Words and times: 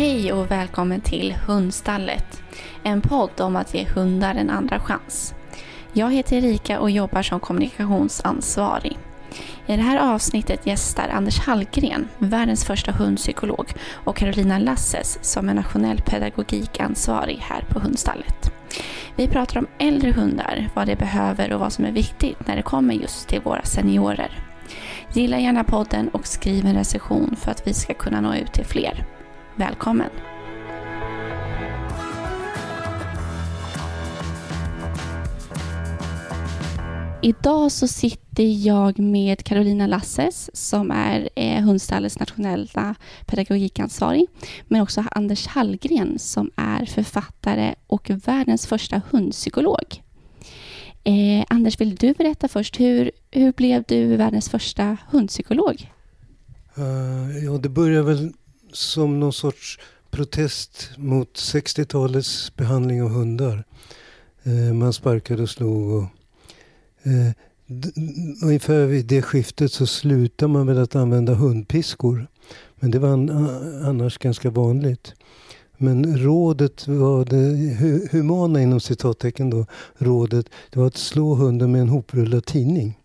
Hej 0.00 0.32
och 0.32 0.50
välkommen 0.50 1.00
till 1.00 1.32
Hundstallet. 1.46 2.42
En 2.82 3.00
podd 3.00 3.40
om 3.40 3.56
att 3.56 3.74
ge 3.74 3.84
hundar 3.84 4.34
en 4.34 4.50
andra 4.50 4.80
chans. 4.80 5.34
Jag 5.92 6.12
heter 6.12 6.36
Erika 6.36 6.80
och 6.80 6.90
jobbar 6.90 7.22
som 7.22 7.40
kommunikationsansvarig. 7.40 8.98
I 9.66 9.76
det 9.76 9.82
här 9.82 10.14
avsnittet 10.14 10.66
gästar 10.66 11.08
Anders 11.08 11.38
Hallgren, 11.38 12.08
världens 12.18 12.64
första 12.64 12.92
hundpsykolog, 12.92 13.72
och 13.92 14.16
Carolina 14.16 14.58
Lasses 14.58 15.18
som 15.22 15.48
är 15.48 15.54
nationell 15.54 16.00
pedagogikansvarig 16.00 17.38
här 17.40 17.64
på 17.68 17.80
Hundstallet. 17.80 18.52
Vi 19.16 19.28
pratar 19.28 19.58
om 19.58 19.66
äldre 19.78 20.12
hundar, 20.12 20.68
vad 20.74 20.86
de 20.86 20.94
behöver 20.94 21.52
och 21.52 21.60
vad 21.60 21.72
som 21.72 21.84
är 21.84 21.92
viktigt 21.92 22.46
när 22.46 22.56
det 22.56 22.62
kommer 22.62 22.94
just 22.94 23.28
till 23.28 23.40
våra 23.40 23.62
seniorer. 23.62 24.30
Gilla 25.12 25.38
gärna 25.38 25.64
podden 25.64 26.08
och 26.08 26.26
skriv 26.26 26.66
en 26.66 26.74
recension 26.74 27.36
för 27.36 27.50
att 27.50 27.66
vi 27.66 27.74
ska 27.74 27.94
kunna 27.94 28.20
nå 28.20 28.34
ut 28.34 28.52
till 28.52 28.66
fler. 28.66 29.06
Välkommen! 29.56 30.10
Idag 37.22 37.72
så 37.72 37.88
sitter 37.88 38.66
jag 38.66 38.98
med 38.98 39.44
Carolina 39.44 39.86
Lasses 39.86 40.50
som 40.52 40.90
är 40.90 41.28
eh, 41.36 41.62
Hundstallets 41.62 42.18
nationella 42.18 42.94
pedagogikansvarig. 43.26 44.26
Men 44.68 44.80
också 44.80 45.04
Anders 45.10 45.46
Hallgren 45.46 46.18
som 46.18 46.50
är 46.56 46.84
författare 46.84 47.74
och 47.86 48.10
världens 48.10 48.66
första 48.66 49.02
hundpsykolog. 49.10 50.02
Eh, 51.04 51.44
Anders, 51.48 51.80
vill 51.80 51.94
du 51.94 52.12
berätta 52.12 52.48
först, 52.48 52.80
hur, 52.80 53.10
hur 53.30 53.52
blev 53.52 53.84
du 53.88 54.16
världens 54.16 54.48
första 54.48 54.96
hundpsykolog? 55.10 55.90
Uh, 56.78 57.44
ja, 57.44 57.58
det 57.58 57.68
började 57.68 58.02
väl 58.02 58.32
som 58.72 59.20
någon 59.20 59.32
sorts 59.32 59.78
protest 60.10 60.90
mot 60.96 61.32
60-talets 61.34 62.56
behandling 62.56 63.02
av 63.02 63.08
hundar. 63.08 63.64
Eh, 64.42 64.74
man 64.74 64.92
sparkade 64.92 65.42
och 65.42 65.50
slog 65.50 65.90
och 65.90 66.04
eh, 67.02 67.32
ungefär 68.42 68.86
vid 68.86 69.06
det 69.06 69.22
skiftet 69.22 69.72
så 69.72 69.86
slutade 69.86 70.52
man 70.52 70.66
med 70.66 70.78
att 70.78 70.96
använda 70.96 71.34
hundpiskor. 71.34 72.26
Men 72.74 72.90
det 72.90 72.98
var 72.98 73.08
an, 73.08 73.30
annars 73.84 74.18
ganska 74.18 74.50
vanligt. 74.50 75.14
Men 75.76 76.18
rådet 76.18 76.88
var 76.88 77.24
det 77.24 78.08
humana 78.10 78.62
inom 78.62 78.80
citattecken 78.80 79.50
då, 79.50 79.66
rådet, 79.98 80.46
det 80.70 80.78
var 80.78 80.86
att 80.86 80.96
slå 80.96 81.34
hunden 81.34 81.72
med 81.72 81.80
en 81.80 81.88
hoprullad 81.88 82.44
tidning. 82.44 82.98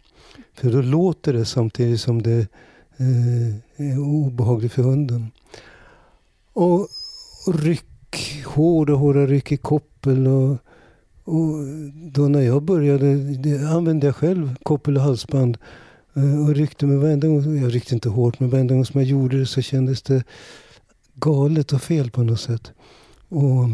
För 0.53 0.71
då 0.71 0.81
låter 0.81 1.33
det 1.33 1.45
samtidigt 1.45 2.01
som 2.01 2.21
det 2.21 2.47
Eh, 2.97 3.87
eh, 3.87 3.99
obehaglig 3.99 4.71
för 4.71 4.83
hunden. 4.83 5.31
Och, 6.53 6.79
och 7.47 7.59
ryck, 7.59 8.43
hårda, 8.45 8.93
hårda 8.93 9.25
ryck 9.25 9.51
i 9.51 9.57
koppel. 9.57 10.27
Och, 10.27 10.57
och 11.23 11.65
då 12.11 12.27
när 12.27 12.41
jag 12.41 12.63
började 12.63 13.15
det 13.15 13.69
använde 13.69 14.07
jag 14.07 14.15
själv 14.15 14.55
koppel 14.63 14.97
och 14.97 15.03
halsband. 15.03 15.57
Eh, 16.13 16.43
och 16.43 16.55
ryckte 16.55 16.85
med 16.85 16.99
varenda 16.99 17.27
gång, 17.27 17.61
jag 17.61 17.75
ryckte 17.75 17.93
inte 17.93 18.09
hårt, 18.09 18.39
men 18.39 18.49
varenda 18.49 18.73
gång 18.73 18.85
som 18.85 19.01
jag 19.01 19.09
gjorde 19.09 19.39
det 19.39 19.45
så 19.45 19.61
kändes 19.61 20.01
det 20.01 20.23
galet 21.13 21.73
och 21.73 21.81
fel 21.81 22.11
på 22.11 22.23
något 22.23 22.39
sätt. 22.39 22.71
Och, 23.29 23.69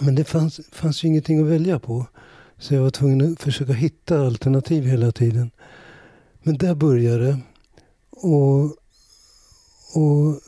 men 0.00 0.14
det 0.14 0.24
fanns, 0.24 0.60
fanns 0.72 1.04
ju 1.04 1.08
ingenting 1.08 1.40
att 1.40 1.46
välja 1.46 1.78
på. 1.78 2.06
Så 2.58 2.74
jag 2.74 2.82
var 2.82 2.90
tvungen 2.90 3.32
att 3.32 3.42
försöka 3.42 3.72
hitta 3.72 4.20
alternativ 4.20 4.84
hela 4.84 5.12
tiden. 5.12 5.50
Men 6.42 6.58
där 6.58 6.74
började 6.74 7.26
det. 7.26 7.38
Och, 8.16 8.64
och 9.94 10.40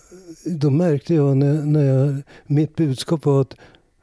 då 0.45 0.71
märkte 0.71 1.15
jag 1.15 1.37
när, 1.37 1.63
när 1.63 1.85
jag, 1.85 2.23
mitt 2.47 2.77
budskap 2.77 3.25
var 3.25 3.41
att 3.41 3.55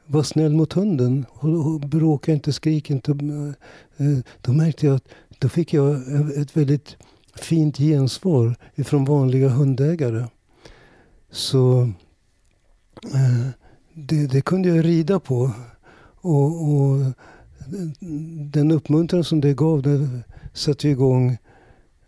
var 0.06 0.22
snäll 0.22 0.52
mot 0.52 0.72
hunden. 0.72 1.26
Och, 1.30 1.80
bråka 1.80 2.32
inte, 2.32 2.52
skrik 2.52 2.90
inte. 2.90 3.10
Eh, 3.96 4.18
då 4.40 4.52
märkte 4.52 4.86
jag 4.86 4.96
att 4.96 5.08
då 5.38 5.48
fick 5.48 5.72
jag 5.74 5.96
ett 6.36 6.56
väldigt 6.56 6.96
fint 7.34 7.78
gensvar 7.78 8.56
ifrån 8.74 9.04
vanliga 9.04 9.48
hundägare. 9.48 10.24
Så 11.30 11.80
eh, 13.04 13.48
det, 13.94 14.26
det, 14.26 14.40
kunde 14.40 14.68
jag 14.68 14.84
rida 14.84 15.20
på. 15.20 15.50
Och, 16.20 16.70
och, 16.70 17.12
den 18.52 18.70
uppmuntran 18.70 19.24
som 19.24 19.40
det 19.40 19.54
gav, 19.54 19.82
det 19.82 20.08
satte 20.52 20.88
igång 20.88 21.38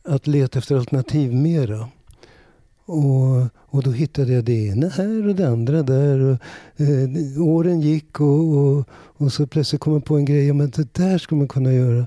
att 0.06 0.26
leta 0.26 0.58
efter 0.58 0.76
alternativ 0.76 1.34
mera. 1.34 1.88
Och, 2.86 3.46
och 3.56 3.82
då 3.82 3.90
hittade 3.90 4.32
jag 4.32 4.44
det 4.44 4.66
ena 4.66 4.88
här 4.88 5.28
och 5.28 5.34
det 5.34 5.48
andra 5.48 5.82
där. 5.82 6.20
Och, 6.20 6.38
eh, 6.80 7.42
åren 7.42 7.80
gick 7.80 8.20
och, 8.20 8.56
och, 8.56 8.88
och, 8.90 9.32
så 9.32 9.46
plötsligt 9.46 9.80
kom 9.80 9.92
jag 9.92 10.04
på 10.04 10.16
en 10.16 10.24
grej. 10.24 10.52
Men 10.52 10.70
det 10.70 10.94
där 10.94 11.18
skulle 11.18 11.38
man 11.38 11.48
kunna 11.48 11.72
göra. 11.72 12.06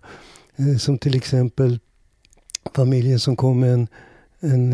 Eh, 0.56 0.78
som 0.78 0.98
till 0.98 1.16
exempel 1.16 1.80
familjen 2.76 3.20
som 3.20 3.36
kom 3.36 3.60
med 3.60 3.74
en, 3.74 3.88
en 4.40 4.74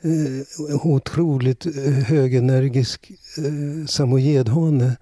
eh, 0.00 0.86
otroligt 0.86 1.66
eh, 1.66 1.92
högenergisk 1.92 3.10
eh, 3.38 3.86
samojedhane. 3.86 4.96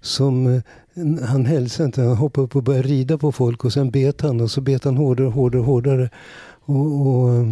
Som 0.00 0.46
eh, 0.46 0.62
han 1.22 1.46
hälsade 1.46 1.86
inte. 1.86 2.02
Han 2.02 2.16
hoppade 2.16 2.44
upp 2.44 2.56
och 2.56 2.62
började 2.62 2.88
rida 2.88 3.18
på 3.18 3.32
folk 3.32 3.64
och 3.64 3.72
sen 3.72 3.90
bet 3.90 4.20
han 4.20 4.40
och 4.40 4.50
så 4.50 4.60
bet 4.60 4.84
han 4.84 4.96
hårdare 4.96 5.26
och 5.26 5.32
hårdare 5.32 5.60
och 5.60 5.66
hårdare. 5.66 6.10
Och, 6.70 7.06
och, 7.06 7.34
eh, 7.34 7.46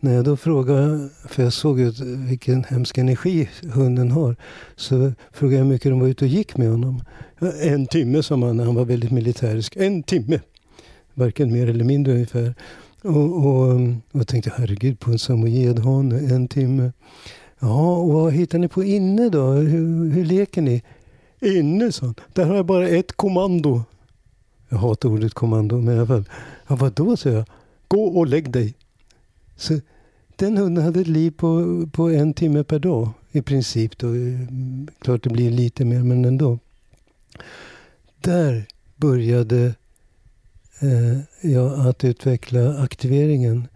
när 0.00 0.14
jag 0.14 0.24
då 0.24 0.36
frågade, 0.36 1.08
för 1.28 1.42
jag 1.42 1.52
såg 1.52 1.80
ju 1.80 1.92
vilken 2.28 2.64
hemsk 2.64 2.98
energi 2.98 3.48
hunden 3.62 4.10
har. 4.10 4.36
Så 4.76 5.12
frågade 5.32 5.56
jag 5.56 5.64
hur 5.64 5.72
mycket 5.72 5.90
de 5.90 6.00
var 6.00 6.08
ute 6.08 6.24
och 6.24 6.28
gick 6.28 6.56
med 6.56 6.70
honom. 6.70 7.02
En 7.62 7.86
timme 7.86 8.22
sa 8.22 8.36
man 8.36 8.60
han 8.60 8.74
var 8.74 8.84
väldigt 8.84 9.10
militärisk. 9.10 9.76
En 9.76 10.02
timme! 10.02 10.40
Varken 11.14 11.52
mer 11.52 11.70
eller 11.70 11.84
mindre 11.84 12.12
ungefär. 12.12 12.54
Och, 13.02 13.46
och, 13.46 13.68
och 13.72 13.80
jag 14.12 14.28
tänkte, 14.28 14.52
herregud, 14.56 15.00
på 15.00 15.10
en 15.10 15.18
samojedhane, 15.18 16.18
en 16.18 16.48
timme. 16.48 16.92
Ja, 17.58 17.96
och 17.96 18.12
vad 18.12 18.32
hittar 18.32 18.58
ni 18.58 18.68
på 18.68 18.84
inne 18.84 19.28
då? 19.28 19.50
Hur, 19.50 20.10
hur 20.10 20.24
leker 20.24 20.62
ni? 20.62 20.82
Inne, 21.40 21.92
sa 21.92 22.06
han. 22.06 22.14
Där 22.32 22.44
har 22.44 22.54
jag 22.54 22.66
bara 22.66 22.88
ett 22.88 23.12
kommando. 23.12 23.82
Jag 24.68 24.78
hatar 24.78 25.08
ordet 25.08 25.34
kommando, 25.34 25.80
men 25.80 25.94
i 25.94 25.98
alla 25.98 26.06
fall. 26.06 26.24
Ja, 26.68 26.76
vadå, 26.76 27.16
sa 27.16 27.28
jag. 27.28 27.44
Gå 27.92 28.04
och 28.04 28.26
lägg 28.26 28.50
dig. 28.50 28.74
Så 29.56 29.80
den 30.36 30.56
hunden 30.56 30.84
hade 30.84 31.00
ett 31.00 31.06
liv 31.06 31.30
på, 31.30 31.86
på 31.92 32.10
en 32.10 32.34
timme 32.34 32.64
per 32.64 32.78
dag 32.78 33.10
i 33.32 33.42
princip. 33.42 33.98
Då. 33.98 34.08
Klart 34.98 35.22
det 35.22 35.30
blir 35.30 35.50
lite 35.50 35.84
mer, 35.84 36.02
men 36.02 36.24
ändå. 36.24 36.58
Där 38.20 38.66
började 38.96 39.74
eh, 40.80 41.50
jag 41.52 41.86
att 41.86 42.04
utveckla 42.04 42.78
aktiveringen. 42.78 43.68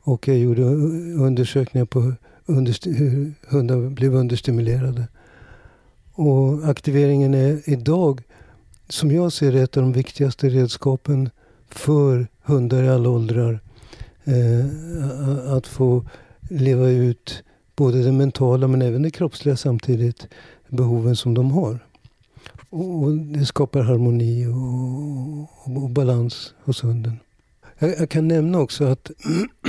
Och 0.00 0.28
jag 0.28 0.38
gjorde 0.38 0.62
undersökningar 0.62 1.86
på 1.86 2.00
hur 2.46 3.34
hundar 3.50 3.90
blev 3.90 4.14
understimulerade. 4.14 5.08
Och 6.12 6.68
aktiveringen 6.68 7.34
är 7.34 7.68
idag, 7.68 8.22
som 8.88 9.10
jag 9.10 9.32
ser 9.32 9.52
det, 9.52 9.62
ett 9.62 9.76
av 9.76 9.82
de 9.82 9.92
viktigaste 9.92 10.48
redskapen 10.48 11.30
för 11.68 12.26
hundar 12.44 12.82
i 12.82 12.88
alla 12.88 13.08
åldrar. 13.08 13.60
Eh, 14.24 15.52
att 15.52 15.66
få 15.66 16.04
leva 16.50 16.88
ut 16.88 17.42
både 17.76 18.02
det 18.02 18.12
mentala 18.12 18.68
men 18.68 18.82
även 18.82 19.02
det 19.02 19.10
kroppsliga 19.10 19.56
samtidigt, 19.56 20.28
behoven 20.68 21.16
som 21.16 21.34
de 21.34 21.50
har. 21.50 21.78
Och 22.70 23.12
det 23.12 23.46
skapar 23.46 23.80
harmoni 23.80 24.46
och, 24.46 25.82
och, 25.82 25.90
balans 25.90 26.54
hos 26.64 26.84
hunden. 26.84 27.16
Jag, 27.78 27.90
jag, 27.98 28.10
kan 28.10 28.28
nämna 28.28 28.58
också 28.58 28.84
att, 28.84 29.10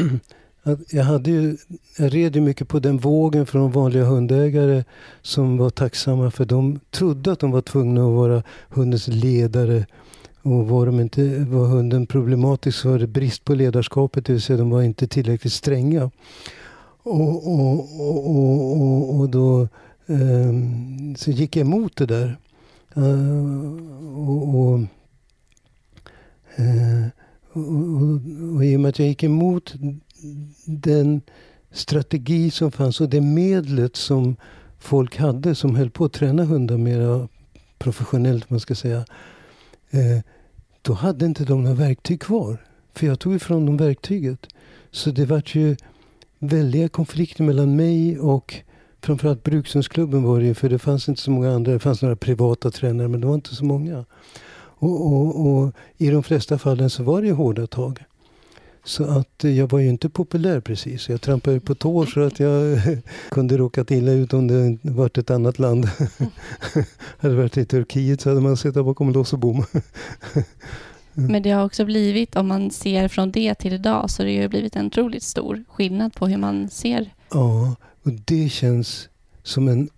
att 0.63 0.93
jag, 0.93 1.03
hade 1.03 1.31
ju, 1.31 1.57
jag 1.97 2.13
red 2.13 2.35
ju 2.35 2.41
mycket 2.41 2.67
på 2.67 2.79
den 2.79 2.97
vågen 2.97 3.45
från 3.45 3.71
vanliga 3.71 4.03
hundägare 4.03 4.83
som 5.21 5.57
var 5.57 5.69
tacksamma 5.69 6.31
för 6.31 6.45
de 6.45 6.79
trodde 6.91 7.31
att 7.31 7.39
de 7.39 7.51
var 7.51 7.61
tvungna 7.61 8.01
att 8.01 8.13
vara 8.13 8.43
hundens 8.69 9.07
ledare. 9.07 9.85
Och 10.45 10.67
var, 10.67 10.85
de 10.85 10.99
inte, 10.99 11.39
var 11.39 11.65
hunden 11.65 12.07
problematisk 12.07 12.77
så 12.79 12.89
var 12.89 12.99
det 12.99 13.07
brist 13.07 13.45
på 13.45 13.55
ledarskapet, 13.55 14.25
det 14.25 14.33
vill 14.33 14.41
säga 14.41 14.57
de 14.57 14.69
var 14.69 14.81
inte 14.81 15.07
tillräckligt 15.07 15.53
stränga. 15.53 16.11
Och, 17.03 17.47
och, 17.47 17.99
och, 18.01 19.19
och 19.19 19.29
då 19.29 19.67
um, 20.05 21.15
så 21.15 21.31
gick 21.31 21.55
jag 21.55 21.61
emot 21.61 21.95
det 21.95 22.05
där. 22.05 22.37
Uh, 22.97 23.73
och, 24.17 24.55
och, 24.55 24.79
uh, 26.59 27.07
och, 27.51 28.55
och, 28.55 28.65
i 28.65 28.75
och 28.75 28.79
med 28.79 28.89
att 28.89 28.99
jag 28.99 29.07
gick 29.07 29.23
emot 29.23 29.73
den 30.65 31.21
strategi 31.71 32.51
som 32.51 32.71
fanns 32.71 33.01
och 33.01 33.09
det 33.09 33.21
medlet 33.21 33.95
som 33.95 34.35
folk 34.79 35.17
hade 35.17 35.55
som 35.55 35.75
höll 35.75 35.89
på 35.89 36.05
att 36.05 36.13
träna 36.13 36.43
hundar 36.43 36.77
mera 36.77 37.27
professionellt, 37.77 38.49
man 38.49 38.59
ska 38.59 38.75
säga. 38.75 39.05
Uh, 39.93 40.19
då 40.85 40.93
hade 40.93 41.25
inte 41.25 41.45
de 41.45 41.63
några 41.63 41.75
verktyg 41.75 42.21
kvar. 42.21 42.57
För 42.93 43.07
jag 43.07 43.19
tog 43.19 43.35
ifrån 43.35 43.65
dem 43.65 43.77
verktyget. 43.77 44.47
Så 44.91 45.11
det 45.11 45.25
vart 45.25 45.55
ju 45.55 45.75
väldiga 46.39 46.89
konflikter 46.89 47.43
mellan 47.43 47.75
mig 47.75 48.19
och 48.19 48.55
framförallt 49.01 49.43
Brukshundsklubben 49.43 50.23
var 50.23 50.39
det 50.39 50.45
ju, 50.45 50.53
för 50.53 50.69
det 50.69 50.79
fanns 50.79 51.09
inte 51.09 51.21
så 51.21 51.31
många 51.31 51.51
andra. 51.51 51.71
Det 51.71 51.79
fanns 51.79 52.01
några 52.01 52.15
privata 52.15 52.71
tränare, 52.71 53.07
men 53.07 53.21
det 53.21 53.27
var 53.27 53.35
inte 53.35 53.55
så 53.55 53.65
många. 53.65 54.05
Och, 54.77 55.05
och, 55.05 55.47
och 55.47 55.71
i 55.97 56.09
de 56.09 56.23
flesta 56.23 56.57
fallen 56.57 56.89
så 56.89 57.03
var 57.03 57.21
det 57.21 57.31
hårda 57.31 57.67
tag. 57.67 58.03
Så 58.85 59.03
att 59.03 59.43
jag 59.43 59.71
var 59.71 59.79
ju 59.79 59.89
inte 59.89 60.09
populär 60.09 60.59
precis. 60.59 61.09
Jag 61.09 61.21
trampade 61.21 61.59
på 61.59 61.75
tår 61.75 62.05
så 62.05 62.21
att 62.21 62.39
jag 62.39 62.79
kunde 63.29 63.57
råkat 63.57 63.91
illa 63.91 64.11
ut 64.11 64.33
om 64.33 64.47
det 64.47 64.77
varit 64.81 65.17
ett 65.17 65.29
annat 65.29 65.59
land. 65.59 65.85
hade 67.17 67.33
det 67.33 67.35
varit 67.35 67.57
i 67.57 67.65
Turkiet 67.65 68.21
så 68.21 68.29
hade 68.29 68.41
man 68.41 68.57
suttit 68.57 68.85
bakom 68.85 69.11
lås 69.11 69.33
och 69.33 69.39
bom. 69.39 69.65
Men 71.13 71.43
det 71.43 71.51
har 71.51 71.65
också 71.65 71.85
blivit, 71.85 72.35
om 72.35 72.47
man 72.47 72.71
ser 72.71 73.07
från 73.07 73.31
det 73.31 73.55
till 73.55 73.73
idag, 73.73 74.09
så 74.09 74.23
det 74.23 74.41
har 74.41 74.47
blivit 74.47 74.75
en 74.75 74.85
otroligt 74.85 75.23
stor 75.23 75.63
skillnad 75.69 76.13
på 76.13 76.27
hur 76.27 76.37
man 76.37 76.69
ser. 76.69 77.13
Ja, 77.31 77.75
och 78.03 78.11
det 78.11 78.49
känns 78.49 79.09
som 79.43 79.67
en 79.67 79.89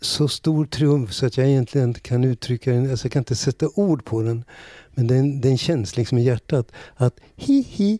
så 0.00 0.28
stor 0.28 0.66
triumf 0.66 1.12
så 1.12 1.26
att 1.26 1.36
jag 1.36 1.48
egentligen 1.48 1.88
inte 1.88 2.00
kan 2.00 2.24
uttrycka 2.24 2.72
den. 2.72 2.90
Alltså 2.90 3.06
jag 3.06 3.12
kan 3.12 3.20
inte 3.20 3.36
sätta 3.36 3.68
ord 3.74 4.04
på 4.04 4.22
den. 4.22 4.44
Men 4.94 5.06
den, 5.06 5.40
den 5.40 5.58
känns 5.58 5.96
liksom 5.96 6.18
i 6.18 6.22
hjärtat 6.22 6.72
att 6.96 7.20
hi 7.36 7.62
hi, 7.68 7.98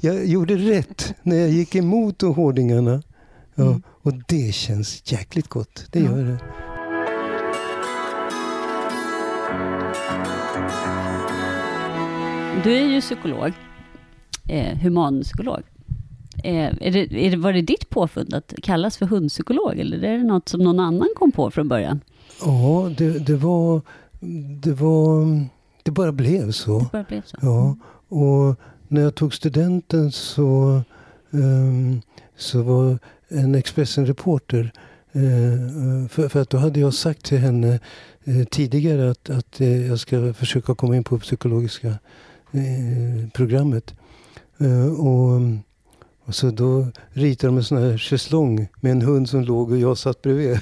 jag 0.00 0.26
gjorde 0.26 0.56
rätt 0.56 1.14
när 1.22 1.36
jag 1.36 1.50
gick 1.50 1.74
emot 1.74 2.22
hårdingarna. 2.22 3.02
Ja, 3.54 3.66
mm. 3.66 3.82
Och 4.02 4.12
det 4.28 4.54
känns 4.54 5.12
jäkligt 5.12 5.48
gott. 5.48 5.86
Det 5.90 6.00
gör 6.00 6.24
det. 6.24 6.38
Du 12.64 12.76
är 12.76 12.86
ju 12.86 13.00
psykolog, 13.00 13.52
eh, 14.48 14.78
humanpsykolog. 14.78 15.62
Eh, 16.44 16.54
är 16.80 16.90
det, 16.90 17.26
är 17.26 17.30
det, 17.30 17.36
var 17.36 17.52
det 17.52 17.62
ditt 17.62 17.90
påfund 17.90 18.34
att 18.34 18.54
kallas 18.62 18.96
för 18.96 19.06
hundpsykolog 19.06 19.78
eller 19.78 20.04
är 20.04 20.18
det 20.18 20.24
något 20.24 20.48
som 20.48 20.60
någon 20.60 20.80
annan 20.80 21.08
kom 21.16 21.32
på 21.32 21.50
från 21.50 21.68
början? 21.68 22.00
Ja, 22.42 22.90
det, 22.98 23.18
det 23.18 23.36
var... 23.36 23.80
Det 24.62 24.72
var... 24.72 25.26
Det 25.82 25.90
bara 25.90 26.12
blev 26.12 26.50
så. 26.50 26.78
Det 26.78 26.88
bara 26.92 27.02
blev 27.02 27.22
så. 27.22 27.36
Ja, 27.42 27.76
och 28.08 28.56
när 28.88 29.00
jag 29.00 29.14
tog 29.14 29.34
studenten 29.34 30.12
så, 30.12 30.82
um, 31.30 32.02
så 32.36 32.62
var 32.62 32.98
en 33.28 33.54
Expressen-reporter 33.54 34.72
uh, 35.16 36.08
för, 36.08 36.28
för, 36.28 36.40
att 36.40 36.50
då 36.50 36.58
hade 36.58 36.80
jag 36.80 36.94
sagt 36.94 37.24
till 37.24 37.38
henne 37.38 37.80
uh, 38.28 38.44
tidigare 38.44 39.10
att, 39.10 39.30
att 39.30 39.60
uh, 39.60 39.86
jag 39.88 39.98
ska 40.00 40.34
försöka 40.34 40.74
komma 40.74 40.96
in 40.96 41.04
på 41.04 41.18
psykologiska 41.18 41.98
programmet. 43.32 43.94
och 44.98 45.40
och 46.30 46.34
så 46.34 46.50
då 46.50 46.86
ritade 47.12 47.48
de 47.48 47.56
en 47.56 47.64
sån 47.64 47.78
här 47.78 47.98
schäslong 47.98 48.68
med 48.80 48.92
en 48.92 49.02
hund 49.02 49.28
som 49.28 49.40
låg 49.40 49.70
och 49.70 49.78
jag 49.78 49.98
satt 49.98 50.22
bredvid. 50.22 50.60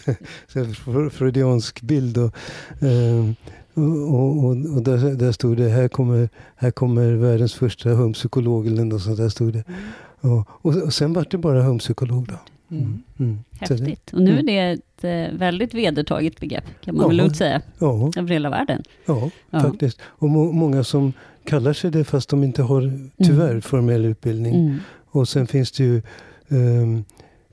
freudiansk 1.12 1.80
bild. 1.80 2.18
Och, 2.18 2.34
eh, 2.82 3.30
och, 3.78 4.44
och, 4.44 4.50
och 4.50 4.82
där, 4.82 5.14
där, 5.14 5.32
stod 5.32 5.56
det, 5.56 5.68
här 5.68 5.88
kommer, 5.88 6.28
här 6.56 6.70
kommer 6.70 7.12
världens 7.12 7.54
första 7.54 7.90
hundpsykolog 7.90 8.66
eller 8.66 8.84
något 8.84 9.02
sånt 9.02 9.16
där 9.16 9.28
stod 9.28 9.52
det. 9.52 9.64
Mm. 9.68 10.36
Och, 10.36 10.48
och, 10.50 10.82
och 10.82 10.92
sen 10.94 11.12
var 11.12 11.26
det 11.30 11.38
bara 11.38 11.62
hundpsykolog 11.62 12.26
då. 12.26 12.34
Mm. 12.70 12.84
Mm. 12.84 13.02
mm. 13.18 13.38
Häftigt. 13.60 14.12
Och 14.12 14.20
nu 14.22 14.30
är 14.30 14.40
mm. 14.40 14.46
det 14.46 14.58
ett 14.58 15.04
eh, 15.32 15.38
väldigt 15.38 15.74
vedertaget 15.74 16.40
begrepp, 16.40 16.64
kan 16.80 16.94
man 16.94 17.02
ja. 17.02 17.08
väl 17.08 17.16
lugnt 17.16 17.36
säga, 17.36 17.62
ja. 17.78 18.10
över 18.16 18.28
hela 18.28 18.50
världen. 18.50 18.82
Ja, 19.06 19.30
ja. 19.50 19.60
faktiskt. 19.60 20.00
Och 20.02 20.28
må 20.28 20.52
många 20.52 20.84
som 20.84 21.12
kallar 21.44 21.72
sig 21.72 21.90
det 21.90 22.04
fast 22.04 22.28
de 22.28 22.44
inte 22.44 22.62
har, 22.62 22.92
tyvärr, 23.24 23.50
mm. 23.50 23.62
formell 23.62 24.04
utbildning. 24.04 24.54
Mm. 24.54 24.78
Och 25.10 25.28
sen 25.28 25.46
finns 25.46 25.72
det 25.72 25.84
ju 25.84 26.02
um, 26.48 27.04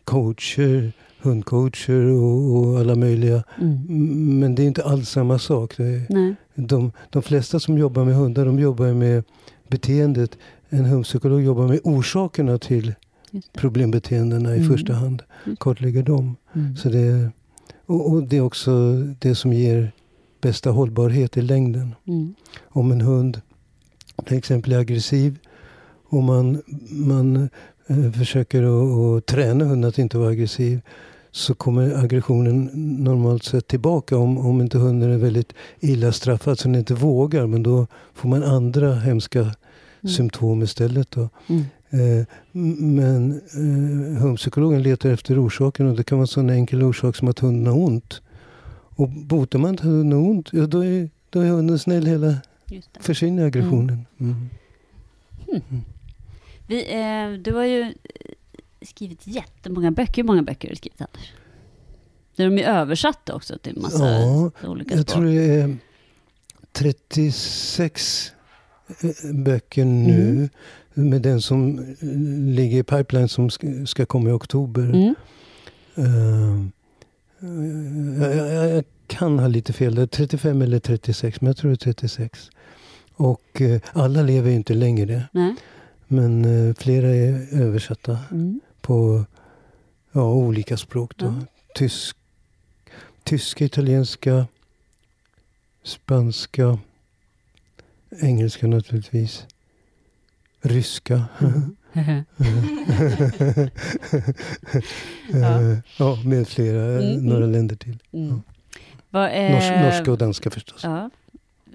coacher, 0.03 0.91
hundcoacher 1.25 2.05
och, 2.05 2.55
och 2.55 2.79
alla 2.79 2.95
möjliga. 2.95 3.43
Mm. 3.61 4.39
Men 4.39 4.55
det 4.55 4.63
är 4.63 4.67
inte 4.67 4.83
alls 4.83 5.09
samma 5.09 5.39
sak. 5.39 5.79
Är, 5.79 6.35
de, 6.55 6.91
de 7.09 7.21
flesta 7.21 7.59
som 7.59 7.77
jobbar 7.77 8.05
med 8.05 8.15
hundar, 8.15 8.45
de 8.45 8.59
jobbar 8.59 8.93
med 8.93 9.23
beteendet. 9.67 10.37
En 10.69 10.85
hundpsykolog 10.85 11.41
jobbar 11.41 11.67
med 11.67 11.79
orsakerna 11.83 12.57
till 12.57 12.93
problembeteendena 13.53 14.55
i 14.55 14.57
mm. 14.59 14.69
första 14.69 14.93
hand. 14.93 15.21
Kartlägger 15.59 16.03
dem. 16.03 16.35
Mm. 16.53 16.75
Så 16.75 16.89
det, 16.89 17.29
och, 17.85 18.11
och, 18.11 18.23
det 18.23 18.37
är 18.37 18.41
också 18.41 18.93
det 19.19 19.35
som 19.35 19.53
ger 19.53 19.91
bästa 20.41 20.69
hållbarhet 20.69 21.37
i 21.37 21.41
längden. 21.41 21.95
Mm. 22.07 22.35
Om 22.63 22.91
en 22.91 23.01
hund 23.01 23.41
till 24.25 24.37
exempel 24.37 24.73
är 24.73 24.79
aggressiv 24.79 25.39
och 26.09 26.23
man, 26.23 26.61
man 26.89 27.49
eh, 27.87 28.11
försöker 28.11 28.63
att 29.17 29.25
träna 29.25 29.65
hunden 29.65 29.89
att 29.89 29.97
inte 29.97 30.17
vara 30.17 30.29
aggressiv 30.29 30.81
så 31.35 31.55
kommer 31.55 32.03
aggressionen 32.03 32.69
normalt 33.03 33.43
sett 33.43 33.67
tillbaka 33.67 34.17
om, 34.17 34.37
om 34.37 34.61
inte 34.61 34.77
hunden 34.77 35.11
är 35.11 35.17
väldigt 35.17 35.53
illa 35.79 36.11
straffad 36.11 36.59
så 36.59 36.67
den 36.67 36.75
inte 36.75 36.93
vågar. 36.93 37.47
Men 37.47 37.63
då 37.63 37.87
får 38.13 38.29
man 38.29 38.43
andra 38.43 38.93
hemska 38.95 39.39
mm. 39.39 39.53
symptom 40.15 40.61
istället. 40.63 41.11
Då. 41.11 41.29
Mm. 41.47 41.63
Eh, 41.89 42.25
men 42.51 43.31
eh, 43.31 44.21
hundpsykologen 44.21 44.83
letar 44.83 45.09
efter 45.09 45.45
orsaken 45.45 45.87
och 45.87 45.95
det 45.95 46.03
kan 46.03 46.17
vara 46.17 46.23
en 46.23 46.27
sån 46.27 46.49
enkel 46.49 46.83
orsak 46.83 47.15
som 47.15 47.27
att 47.27 47.39
hunden 47.39 47.73
har 47.73 47.79
ont. 47.79 48.21
Och 48.95 49.09
botar 49.09 49.59
man 49.59 49.69
inte 49.69 49.87
hunden 49.87 50.19
har 50.19 50.29
ont, 50.29 50.49
ja, 50.53 50.65
då, 50.67 50.85
är, 50.85 51.09
då 51.29 51.39
är 51.39 51.49
hunden 51.49 51.79
snäll 51.79 52.05
hela... 52.05 52.35
Försvinner 52.99 53.45
aggressionen. 53.45 54.05
Mm. 54.19 54.35
mm. 55.47 55.61
Mm. 55.69 55.81
Vi, 56.67 56.93
eh, 56.93 57.41
du 57.41 57.53
har 57.53 57.65
ju 57.65 57.93
skrivit 58.85 59.27
jättemånga 59.27 59.91
böcker. 59.91 60.21
Hur 60.21 60.23
många 60.23 60.43
böcker 60.43 60.67
har 60.67 60.69
du 60.69 60.75
skrivit, 60.75 61.01
Anders? 61.01 61.31
De 62.35 62.57
är 62.59 62.63
översatta 62.63 63.35
också 63.35 63.57
till 63.57 63.79
massa 63.79 64.09
ja, 64.09 64.51
olika 64.63 64.89
språk. 64.89 64.99
Jag 64.99 65.07
tror 65.07 65.25
det 65.25 65.61
är 65.61 65.77
36 66.71 68.31
eh, 68.87 69.33
böcker 69.33 69.85
nu. 69.85 70.31
Mm. 70.31 70.49
Med 70.93 71.21
den 71.21 71.41
som 71.41 71.79
eh, 71.79 72.07
ligger 72.55 72.79
i 72.79 72.83
pipeline 72.83 73.29
som 73.29 73.49
ska 73.85 74.05
komma 74.05 74.29
i 74.29 74.33
oktober. 74.33 74.83
Mm. 74.83 75.15
Uh, 75.97 76.65
jag, 78.21 78.35
jag, 78.35 78.69
jag, 78.69 78.83
kan 79.07 79.39
ha 79.39 79.47
lite 79.47 79.73
fel. 79.73 79.95
Det 79.95 80.01
är 80.01 80.07
35 80.07 80.61
eller 80.61 80.79
36, 80.79 81.41
men 81.41 81.47
jag 81.47 81.57
tror 81.57 81.71
det 81.71 81.73
är 81.73 81.93
36. 81.93 82.49
Och 83.13 83.61
uh, 83.61 83.79
alla 83.93 84.21
lever 84.21 84.51
inte 84.51 84.73
längre. 84.73 85.23
Nej. 85.31 85.55
Men 86.07 86.45
eh, 86.45 86.75
flera 86.75 87.07
är 87.07 87.61
översatta 87.61 88.17
mm. 88.31 88.59
På 88.85 89.25
ja, 90.11 90.33
olika 90.33 90.77
språk. 90.77 91.17
Då. 91.17 91.25
Ja. 91.25 91.33
Tysk, 91.75 92.17
tyska, 93.23 93.65
italienska, 93.65 94.47
spanska, 95.83 96.79
engelska 98.21 98.67
naturligtvis. 98.67 99.45
Ryska. 100.61 101.25
Mm. 101.39 101.75
ja. 105.33 105.77
ja, 105.97 106.19
med 106.25 106.47
flera, 106.47 106.83
mm, 106.83 107.11
mm. 107.11 107.25
några 107.25 107.45
länder 107.45 107.75
till. 107.75 107.97
Mm. 108.11 108.41
Ja. 109.09 109.29
Är... 109.29 109.83
norska 109.83 110.11
och 110.11 110.17
danska 110.17 110.49
förstås. 110.49 110.83
Ja. 110.83 111.09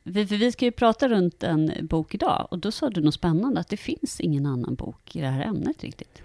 Vi, 0.05 0.27
för 0.27 0.37
vi 0.37 0.53
ska 0.53 0.65
ju 0.65 0.73
prata 0.73 1.09
runt 1.09 1.43
en 1.43 1.73
bok 1.87 2.15
idag 2.15 2.47
och 2.51 2.59
då 2.59 2.73
sa 2.73 2.91
du 2.91 3.01
något 3.01 3.15
spännande, 3.15 3.61
att 3.61 3.69
det 3.69 3.77
finns 3.77 4.21
ingen 4.21 4.47
annan 4.47 4.75
bok 4.75 5.17
i 5.17 5.21
det 5.21 5.29
här 5.29 5.43
ämnet 5.45 5.85
riktigt. 5.85 6.23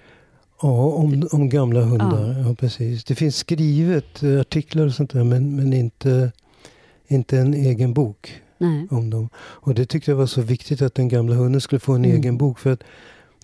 Ja, 0.61 0.85
om, 0.85 1.27
om 1.31 1.49
gamla 1.49 1.81
hundar. 1.81 2.35
Ja. 2.37 2.49
ja. 2.49 2.55
precis. 2.55 3.03
Det 3.03 3.15
finns 3.15 3.37
skrivet 3.37 4.23
eh, 4.23 4.39
artiklar 4.39 4.85
och 4.85 4.93
sånt 4.93 5.11
där, 5.11 5.23
men, 5.23 5.55
men 5.55 5.73
inte, 5.73 6.31
inte 7.07 7.37
en 7.37 7.53
egen 7.53 7.93
bok 7.93 8.41
Nej. 8.57 8.87
om 8.91 9.09
dem. 9.09 9.29
Och 9.37 9.73
det 9.73 9.85
tyckte 9.85 10.11
jag 10.11 10.17
var 10.17 10.25
så 10.25 10.41
viktigt 10.41 10.81
att 10.81 10.95
den 10.95 11.09
gamla 11.09 11.35
hunden 11.35 11.61
skulle 11.61 11.79
få 11.79 11.93
en 11.93 12.05
mm. 12.05 12.17
egen 12.17 12.37
bok. 12.37 12.59
För 12.59 12.71
att 12.71 12.83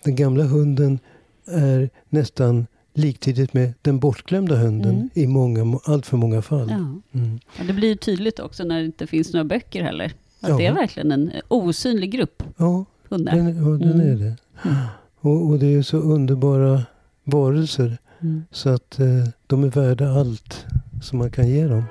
den 0.04 0.16
gamla 0.16 0.44
hunden 0.44 0.98
är 1.46 1.90
nästan 2.08 2.66
liktidigt 2.94 3.54
med 3.54 3.74
den 3.82 3.98
bortglömda 3.98 4.56
hunden 4.56 4.94
mm. 4.94 5.10
i 5.14 5.26
många, 5.26 5.78
allt 5.84 6.06
för 6.06 6.16
många 6.16 6.42
fall. 6.42 6.70
Ja. 6.70 7.18
Mm. 7.20 7.40
ja. 7.58 7.64
det 7.66 7.72
blir 7.72 7.96
tydligt 7.96 8.40
också 8.40 8.64
när 8.64 8.78
det 8.78 8.84
inte 8.84 9.06
finns 9.06 9.32
några 9.32 9.44
böcker 9.44 9.82
heller. 9.82 10.12
Att 10.40 10.48
ja. 10.48 10.56
det 10.56 10.66
är 10.66 10.74
verkligen 10.74 11.12
en 11.12 11.32
osynlig 11.48 12.10
grupp 12.10 12.42
ja, 12.56 12.84
hundar. 13.08 13.36
Den, 13.36 13.46
ja, 13.46 13.70
den 13.70 13.92
mm. 13.92 14.00
är 14.00 14.16
det. 14.16 14.36
Mm. 14.64 14.76
Och, 15.20 15.46
och, 15.46 15.58
det 15.58 15.74
är 15.74 15.82
så 15.82 15.96
underbara 15.96 16.82
varelser. 17.24 17.98
Mm. 18.20 18.44
Så 18.50 18.68
att 18.68 18.98
eh, 18.98 19.28
de 19.46 19.64
är 19.64 19.68
värda 19.68 20.10
allt 20.10 20.66
som 21.02 21.18
man 21.18 21.30
kan 21.30 21.48
ge 21.48 21.66
dem. 21.66 21.84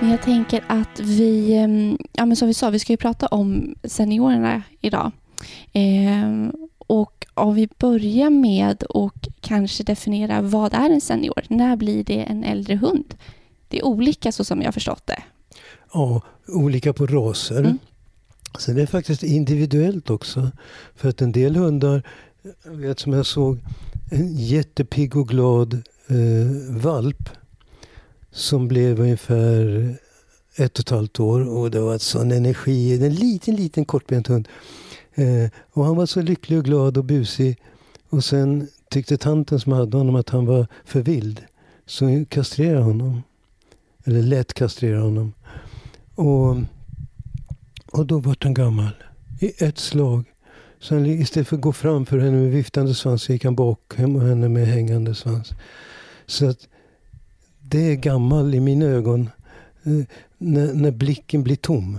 Men 0.00 0.10
jag 0.10 0.22
tänker 0.22 0.64
att 0.66 1.00
vi, 1.00 1.54
ehm, 1.54 1.98
ja 2.12 2.26
men 2.26 2.36
som 2.36 2.48
vi 2.48 2.54
sa, 2.54 2.70
vi 2.70 2.78
ska 2.78 2.92
ju 2.92 2.96
prata 2.96 3.26
om 3.26 3.74
seniorerna 3.84 4.62
idag. 4.80 5.12
Eh, 5.72 6.50
och 6.78 7.26
om 7.34 7.54
vi 7.54 7.68
börjar 7.78 8.30
med 8.30 8.84
att 8.90 9.28
kanske 9.40 9.82
definiera 9.82 10.42
vad 10.42 10.74
är 10.74 10.90
en 10.90 11.00
senior? 11.00 11.42
När 11.48 11.76
blir 11.76 12.04
det 12.04 12.22
en 12.22 12.44
äldre 12.44 12.76
hund? 12.76 13.14
Det 13.68 13.78
är 13.78 13.84
olika 13.84 14.32
så 14.32 14.44
som 14.44 14.62
jag 14.62 14.74
förstått 14.74 15.06
det. 15.06 15.22
Ja, 15.92 16.20
olika 16.48 16.92
på 16.92 17.06
raser. 17.06 17.58
Mm. 17.58 17.78
Sen 18.58 18.76
är 18.76 18.80
det 18.80 18.86
faktiskt 18.86 19.22
individuellt 19.22 20.10
också. 20.10 20.50
För 20.94 21.08
att 21.08 21.22
en 21.22 21.32
del 21.32 21.56
hundar, 21.56 22.02
jag 22.64 22.72
vet 22.72 22.98
som 22.98 23.12
jag 23.12 23.26
såg, 23.26 23.58
en 24.10 24.36
jättepigg 24.36 25.16
och 25.16 25.28
glad 25.28 25.74
eh, 26.08 26.76
valp 26.76 27.28
som 28.30 28.68
blev 28.68 29.00
ungefär 29.00 29.94
ett 30.56 30.78
och 30.78 30.80
ett 30.80 30.90
halvt 30.90 31.20
år 31.20 31.48
och 31.48 31.70
det 31.70 31.80
var 31.80 31.92
en 31.92 31.98
sån 31.98 32.32
energi. 32.32 33.04
En 33.06 33.14
liten, 33.14 33.56
liten 33.56 33.84
kortbent 33.84 34.26
hund. 34.26 34.48
Eh, 35.14 35.50
och 35.72 35.84
han 35.84 35.96
var 35.96 36.06
så 36.06 36.22
lycklig 36.22 36.58
och 36.58 36.64
glad 36.64 36.96
och 36.96 37.04
busig. 37.04 37.58
Och 38.08 38.24
sen 38.24 38.68
tyckte 38.90 39.16
tanten 39.16 39.60
som 39.60 39.72
hade 39.72 39.96
honom 39.96 40.16
att 40.16 40.30
han 40.30 40.46
var 40.46 40.66
för 40.84 41.00
vild. 41.00 41.40
Så 41.86 42.24
kastrerade 42.28 42.82
honom. 42.82 43.22
Eller 44.04 44.22
lät 44.22 44.54
kastrera 44.54 45.00
honom. 45.00 45.32
Och, 46.14 46.56
och 47.92 48.06
då 48.06 48.18
var 48.18 48.36
han 48.40 48.54
gammal. 48.54 48.90
I 49.40 49.64
ett 49.64 49.78
slag. 49.78 50.24
Så 50.78 50.94
han, 50.94 51.06
istället 51.06 51.48
för 51.48 51.56
att 51.56 51.62
gå 51.62 51.72
framför 51.72 52.18
henne 52.18 52.36
med 52.36 52.50
viftande 52.50 52.94
svans 52.94 53.22
så 53.22 53.32
gick 53.32 53.44
han 53.44 53.54
bak 53.54 53.94
henne 53.96 54.48
med 54.48 54.66
hängande 54.66 55.14
svans. 55.14 55.52
Så 56.26 56.48
att 56.48 56.68
det 57.60 57.92
är 57.92 57.94
gammal 57.94 58.54
i 58.54 58.60
mina 58.60 58.86
ögon. 58.86 59.30
Eh, 59.82 60.04
när, 60.38 60.74
när, 60.74 60.90
blicken 60.90 61.42
blir 61.42 61.56
tom. 61.56 61.98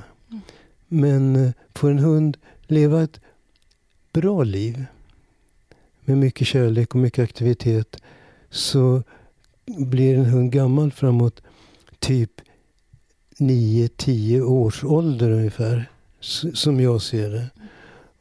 Men 0.87 1.35
eh, 1.35 1.51
får 1.75 1.91
en 1.91 1.99
hund 1.99 2.37
leva 2.67 3.03
ett 3.03 3.19
bra 4.13 4.43
liv 4.43 4.85
med 6.05 6.17
mycket 6.17 6.47
kärlek 6.47 6.95
och 6.95 7.01
mycket 7.01 7.23
aktivitet 7.23 7.97
så 8.49 9.03
blir 9.65 10.17
en 10.17 10.25
hund 10.25 10.51
gammal 10.51 10.91
framåt 10.91 11.41
typ 11.99 12.31
9-10 13.41 14.41
års 14.41 14.83
ålder 14.83 15.29
ungefär. 15.31 15.89
Som 16.53 16.79
jag 16.79 17.01
ser 17.01 17.29
det. 17.29 17.49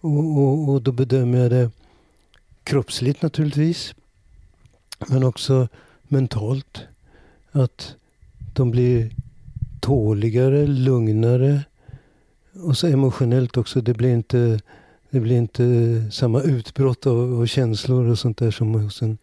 Och, 0.00 0.38
och, 0.38 0.68
och, 0.68 0.82
då 0.82 0.92
bedömer 0.92 1.38
jag 1.38 1.50
det 1.50 1.70
kroppsligt 2.64 3.22
naturligtvis. 3.22 3.94
Men 5.08 5.24
också 5.24 5.68
mentalt. 6.02 6.80
Att 7.52 7.94
de 8.54 8.70
blir 8.70 9.10
tåligare, 9.80 10.66
lugnare. 10.66 11.64
Och 12.54 12.76
så 12.76 12.86
emotionellt 12.86 13.56
också. 13.56 13.80
Det 13.80 13.94
blir 13.94 14.12
inte, 14.12 14.60
det 15.10 15.20
blir 15.20 15.36
inte 15.36 15.64
samma 16.12 16.42
utbrott 16.42 17.06
av, 17.06 17.40
av 17.40 17.46
känslor 17.46 18.08
och 18.08 18.18
sånt 18.18 18.38
där 18.38 18.50
som 18.50 18.74
hos 18.74 19.02
en 19.02 19.18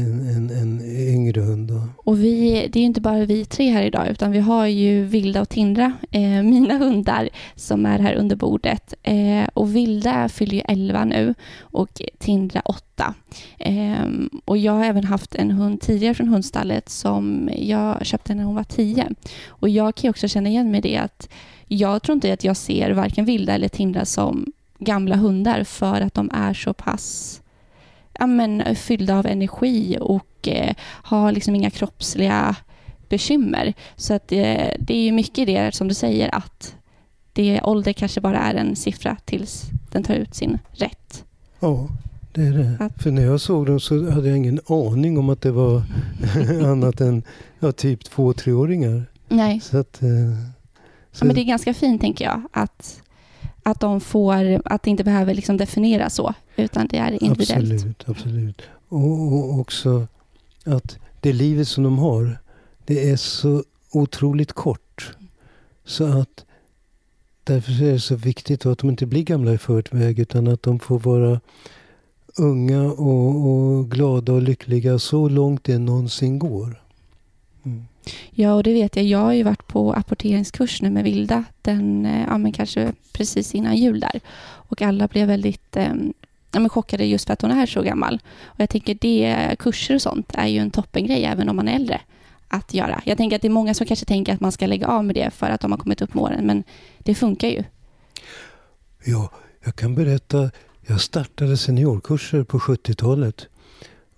en, 0.00 0.28
en, 0.36 0.50
en 0.50 0.82
yngre 1.08 1.40
hund. 1.40 1.68
Då. 1.68 1.88
Och 1.96 2.24
vi, 2.24 2.68
det 2.72 2.78
är 2.78 2.80
ju 2.80 2.86
inte 2.86 3.00
bara 3.00 3.24
vi 3.24 3.44
tre 3.44 3.70
här 3.70 3.82
idag 3.82 4.08
utan 4.08 4.32
vi 4.32 4.38
har 4.38 4.66
ju 4.66 5.04
Vilda 5.04 5.40
och 5.40 5.48
Tindra, 5.48 5.92
eh, 6.10 6.42
mina 6.42 6.76
hundar 6.78 7.28
som 7.56 7.86
är 7.86 7.98
här 7.98 8.14
under 8.14 8.36
bordet. 8.36 8.94
Eh, 9.02 9.48
och 9.54 9.76
Vilda 9.76 10.28
fyller 10.28 10.54
ju 10.54 10.62
11 10.68 11.04
nu 11.04 11.34
och 11.60 12.02
Tindra 12.18 12.60
8. 12.60 13.14
Eh, 13.58 14.06
och 14.44 14.58
jag 14.58 14.72
har 14.72 14.84
även 14.84 15.04
haft 15.04 15.34
en 15.34 15.50
hund 15.50 15.80
tidigare 15.80 16.14
från 16.14 16.28
hundstallet 16.28 16.88
som 16.88 17.50
jag 17.56 18.06
köpte 18.06 18.34
när 18.34 18.44
hon 18.44 18.54
var 18.54 18.64
10. 18.64 19.08
Och 19.48 19.68
jag 19.68 19.94
kan 19.94 20.10
också 20.10 20.28
känna 20.28 20.48
igen 20.48 20.70
mig 20.70 20.78
i 20.78 20.82
det 20.82 20.96
att 20.96 21.28
jag 21.68 22.02
tror 22.02 22.14
inte 22.14 22.32
att 22.32 22.44
jag 22.44 22.56
ser 22.56 22.90
varken 22.90 23.24
Vilda 23.24 23.54
eller 23.54 23.68
Tindra 23.68 24.04
som 24.04 24.52
gamla 24.78 25.16
hundar 25.16 25.64
för 25.64 26.00
att 26.00 26.14
de 26.14 26.30
är 26.34 26.54
så 26.54 26.72
pass 26.72 27.38
ja, 28.18 28.26
men, 28.26 28.76
fyllda 28.76 29.18
av 29.18 29.26
energi 29.26 29.98
och 30.00 30.48
eh, 30.48 30.74
har 30.82 31.32
liksom 31.32 31.54
inga 31.54 31.70
kroppsliga 31.70 32.56
bekymmer. 33.08 33.74
Så 33.96 34.14
att 34.14 34.32
eh, 34.32 34.68
det 34.78 35.08
är 35.08 35.12
mycket 35.12 35.46
det 35.46 35.74
som 35.74 35.88
du 35.88 35.94
säger 35.94 36.34
att 36.34 36.76
det 37.32 37.60
ålder 37.62 37.92
kanske 37.92 38.20
bara 38.20 38.38
är 38.38 38.54
en 38.54 38.76
siffra 38.76 39.16
tills 39.24 39.64
den 39.90 40.02
tar 40.02 40.14
ut 40.14 40.34
sin 40.34 40.58
rätt. 40.70 41.24
Ja, 41.60 41.88
det 42.32 42.42
är 42.42 42.52
det. 42.52 42.76
Att, 42.80 43.02
För 43.02 43.10
när 43.10 43.22
jag 43.22 43.40
såg 43.40 43.66
dem 43.66 43.80
så 43.80 44.10
hade 44.10 44.28
jag 44.28 44.38
ingen 44.38 44.60
aning 44.66 45.18
om 45.18 45.28
att 45.28 45.42
det 45.42 45.50
var 45.50 45.82
annat 46.64 47.00
än 47.00 47.22
ja, 47.60 47.72
typ 47.72 48.04
två, 48.04 48.32
treåringar. 48.32 49.04
Nej. 49.28 49.60
Så 49.60 49.78
att, 49.78 50.02
eh, 50.02 50.08
så 51.12 51.22
ja, 51.22 51.26
men 51.26 51.34
det 51.34 51.40
är 51.40 51.44
ganska 51.44 51.74
fint 51.74 52.00
tänker 52.00 52.24
jag 52.24 52.42
att 52.52 53.01
att 53.62 53.80
de 53.80 54.00
får, 54.00 54.62
att 54.64 54.82
det 54.82 54.90
inte 54.90 55.04
behöver 55.04 55.34
liksom 55.34 55.56
definieras 55.56 56.14
så, 56.14 56.34
utan 56.56 56.86
det 56.86 56.98
är 56.98 57.22
individuellt. 57.22 57.72
Absolut, 57.72 58.08
absolut. 58.08 58.62
Och, 58.88 59.32
och 59.32 59.58
också 59.58 60.06
att 60.64 60.98
det 61.20 61.32
livet 61.32 61.68
som 61.68 61.84
de 61.84 61.98
har, 61.98 62.38
det 62.86 63.10
är 63.10 63.16
så 63.16 63.64
otroligt 63.92 64.52
kort. 64.52 65.16
Så 65.84 66.04
att 66.04 66.44
därför 67.44 67.82
är 67.82 67.92
det 67.92 68.00
så 68.00 68.16
viktigt 68.16 68.66
att 68.66 68.78
de 68.78 68.90
inte 68.90 69.06
blir 69.06 69.22
gamla 69.22 69.52
i 69.52 69.58
förväg 69.58 70.18
utan 70.18 70.48
att 70.48 70.62
de 70.62 70.78
får 70.78 70.98
vara 70.98 71.40
unga 72.38 72.82
och, 72.82 73.46
och 73.46 73.90
glada 73.90 74.32
och 74.32 74.42
lyckliga 74.42 74.98
så 74.98 75.28
långt 75.28 75.64
det 75.64 75.78
någonsin 75.78 76.38
går. 76.38 76.82
Mm. 77.64 77.84
Ja, 78.30 78.54
och 78.54 78.62
det 78.62 78.72
vet 78.72 78.96
jag. 78.96 79.04
Jag 79.04 79.18
har 79.18 79.32
ju 79.32 79.42
varit 79.42 79.66
på 79.66 79.92
apporteringskurs 79.92 80.82
nu 80.82 80.90
med 80.90 81.04
Vilda, 81.04 81.44
den, 81.62 82.06
eh, 82.06 82.24
ja, 82.28 82.38
men 82.38 82.52
kanske 82.52 82.92
precis 83.12 83.54
innan 83.54 83.76
jul 83.76 84.00
där. 84.00 84.20
Och 84.44 84.82
alla 84.82 85.08
blev 85.08 85.28
väldigt 85.28 85.76
eh, 85.76 85.92
ja, 86.52 86.60
men 86.60 86.68
chockade 86.68 87.04
just 87.04 87.26
för 87.26 87.32
att 87.32 87.42
hon 87.42 87.50
är 87.50 87.66
så 87.66 87.82
gammal. 87.82 88.20
Och 88.44 88.60
jag 88.60 88.70
tänker 88.70 88.94
det, 89.00 89.26
eh, 89.26 89.56
kurser 89.56 89.94
och 89.94 90.02
sånt 90.02 90.32
är 90.34 90.46
ju 90.46 90.58
en 90.58 90.70
toppengrej 90.70 91.24
även 91.24 91.48
om 91.48 91.56
man 91.56 91.68
är 91.68 91.74
äldre 91.74 92.00
att 92.48 92.74
göra. 92.74 93.02
Jag 93.04 93.16
tänker 93.16 93.36
att 93.36 93.42
det 93.42 93.48
är 93.48 93.52
många 93.52 93.74
som 93.74 93.86
kanske 93.86 94.06
tänker 94.06 94.34
att 94.34 94.40
man 94.40 94.52
ska 94.52 94.66
lägga 94.66 94.86
av 94.86 95.04
med 95.04 95.14
det 95.14 95.30
för 95.30 95.50
att 95.50 95.60
de 95.60 95.70
har 95.72 95.78
kommit 95.78 96.02
upp 96.02 96.14
med 96.14 96.24
åren, 96.24 96.46
men 96.46 96.64
det 96.98 97.14
funkar 97.14 97.48
ju. 97.48 97.64
Ja, 99.04 99.30
jag 99.64 99.76
kan 99.76 99.94
berätta. 99.94 100.50
Jag 100.86 101.00
startade 101.00 101.56
seniorkurser 101.56 102.44
på 102.44 102.58
70-talet. 102.58 103.48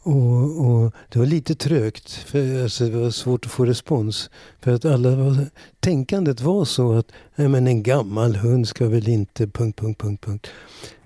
Och, 0.04 0.66
och, 0.66 0.92
Det 1.08 1.18
var 1.18 1.26
lite 1.26 1.54
trögt, 1.54 2.10
för 2.12 2.62
alltså, 2.62 2.84
det 2.84 2.98
var 2.98 3.10
svårt 3.10 3.46
att 3.46 3.52
få 3.52 3.64
respons. 3.64 4.30
För 4.60 4.74
att 4.74 4.84
alla 4.84 5.16
var, 5.16 5.46
tänkandet 5.80 6.40
var 6.40 6.64
så 6.64 6.92
att 6.92 7.06
nej, 7.34 7.48
men 7.48 7.66
en 7.66 7.82
gammal 7.82 8.36
hund 8.36 8.68
ska 8.68 8.88
väl 8.88 9.08
inte... 9.08 9.46
Punkt, 9.46 9.80
punkt, 9.80 10.00
punkt, 10.00 10.24
punkt. 10.24 10.46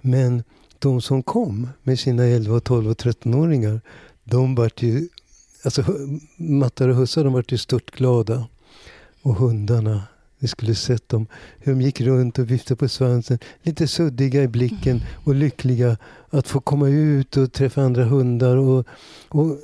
Men 0.00 0.42
de 0.78 1.00
som 1.00 1.22
kom 1.22 1.68
med 1.82 1.98
sina 1.98 2.24
11, 2.24 2.60
12 2.60 2.90
och 2.90 2.96
13-åringar, 2.96 3.80
de 4.24 4.54
vart 4.54 4.82
ju... 4.82 5.08
Alltså 5.64 5.84
mattar 6.36 6.88
och 6.88 6.96
hussar, 6.96 7.24
de 7.24 7.32
vart 7.32 7.52
ju 7.52 7.58
stört 7.58 7.90
glada. 7.90 8.46
Och 9.22 9.34
hundarna, 9.34 10.02
vi 10.38 10.48
skulle 10.48 10.74
sett 10.74 11.08
dem, 11.08 11.26
hur 11.58 11.72
de 11.72 11.80
gick 11.82 12.00
runt 12.00 12.38
och 12.38 12.50
viftade 12.50 12.78
på 12.78 12.88
svansen. 12.88 13.38
Lite 13.62 13.88
suddiga 13.88 14.42
i 14.42 14.48
blicken 14.48 15.00
och 15.24 15.34
lyckliga 15.34 15.96
att 16.30 16.48
få 16.48 16.60
komma 16.60 16.88
ut 16.88 17.36
och 17.36 17.52
träffa 17.52 17.82
andra 17.82 18.04
hundar. 18.04 18.56
Och, 18.56 18.86
och 19.28 19.58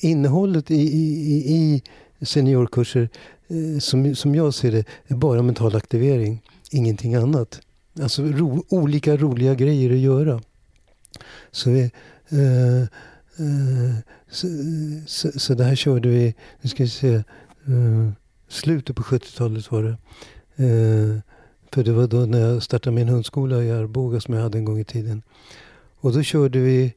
innehållet 0.00 0.70
i, 0.70 0.74
i, 0.74 1.54
i 1.54 1.82
seniorkurser, 2.24 3.08
eh, 3.48 3.78
som, 3.78 4.14
som 4.14 4.34
jag 4.34 4.54
ser 4.54 4.72
det, 4.72 4.84
är 5.06 5.14
bara 5.14 5.42
mental 5.42 5.76
aktivering. 5.76 6.42
Ingenting 6.70 7.14
annat. 7.14 7.60
Alltså 8.02 8.22
ro, 8.22 8.64
olika 8.68 9.16
roliga 9.16 9.54
grejer 9.54 9.90
att 9.90 9.98
göra. 9.98 10.40
Så, 11.50 11.70
vi, 11.70 11.90
eh, 12.28 12.82
eh, 13.38 13.96
så, 14.30 14.46
så, 15.06 15.38
så, 15.40 15.54
det 15.54 15.64
här 15.64 15.74
körde 15.74 16.08
vi, 16.08 16.34
nu 16.60 16.68
ska 16.68 16.82
vi 16.82 16.88
se, 16.88 17.14
eh, 17.14 17.22
slutet 18.48 18.96
på 18.96 19.02
70-talet 19.02 19.72
var 19.72 19.82
det. 19.82 19.96
Eh, 20.64 21.20
för 21.72 21.84
det 21.84 21.92
var 21.92 22.06
då 22.06 22.16
när 22.16 22.40
jag 22.40 22.62
startade 22.62 22.96
min 22.96 23.08
hundskola 23.08 23.62
i 23.62 23.70
Arboga 23.70 24.20
som 24.20 24.34
jag 24.34 24.42
hade 24.42 24.58
en 24.58 24.64
gång 24.64 24.78
i 24.78 24.84
tiden. 24.84 25.22
Och 26.00 26.12
då 26.12 26.22
körde 26.22 26.58
vi 26.58 26.94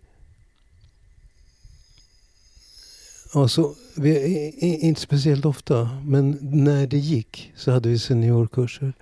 Alltså, 3.34 3.76
vi, 3.96 4.50
inte 4.60 5.02
speciellt 5.02 5.46
ofta, 5.46 5.90
men 6.06 6.38
när 6.42 6.88
det 6.88 6.98
gick 6.98 7.52
så 7.56 7.72
hade 7.72 7.90
vi 7.90 8.00
seniorkurser. 8.00 8.94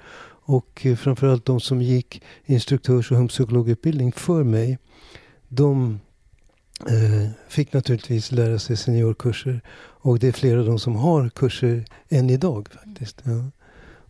Och 0.47 0.85
eh, 0.85 0.95
framförallt 0.95 1.45
de 1.45 1.59
som 1.59 1.81
gick 1.81 2.21
instruktörs 2.45 3.11
och 3.11 3.17
hundpsykologutbildning 3.17 4.11
för 4.11 4.43
mig, 4.43 4.77
de 5.47 5.99
fick 7.47 7.73
naturligtvis 7.73 8.31
lära 8.31 8.59
sig 8.59 8.77
seniorkurser. 8.77 9.61
Och 9.77 10.19
det 10.19 10.27
är 10.27 10.31
flera 10.31 10.59
av 10.59 10.65
dem 10.65 10.79
som 10.79 10.95
har 10.95 11.29
kurser 11.29 11.85
än 12.09 12.29
idag 12.29 12.67
faktiskt. 12.71 13.21
Ja. 13.23 13.51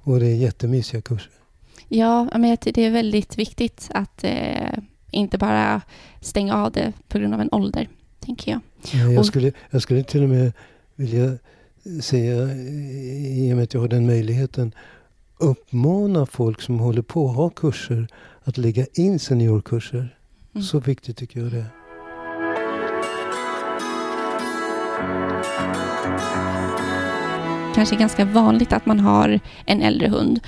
Och 0.03 0.19
det 0.19 0.27
är 0.27 0.35
jättemysiga 0.35 1.01
kurser. 1.01 1.31
Ja, 1.87 2.29
men 2.37 2.57
det 2.61 2.77
är 2.77 2.91
väldigt 2.91 3.37
viktigt 3.37 3.89
att 3.93 4.23
eh, 4.23 4.79
inte 5.11 5.37
bara 5.37 5.81
stänga 6.21 6.55
av 6.55 6.71
det 6.71 6.93
på 7.07 7.19
grund 7.19 7.33
av 7.33 7.41
en 7.41 7.49
ålder, 7.51 7.89
tänker 8.19 8.51
jag. 8.51 8.61
Ja, 8.93 9.11
jag, 9.11 9.25
skulle, 9.25 9.51
jag 9.69 9.81
skulle 9.81 10.03
till 10.03 10.23
och 10.23 10.29
med 10.29 10.53
vilja 10.95 11.37
säga, 12.01 12.53
i 13.35 13.49
och 13.53 13.55
med 13.55 13.63
att 13.63 13.73
jag 13.73 13.81
har 13.81 13.87
den 13.87 14.05
möjligheten, 14.05 14.71
uppmana 15.37 16.25
folk 16.25 16.61
som 16.61 16.79
håller 16.79 17.01
på 17.01 17.29
att 17.29 17.35
ha 17.35 17.49
kurser 17.49 18.07
att 18.43 18.57
lägga 18.57 18.85
in 18.93 19.19
seniorkurser. 19.19 20.17
Mm. 20.53 20.63
Så 20.63 20.79
viktigt 20.79 21.17
tycker 21.17 21.39
jag 21.39 21.51
det 21.51 21.57
är. 21.57 21.84
Kanske 27.75 27.95
ganska 27.95 28.25
vanligt 28.25 28.73
att 28.73 28.85
man 28.85 28.99
har 28.99 29.39
en 29.65 29.81
äldre 29.81 30.07
hund 30.07 30.39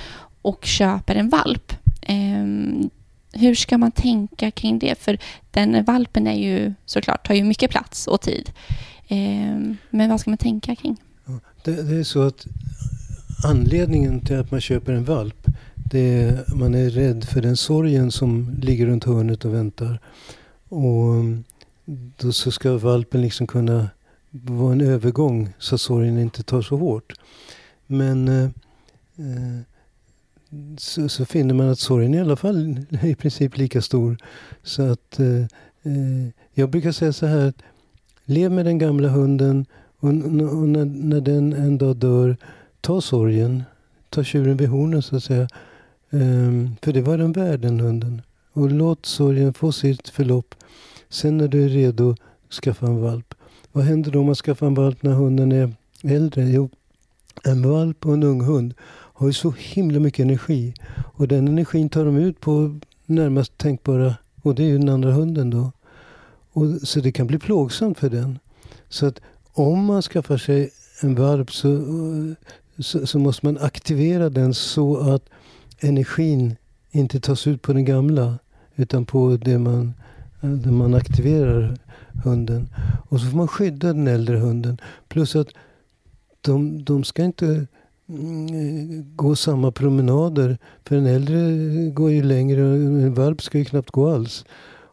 och 0.41 0.65
köper 0.65 1.15
en 1.15 1.29
valp. 1.29 1.73
Ehm, 2.01 2.89
hur 3.33 3.55
ska 3.55 3.77
man 3.77 3.91
tänka 3.91 4.51
kring 4.51 4.79
det? 4.79 4.99
För 4.99 5.17
den 5.51 5.83
valpen 5.83 6.27
är 6.27 6.37
ju 6.37 6.73
såklart 6.85 7.27
tar 7.27 7.33
ju 7.33 7.43
mycket 7.43 7.71
plats 7.71 8.07
och 8.07 8.21
tid. 8.21 8.51
Ehm, 9.07 9.77
men 9.89 10.09
vad 10.09 10.19
ska 10.19 10.29
man 10.29 10.37
tänka 10.37 10.75
kring? 10.75 10.97
Det, 11.63 11.89
det, 11.89 11.95
är 11.95 12.03
så 12.03 12.21
att 12.21 12.47
anledningen 13.45 14.19
till 14.19 14.39
att 14.39 14.51
man 14.51 14.61
köper 14.61 14.93
en 14.93 15.03
valp 15.03 15.47
det 15.91 15.99
är 15.99 16.55
man 16.55 16.75
är 16.75 16.89
rädd 16.89 17.23
för 17.23 17.41
den 17.41 17.57
sorgen 17.57 18.11
som 18.11 18.57
ligger 18.61 18.85
runt 18.85 19.03
hörnet 19.03 19.45
och 19.45 19.53
väntar. 19.53 19.99
Och 20.69 21.23
då 22.17 22.31
så 22.31 22.51
ska 22.51 22.77
valpen 22.77 23.21
liksom 23.21 23.47
kunna 23.47 23.89
vara 24.31 24.73
en 24.73 24.81
övergång 24.81 25.49
så 25.59 25.75
att 25.75 25.81
sorgen 25.81 26.19
inte 26.19 26.43
tar 26.43 26.61
så 26.61 26.77
hårt. 26.77 27.13
Men 27.87 28.27
eh, 28.27 28.49
eh, 29.17 29.61
så, 30.77 31.09
så, 31.09 31.25
finner 31.25 31.53
man 31.53 31.69
att 31.69 31.79
sorgen 31.79 32.13
i 32.13 32.19
alla 32.19 32.35
fall 32.35 32.85
är 32.89 33.05
i 33.07 33.15
princip 33.15 33.57
lika 33.57 33.81
stor. 33.81 34.17
Så 34.63 34.91
att 34.91 35.19
eh, 35.19 35.41
eh 35.83 36.29
jag 36.53 36.69
brukar 36.69 36.91
säga 36.91 37.13
så 37.13 37.25
här. 37.25 37.53
Lev 38.25 38.51
med 38.51 38.65
den 38.65 38.77
gamla 38.77 39.09
hunden 39.09 39.65
och, 39.99 40.09
och 40.09 40.69
när, 40.69 40.85
när, 40.85 41.21
den 41.21 41.53
en 41.53 41.77
dag 41.77 41.95
dör, 41.95 42.37
ta 42.81 43.01
sorgen. 43.01 43.63
Ta 44.09 44.23
tjuren 44.23 44.57
vid 44.57 44.69
hornen 44.69 45.01
så 45.01 45.15
att 45.15 45.23
säga. 45.23 45.47
Um, 46.09 46.75
för 46.81 46.93
det 46.93 47.01
var 47.01 47.17
den 47.17 47.31
värd 47.31 47.59
den 47.59 47.79
hunden. 47.79 48.21
Och 48.53 48.71
låt 48.71 49.05
sorgen 49.05 49.53
få 49.53 49.71
sitt 49.71 50.09
förlopp. 50.09 50.55
Sen 51.09 51.37
när 51.37 51.47
du 51.47 51.65
är 51.65 51.69
redo, 51.69 52.15
skaffa 52.49 52.85
en 52.85 53.01
valp. 53.01 53.33
Vad 53.77 53.85
händer 53.85 54.11
då 54.11 54.19
om 54.19 54.25
man 54.25 54.35
skaffar 54.35 54.67
en 54.67 54.73
valp 54.73 55.03
när 55.03 55.11
hunden 55.11 55.51
är 55.51 55.73
äldre? 56.03 56.49
Jo, 56.49 56.69
en 57.43 57.61
valp 57.69 58.05
och 58.05 58.13
en 58.13 58.23
ung 58.23 58.41
hund 58.41 58.73
har 58.89 59.27
ju 59.27 59.33
så 59.33 59.53
himla 59.57 59.99
mycket 59.99 60.23
energi. 60.23 60.73
Och 61.13 61.27
den 61.27 61.47
energin 61.47 61.89
tar 61.89 62.05
de 62.05 62.17
ut 62.17 62.39
på 62.39 62.79
närmast 63.05 63.57
tänkbara, 63.57 64.15
och 64.41 64.55
det 64.55 64.63
är 64.63 64.67
ju 64.67 64.77
den 64.77 64.89
andra 64.89 65.11
hunden 65.11 65.49
då. 65.49 65.71
Och, 66.51 66.65
så 66.83 66.99
det 66.99 67.11
kan 67.11 67.27
bli 67.27 67.39
plågsamt 67.39 67.99
för 67.99 68.09
den. 68.09 68.39
Så 68.89 69.05
att 69.05 69.21
om 69.53 69.85
man 69.85 70.01
skaffar 70.01 70.37
sig 70.37 70.69
en 71.01 71.15
valp 71.15 71.51
så, 71.51 71.85
så, 72.79 73.07
så 73.07 73.19
måste 73.19 73.45
man 73.45 73.57
aktivera 73.57 74.29
den 74.29 74.53
så 74.53 75.13
att 75.13 75.29
energin 75.79 76.55
inte 76.91 77.19
tas 77.19 77.47
ut 77.47 77.61
på 77.61 77.73
den 77.73 77.85
gamla. 77.85 78.39
Utan 78.75 79.05
på 79.05 79.37
det 79.41 79.59
man, 79.59 79.93
det 80.41 80.71
man 80.71 80.93
aktiverar 80.93 81.77
hunden. 82.23 82.69
Och 83.09 83.19
så 83.19 83.27
får 83.27 83.37
man 83.37 83.47
skydda 83.47 83.87
den 83.87 84.07
äldre 84.07 84.37
hunden. 84.37 84.77
Plus 85.07 85.35
att 85.35 85.47
de, 86.41 86.83
de 86.83 87.03
ska 87.03 87.23
inte 87.23 87.67
mm, 88.09 89.15
gå 89.15 89.35
samma 89.35 89.71
promenader. 89.71 90.57
För 90.85 90.95
en 90.95 91.05
äldre 91.05 91.39
går 91.89 92.11
ju 92.11 92.23
längre 92.23 92.63
och 92.63 92.75
en 92.77 93.13
valp 93.13 93.41
ska 93.41 93.57
ju 93.57 93.65
knappt 93.65 93.91
gå 93.91 94.09
alls. 94.09 94.45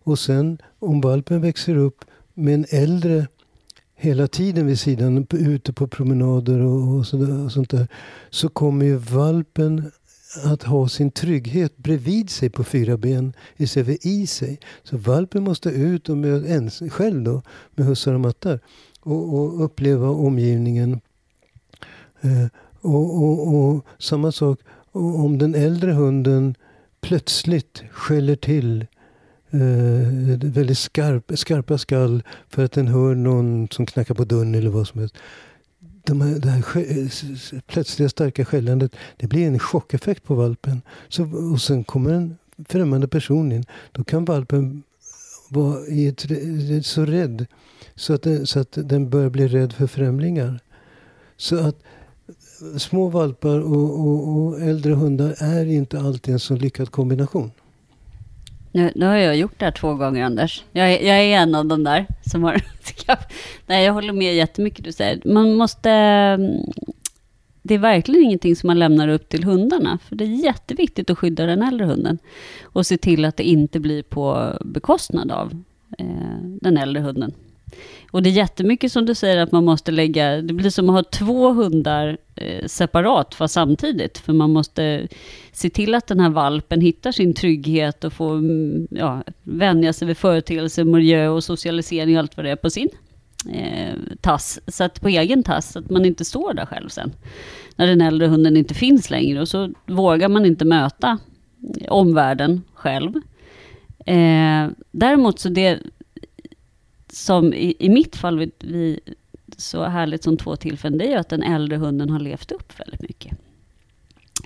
Och 0.05 0.19
sen 0.19 0.59
om 0.79 1.01
valpen 1.01 1.41
växer 1.41 1.77
upp 1.77 2.05
med 2.35 2.55
en 2.55 2.67
äldre 2.71 3.27
hela 3.97 4.27
tiden 4.27 4.67
vid 4.67 4.81
sidan, 4.81 5.27
ute 5.31 5.73
på 5.73 5.87
promenader 5.87 6.61
och, 6.61 6.97
och, 6.97 7.07
så, 7.07 7.45
och 7.45 7.53
sånt 7.53 7.71
där. 7.71 7.89
Så 8.31 8.49
kommer 8.49 8.87
ju 8.87 8.97
valpen 8.97 9.91
att 10.45 10.63
ha 10.63 10.89
sin 10.89 11.11
trygghet 11.11 11.77
bredvid 11.77 12.31
sig 12.31 12.51
på 12.51 12.65
fyra 12.65 12.97
ben 12.97 13.33
istället 13.57 13.87
för 13.87 14.09
i 14.09 14.27
sig. 14.27 14.61
Så 14.83 14.97
valpen 14.97 15.43
måste 15.43 15.69
ut 15.69 16.09
och 16.09 16.17
med, 16.17 16.47
ens, 16.47 16.83
själv 16.91 17.23
då, 17.23 17.43
med 17.75 17.87
hussar 17.87 18.15
och 18.15 18.21
mattar 18.21 18.61
och, 19.01 19.35
och 19.35 19.65
uppleva 19.65 20.09
omgivningen. 20.09 21.01
Eh, 22.21 22.47
och, 22.81 23.23
och, 23.23 23.55
och, 23.55 23.87
samma 23.99 24.33
sak 24.33 24.61
om 24.93 25.39
den 25.39 25.55
äldre 25.55 25.93
hunden 25.93 26.55
plötsligt 27.01 27.83
skäller 27.91 28.37
till 28.37 28.87
eh, 29.51 29.59
väldigt 30.43 30.79
skarp, 30.79 31.39
skarpa 31.39 31.79
skall 31.79 32.23
för 32.49 32.65
att 32.65 32.73
den 32.73 32.89
hör 32.89 33.15
någon 33.15 33.69
som 33.71 33.87
knackar 33.87 34.15
på 34.15 34.25
dörren 34.25 34.55
eller 34.55 34.71
vad 34.71 34.89
som 34.89 35.01
helst 35.01 35.17
de 36.05 36.21
här, 36.21 36.39
det 36.39 36.49
här 36.49 37.61
plötsliga 37.61 38.09
starka 38.09 38.45
skällandet, 38.45 38.97
det 39.17 39.27
blir 39.27 39.47
en 39.47 39.59
chockeffekt 39.59 40.25
på 40.25 40.35
valpen. 40.35 40.83
Så, 41.09 41.53
och 41.53 41.61
sen 41.61 41.85
kommer 41.85 42.13
en 42.13 42.37
främmande 42.69 43.09
person 43.09 43.53
in. 43.53 43.65
Då 43.93 44.05
kan 44.05 44.25
valpen 44.25 44.83
vara 45.51 45.87
i 45.87 46.07
ett, 46.07 46.87
så 46.87 47.05
rädd 47.05 47.47
så 47.95 48.15
att, 48.15 48.23
den, 48.23 48.47
så 48.47 48.61
att 48.61 48.73
den 48.73 49.11
börjar 49.11 49.31
bli 49.31 49.49
rädd 49.49 49.73
för 49.73 49.87
främlingar. 49.87 50.61
Så 51.37 51.57
att 51.57 51.77
små 52.77 53.09
valpar 53.09 53.61
och, 53.61 54.01
och, 54.01 54.29
och 54.29 54.61
äldre 54.61 54.95
hundar 54.95 55.35
är 55.39 55.67
inte 55.67 56.01
alltid 56.01 56.35
en 56.35 56.41
så 56.41 56.57
lyckad 56.57 56.91
kombination. 56.91 57.51
Nu, 58.75 58.93
nu 58.95 59.07
har 59.07 59.15
jag 59.15 59.37
gjort 59.37 59.59
det 59.59 59.65
här 59.65 59.73
två 59.73 59.95
gånger, 59.95 60.25
Anders. 60.25 60.65
Jag, 60.73 61.03
jag 61.03 61.19
är 61.19 61.37
en 61.37 61.55
av 61.55 61.67
de 61.67 61.85
där 61.85 62.07
som 62.31 62.43
har... 62.45 62.63
Nej, 63.67 63.85
jag 63.85 63.93
håller 63.93 64.13
med 64.13 64.35
jättemycket 64.35 64.85
du 64.85 64.93
säger. 64.93 65.21
Man 65.25 65.55
måste... 65.55 65.91
Mm, 65.91 66.61
det 67.63 67.75
är 67.75 67.79
verkligen 67.79 68.25
ingenting 68.25 68.57
som 68.57 68.67
man 68.67 68.79
lämnar 68.79 69.09
upp 69.09 69.29
till 69.29 69.45
hundarna. 69.45 69.99
För 70.09 70.17
det 70.17 70.25
är 70.25 70.45
jätteviktigt 70.45 71.11
att 71.11 71.19
skydda 71.19 71.47
den 71.47 71.63
äldre 71.63 71.87
hunden. 71.87 72.19
Och 72.63 72.87
se 72.87 72.97
till 72.97 73.25
att 73.25 73.37
det 73.37 73.45
inte 73.45 73.81
blir 73.81 74.03
på 74.03 74.53
bekostnad 74.65 75.31
av 75.31 75.63
eh, 75.99 76.39
den 76.61 76.77
äldre 76.77 77.03
hunden. 77.03 77.33
Och 78.15 78.23
det 78.23 78.31
är 78.31 78.33
jättemycket 78.33 78.93
som 78.93 79.07
du 79.07 79.15
säger 79.15 79.37
att 79.37 79.53
man 79.53 79.65
måste 79.65 79.93
lägga, 79.93 80.43
det 80.43 80.55
blir 80.55 80.71
som 80.71 80.91
att 80.91 80.95
ha 80.95 81.03
två 81.03 81.53
hundar 81.53 82.19
eh, 82.35 82.67
separat 82.67 83.35
fast 83.35 83.55
samtidigt. 83.55 84.19
För 84.19 84.33
man 84.33 84.53
måste 84.53 85.09
se 85.53 85.71
till 85.71 85.95
att 85.95 86.07
den 86.07 86.21
här 86.21 86.31
valpen 86.31 86.81
hittar 86.81 87.13
sin 87.13 87.35
trygghet 87.35 88.05
och 88.05 88.13
får 88.13 88.33
mm, 88.35 88.89
ja, 88.91 89.23
vänja 89.43 89.93
sig 89.93 90.09
vid 90.09 90.17
företeelser, 90.17 90.85
miljö 90.85 91.29
och 91.29 91.45
socialisering 91.45 92.15
och 92.15 92.21
allt 92.21 92.37
vad 92.37 92.47
det 92.47 92.51
är 92.51 92.57
på 92.57 92.71
sin 92.71 92.89
eh, 93.53 93.95
tass, 94.21 94.61
så 94.67 94.85
att 94.85 95.01
på 95.01 95.09
egen 95.09 95.43
tass, 95.43 95.73
så 95.73 95.79
att 95.79 95.91
man 95.91 96.05
inte 96.05 96.25
står 96.25 96.55
där 96.55 96.67
själv 96.67 96.89
sen. 96.89 97.13
När 97.77 97.87
den 97.87 98.01
äldre 98.01 98.27
hunden 98.27 98.57
inte 98.57 98.75
finns 98.75 99.11
längre 99.11 99.41
och 99.41 99.49
så 99.49 99.73
vågar 99.87 100.29
man 100.29 100.47
inte 100.47 100.65
möta 100.65 101.19
omvärlden 101.89 102.63
själv. 102.75 103.15
Eh, 104.07 104.69
däremot 104.91 105.39
så 105.39 105.49
det 105.49 105.81
som 107.15 107.55
i, 107.55 107.77
i 107.79 107.89
mitt 107.89 108.17
fall 108.17 108.39
vid, 108.39 108.51
vi, 108.59 109.01
så 109.57 109.85
härligt 109.85 110.25
som 110.25 110.37
två 110.37 110.57
tillfällen, 110.57 110.99
det 110.99 111.05
är 111.05 111.11
ju 111.11 111.17
att 111.17 111.29
den 111.29 111.43
äldre 111.43 111.77
hunden 111.77 112.11
har 112.11 112.21
levt 112.21 112.53
upp 112.53 112.81
väldigt 112.81 113.03
mycket. 113.03 113.39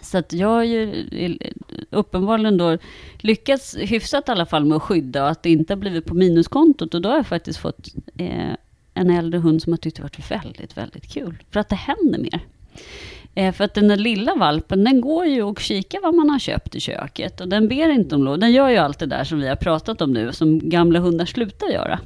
Så 0.02 0.18
att 0.18 0.33
jag 0.33 0.48
har 0.48 0.64
ju 0.64 1.07
uppenbarligen 1.90 2.57
då 2.57 2.78
lyckats 3.18 3.76
hyfsat 3.76 4.28
i 4.28 4.33
alla 4.33 4.46
fall 4.46 4.64
med 4.64 4.76
att 4.76 4.83
skydda 4.83 5.22
och 5.22 5.31
att 5.31 5.42
det 5.42 5.50
inte 5.50 5.72
har 5.72 5.78
blivit 5.78 6.04
på 6.04 6.14
minuskontot. 6.14 6.94
Och 6.94 7.02
då 7.02 7.09
har 7.09 7.16
jag 7.16 7.26
faktiskt 7.26 7.59
fått 7.59 7.88
eh, 8.16 8.54
en 8.94 9.11
äldre 9.11 9.40
hund 9.40 9.62
som 9.62 9.72
har 9.72 9.78
tyckt 9.78 9.96
det 9.96 10.02
varit 10.02 10.31
väldigt, 10.31 10.76
väldigt 10.76 11.12
kul. 11.12 11.42
För 11.50 11.61
att 11.61 11.68
det 11.68 11.76
händer 11.76 12.18
mer. 12.18 12.40
Eh, 13.35 13.52
för 13.52 13.64
att 13.64 13.74
den 13.74 13.88
där 13.88 13.96
lilla 13.96 14.35
valpen, 14.35 14.85
den 14.85 15.00
går 15.00 15.26
ju 15.26 15.42
och 15.42 15.61
kikar 15.61 16.00
vad 16.02 16.14
man 16.14 16.31
har 16.31 16.38
köpt 16.38 16.74
i 16.74 16.81
köket. 16.81 17.40
Och 17.40 17.48
den 17.48 17.68
ber 17.68 17.88
inte 17.88 18.14
om 18.14 18.24
lov. 18.24 18.38
Den 18.38 18.52
gör 18.52 18.68
ju 18.68 18.76
allt 18.76 18.98
det 18.98 19.07
där 19.07 19.24
som 19.24 19.40
vi 19.40 19.48
har 19.48 19.57
pratat 19.57 20.02
om 20.02 20.12
nu, 20.12 20.33
som 20.33 20.68
gamla 20.68 20.98
hundar 20.98 21.26
slutar 21.26 21.66
göra. 21.66 22.00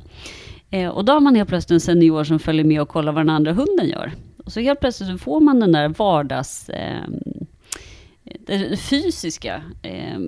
Eh, 0.73 0.89
och 0.89 1.05
då 1.05 1.13
har 1.13 1.21
man 1.21 1.35
helt 1.35 1.49
plötsligt 1.49 1.75
en 1.75 1.81
senior 1.81 2.25
som 2.25 2.39
följer 2.39 2.65
med 2.65 2.83
och 2.83 2.89
kollar 2.89 3.13
vad 3.13 3.21
den 3.21 3.31
andra 3.31 3.53
hunden 3.53 3.89
gör. 3.89 4.13
Och 4.45 4.53
så 4.53 4.61
helt 4.61 4.81
plötsligt 4.81 5.11
så 5.11 5.19
får 5.19 5.41
man 5.41 5.61
den 5.61 5.73
där 5.73 5.89
vardags... 5.89 6.69
Eh, 6.69 7.03
eh, 8.25 8.41
det 8.47 8.77
fysiska 8.77 9.63
eh, 9.83 10.19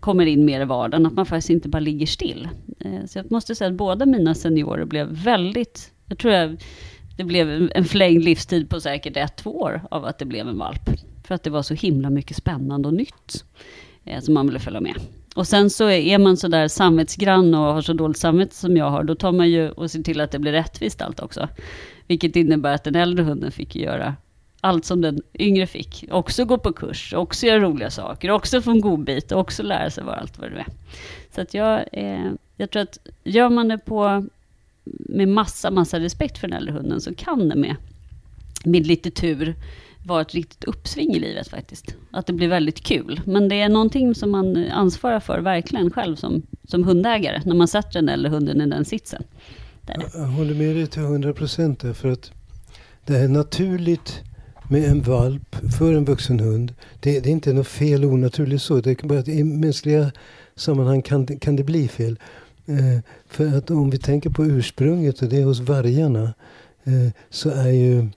kommer 0.00 0.26
in 0.26 0.44
mer 0.44 0.60
i 0.60 0.64
vardagen, 0.64 1.06
att 1.06 1.12
man 1.12 1.26
faktiskt 1.26 1.50
inte 1.50 1.68
bara 1.68 1.80
ligger 1.80 2.06
still. 2.06 2.48
Eh, 2.80 3.04
så 3.06 3.18
jag 3.18 3.30
måste 3.30 3.54
säga 3.54 3.70
att 3.70 3.76
båda 3.76 4.06
mina 4.06 4.34
seniorer 4.34 4.84
blev 4.84 5.08
väldigt, 5.08 5.92
jag 6.08 6.18
tror 6.18 6.34
jag, 6.34 6.62
det 7.16 7.24
blev 7.24 7.70
en 7.74 7.84
förlängd 7.84 8.24
livstid 8.24 8.68
på 8.70 8.80
säkert 8.80 9.16
ett, 9.16 9.36
två 9.36 9.60
år 9.60 9.82
av 9.90 10.04
att 10.04 10.18
det 10.18 10.24
blev 10.24 10.48
en 10.48 10.58
valp. 10.58 10.90
För 11.24 11.34
att 11.34 11.42
det 11.42 11.50
var 11.50 11.62
så 11.62 11.74
himla 11.74 12.10
mycket 12.10 12.36
spännande 12.36 12.88
och 12.88 12.94
nytt 12.94 13.44
eh, 14.04 14.20
som 14.20 14.34
man 14.34 14.46
ville 14.46 14.58
följa 14.58 14.80
med. 14.80 14.94
Och 15.34 15.46
sen 15.46 15.70
så 15.70 15.90
är 15.90 16.18
man 16.18 16.36
så 16.36 16.48
där 16.48 16.68
samvetsgrann 16.68 17.54
och 17.54 17.74
har 17.74 17.82
så 17.82 17.92
dåligt 17.92 18.18
samvete 18.18 18.54
som 18.54 18.76
jag 18.76 18.90
har, 18.90 19.04
då 19.04 19.14
tar 19.14 19.32
man 19.32 19.50
ju 19.50 19.70
och 19.70 19.90
ser 19.90 20.02
till 20.02 20.20
att 20.20 20.30
det 20.30 20.38
blir 20.38 20.52
rättvist 20.52 21.02
allt 21.02 21.20
också. 21.20 21.48
Vilket 22.06 22.36
innebär 22.36 22.74
att 22.74 22.84
den 22.84 22.94
äldre 22.94 23.24
hunden 23.24 23.50
fick 23.50 23.76
göra 23.76 24.14
allt 24.60 24.84
som 24.84 25.00
den 25.00 25.22
yngre 25.38 25.66
fick. 25.66 26.04
Också 26.10 26.44
gå 26.44 26.58
på 26.58 26.72
kurs, 26.72 27.14
också 27.14 27.46
göra 27.46 27.60
roliga 27.60 27.90
saker, 27.90 28.30
också 28.30 28.60
få 28.60 28.70
en 28.70 28.80
godbit, 28.80 29.32
också 29.32 29.62
lära 29.62 29.90
sig 29.90 30.04
vad 30.04 30.14
allt 30.14 30.38
vad 30.38 30.50
det 30.50 30.58
är. 30.58 30.66
Så 31.34 31.40
att 31.40 31.54
jag, 31.54 31.84
eh, 31.92 32.30
jag 32.56 32.70
tror 32.70 32.82
att 32.82 32.98
gör 33.24 33.48
man 33.48 33.68
det 33.68 33.78
på, 33.78 34.26
med 34.84 35.28
massa, 35.28 35.70
massa 35.70 36.00
respekt 36.00 36.38
för 36.38 36.48
den 36.48 36.56
äldre 36.56 36.72
hunden 36.74 37.00
så 37.00 37.14
kan 37.14 37.48
det 37.48 37.56
med, 37.56 37.76
med 38.64 38.86
lite 38.86 39.10
tur 39.10 39.54
vara 40.04 40.22
ett 40.22 40.34
riktigt 40.34 40.64
uppsving 40.64 41.14
i 41.14 41.18
livet 41.18 41.48
faktiskt. 41.48 41.94
Att 42.10 42.26
det 42.26 42.32
blir 42.32 42.48
väldigt 42.48 42.80
kul. 42.80 43.20
Men 43.26 43.48
det 43.48 43.60
är 43.60 43.68
någonting 43.68 44.14
som 44.14 44.30
man 44.30 44.70
ansvarar 44.70 45.20
för 45.20 45.40
verkligen 45.40 45.90
själv 45.90 46.16
som, 46.16 46.42
som 46.68 46.84
hundägare, 46.84 47.42
när 47.44 47.54
man 47.54 47.68
sätter 47.68 47.92
den 47.92 48.08
äldre 48.08 48.30
hunden 48.30 48.60
i 48.60 48.66
den 48.66 48.84
sitsen. 48.84 49.22
Jag 49.86 50.26
håller 50.26 50.54
med 50.54 50.76
dig 50.76 50.86
till 50.86 51.02
100 51.02 51.32
procent 51.32 51.84
för 51.94 52.08
att 52.08 52.32
det 53.04 53.16
är 53.16 53.28
naturligt 53.28 54.22
med 54.70 54.84
en 54.84 55.02
valp 55.02 55.56
för 55.78 55.94
en 55.94 56.04
vuxen 56.04 56.40
hund. 56.40 56.74
Det, 57.00 57.20
det 57.20 57.28
är 57.28 57.32
inte 57.32 57.52
något 57.52 57.66
fel 57.66 58.04
onaturligt 58.04 58.62
så. 58.62 58.80
Det 58.80 58.90
är 59.02 59.06
bara 59.06 59.18
att 59.18 59.28
I 59.28 59.44
mänskliga 59.44 60.12
sammanhang 60.56 61.02
kan, 61.02 61.26
kan 61.26 61.56
det 61.56 61.64
bli 61.64 61.88
fel. 61.88 62.18
Eh, 62.66 63.00
för 63.26 63.58
att 63.58 63.70
om 63.70 63.90
vi 63.90 63.98
tänker 63.98 64.30
på 64.30 64.44
ursprunget 64.44 65.22
och 65.22 65.28
det 65.28 65.40
är 65.40 65.44
hos 65.44 65.60
vargarna. 65.60 66.34
Eh, 66.84 67.12
så 67.30 67.50
är 67.50 67.70
ju 67.70 68.08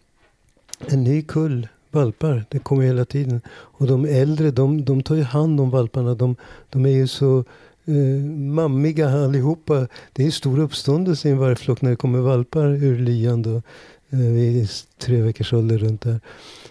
en 0.87 1.03
ny 1.03 1.21
kull 1.21 1.67
valpar. 1.91 2.45
Det 2.49 2.59
kommer 2.59 2.83
hela 2.83 3.05
tiden. 3.05 3.41
Och 3.47 3.87
de 3.87 4.05
äldre 4.05 4.51
de, 4.51 4.85
de 4.85 5.03
tar 5.03 5.15
ju 5.15 5.23
hand 5.23 5.61
om 5.61 5.69
valparna. 5.69 6.15
De, 6.15 6.35
de 6.69 6.85
är 6.85 6.89
ju 6.89 7.07
så 7.07 7.43
eh, 7.85 8.25
mammiga 8.31 9.09
allihopa. 9.09 9.87
Det 10.13 10.25
är 10.25 10.31
stor 10.31 10.59
uppståndelse 10.59 11.29
i 11.29 11.31
en 11.31 11.37
vargflock 11.37 11.81
när 11.81 11.89
det 11.89 11.95
kommer 11.95 12.19
valpar 12.19 12.67
ur 12.67 12.99
lyan. 12.99 13.41
Då, 13.41 13.61
eh, 14.09 14.19
vid 14.19 14.69
tre 14.97 15.21
veckors 15.21 15.53
ålder 15.53 15.77
runt 15.77 16.01
där. 16.01 16.19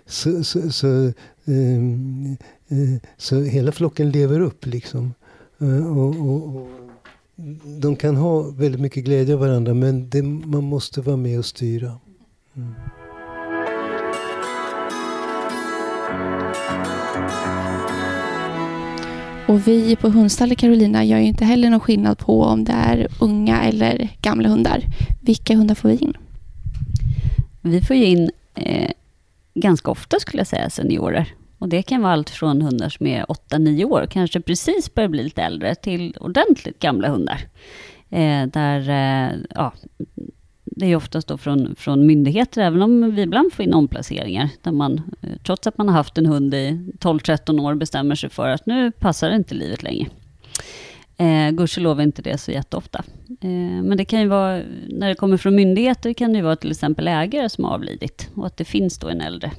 Så, 0.07 0.45
så, 0.45 0.71
så, 0.71 1.07
eh, 1.45 1.77
eh, 2.69 3.01
så 3.17 3.41
hela 3.41 3.73
flocken 3.73 4.11
lever 4.11 4.41
upp 4.41 4.67
liksom. 4.67 5.15
Eh, 5.59 5.99
och, 5.99 6.21
och, 6.21 6.57
och, 6.57 6.69
de 7.81 7.97
kan 7.97 8.17
ha 8.17 8.43
väldigt 8.43 8.81
mycket 8.81 9.05
glädje 9.05 9.35
av 9.35 9.41
varandra 9.41 9.75
men 9.75 10.11
det, 10.11 10.23
man 10.23 10.65
måste 10.65 11.01
vara 11.01 11.17
med 11.17 11.39
och 11.39 11.45
styra. 11.45 11.99
Mm. 12.57 12.73
Och 19.49 19.69
vi 19.69 19.97
på 19.97 20.09
Hundstallet 20.09 20.59
Carolina 20.59 21.05
gör 21.05 21.19
ju 21.19 21.25
inte 21.25 21.45
heller 21.45 21.71
någon 21.71 21.81
skillnad 21.81 22.19
på 22.19 22.43
om 22.43 22.65
det 22.65 22.73
är 22.73 23.09
unga 23.21 23.63
eller 23.63 24.09
gamla 24.23 24.49
hundar. 24.49 24.83
Vilka 25.23 25.57
hundar 25.57 25.75
får 25.75 25.89
vi 25.89 25.97
in? 25.97 26.17
Vi 27.61 27.81
får 27.81 27.97
ju 27.97 28.05
in 28.05 28.31
eh, 28.55 28.91
ganska 29.55 29.91
ofta 29.91 30.21
skulle 30.21 30.41
jag 30.41 30.47
säga 30.47 30.71
seniorer. 30.71 31.35
Och 31.59 31.69
det 31.69 31.83
kan 31.83 32.03
vara 32.03 32.13
allt 32.13 32.31
från 32.31 32.63
hundar 32.63 32.89
som 32.89 33.07
är 33.07 33.25
8-9 33.25 33.85
år, 33.85 34.07
kanske 34.11 34.41
precis 34.41 34.95
börjar 34.95 35.09
bli 35.09 35.23
lite 35.23 35.43
äldre, 35.43 35.75
till 35.75 36.17
ordentligt 36.21 36.79
gamla 36.79 37.09
hundar. 37.09 37.41
Eh, 38.11 38.47
där, 38.47 38.89
eh, 38.89 39.37
ja, 39.55 39.73
det 40.79 40.87
är 40.87 40.97
oftast 40.97 41.29
då 41.29 41.39
från, 41.39 41.75
från 41.77 42.07
myndigheter, 42.07 42.63
även 42.63 42.83
om 42.83 43.15
vi 43.15 43.23
ibland 43.23 43.53
får 43.53 43.65
in 43.65 43.75
omplaceringar, 43.75 44.49
där 44.63 44.73
man, 44.73 45.03
eh, 45.23 45.31
trots 45.47 45.67
att 45.67 45.79
man 45.79 45.89
har 45.89 45.97
haft 45.97 46.19
en 46.19 46.27
hund 46.27 46.55
i 46.55 46.93
12-13 46.99 47.61
år, 47.61 47.75
bestämmer 47.75 48.15
sig 48.15 48.31
för 48.31 48.49
att 48.49 48.67
nu 48.67 48.91
passar 48.91 49.31
inte 49.31 49.55
livet 49.55 49.83
längre. 49.83 50.09
Eh, 51.17 51.51
gudskelov 51.51 52.01
är 52.01 52.05
inte 52.05 52.23
det 52.23 52.39
så 52.39 52.51
jätteofta. 52.51 53.05
Eh, 53.41 53.83
men 53.83 53.97
det 53.97 54.05
kan 54.05 54.21
ju 54.21 54.27
vara, 54.27 54.63
när 54.89 55.09
det 55.09 55.15
kommer 55.15 55.37
från 55.37 55.55
myndigheter, 55.55 56.13
kan 56.13 56.33
det 56.33 56.37
ju 56.37 56.45
vara 56.45 56.57
till 56.57 56.71
exempel 56.71 57.09
ägare 57.09 57.49
som 57.49 57.65
har 57.65 57.75
avlidit, 57.75 58.31
och 58.35 58.47
att 58.47 58.57
det 58.57 58.65
finns 58.65 58.99
då 58.99 59.09
en 59.09 59.21
äldre 59.21 59.53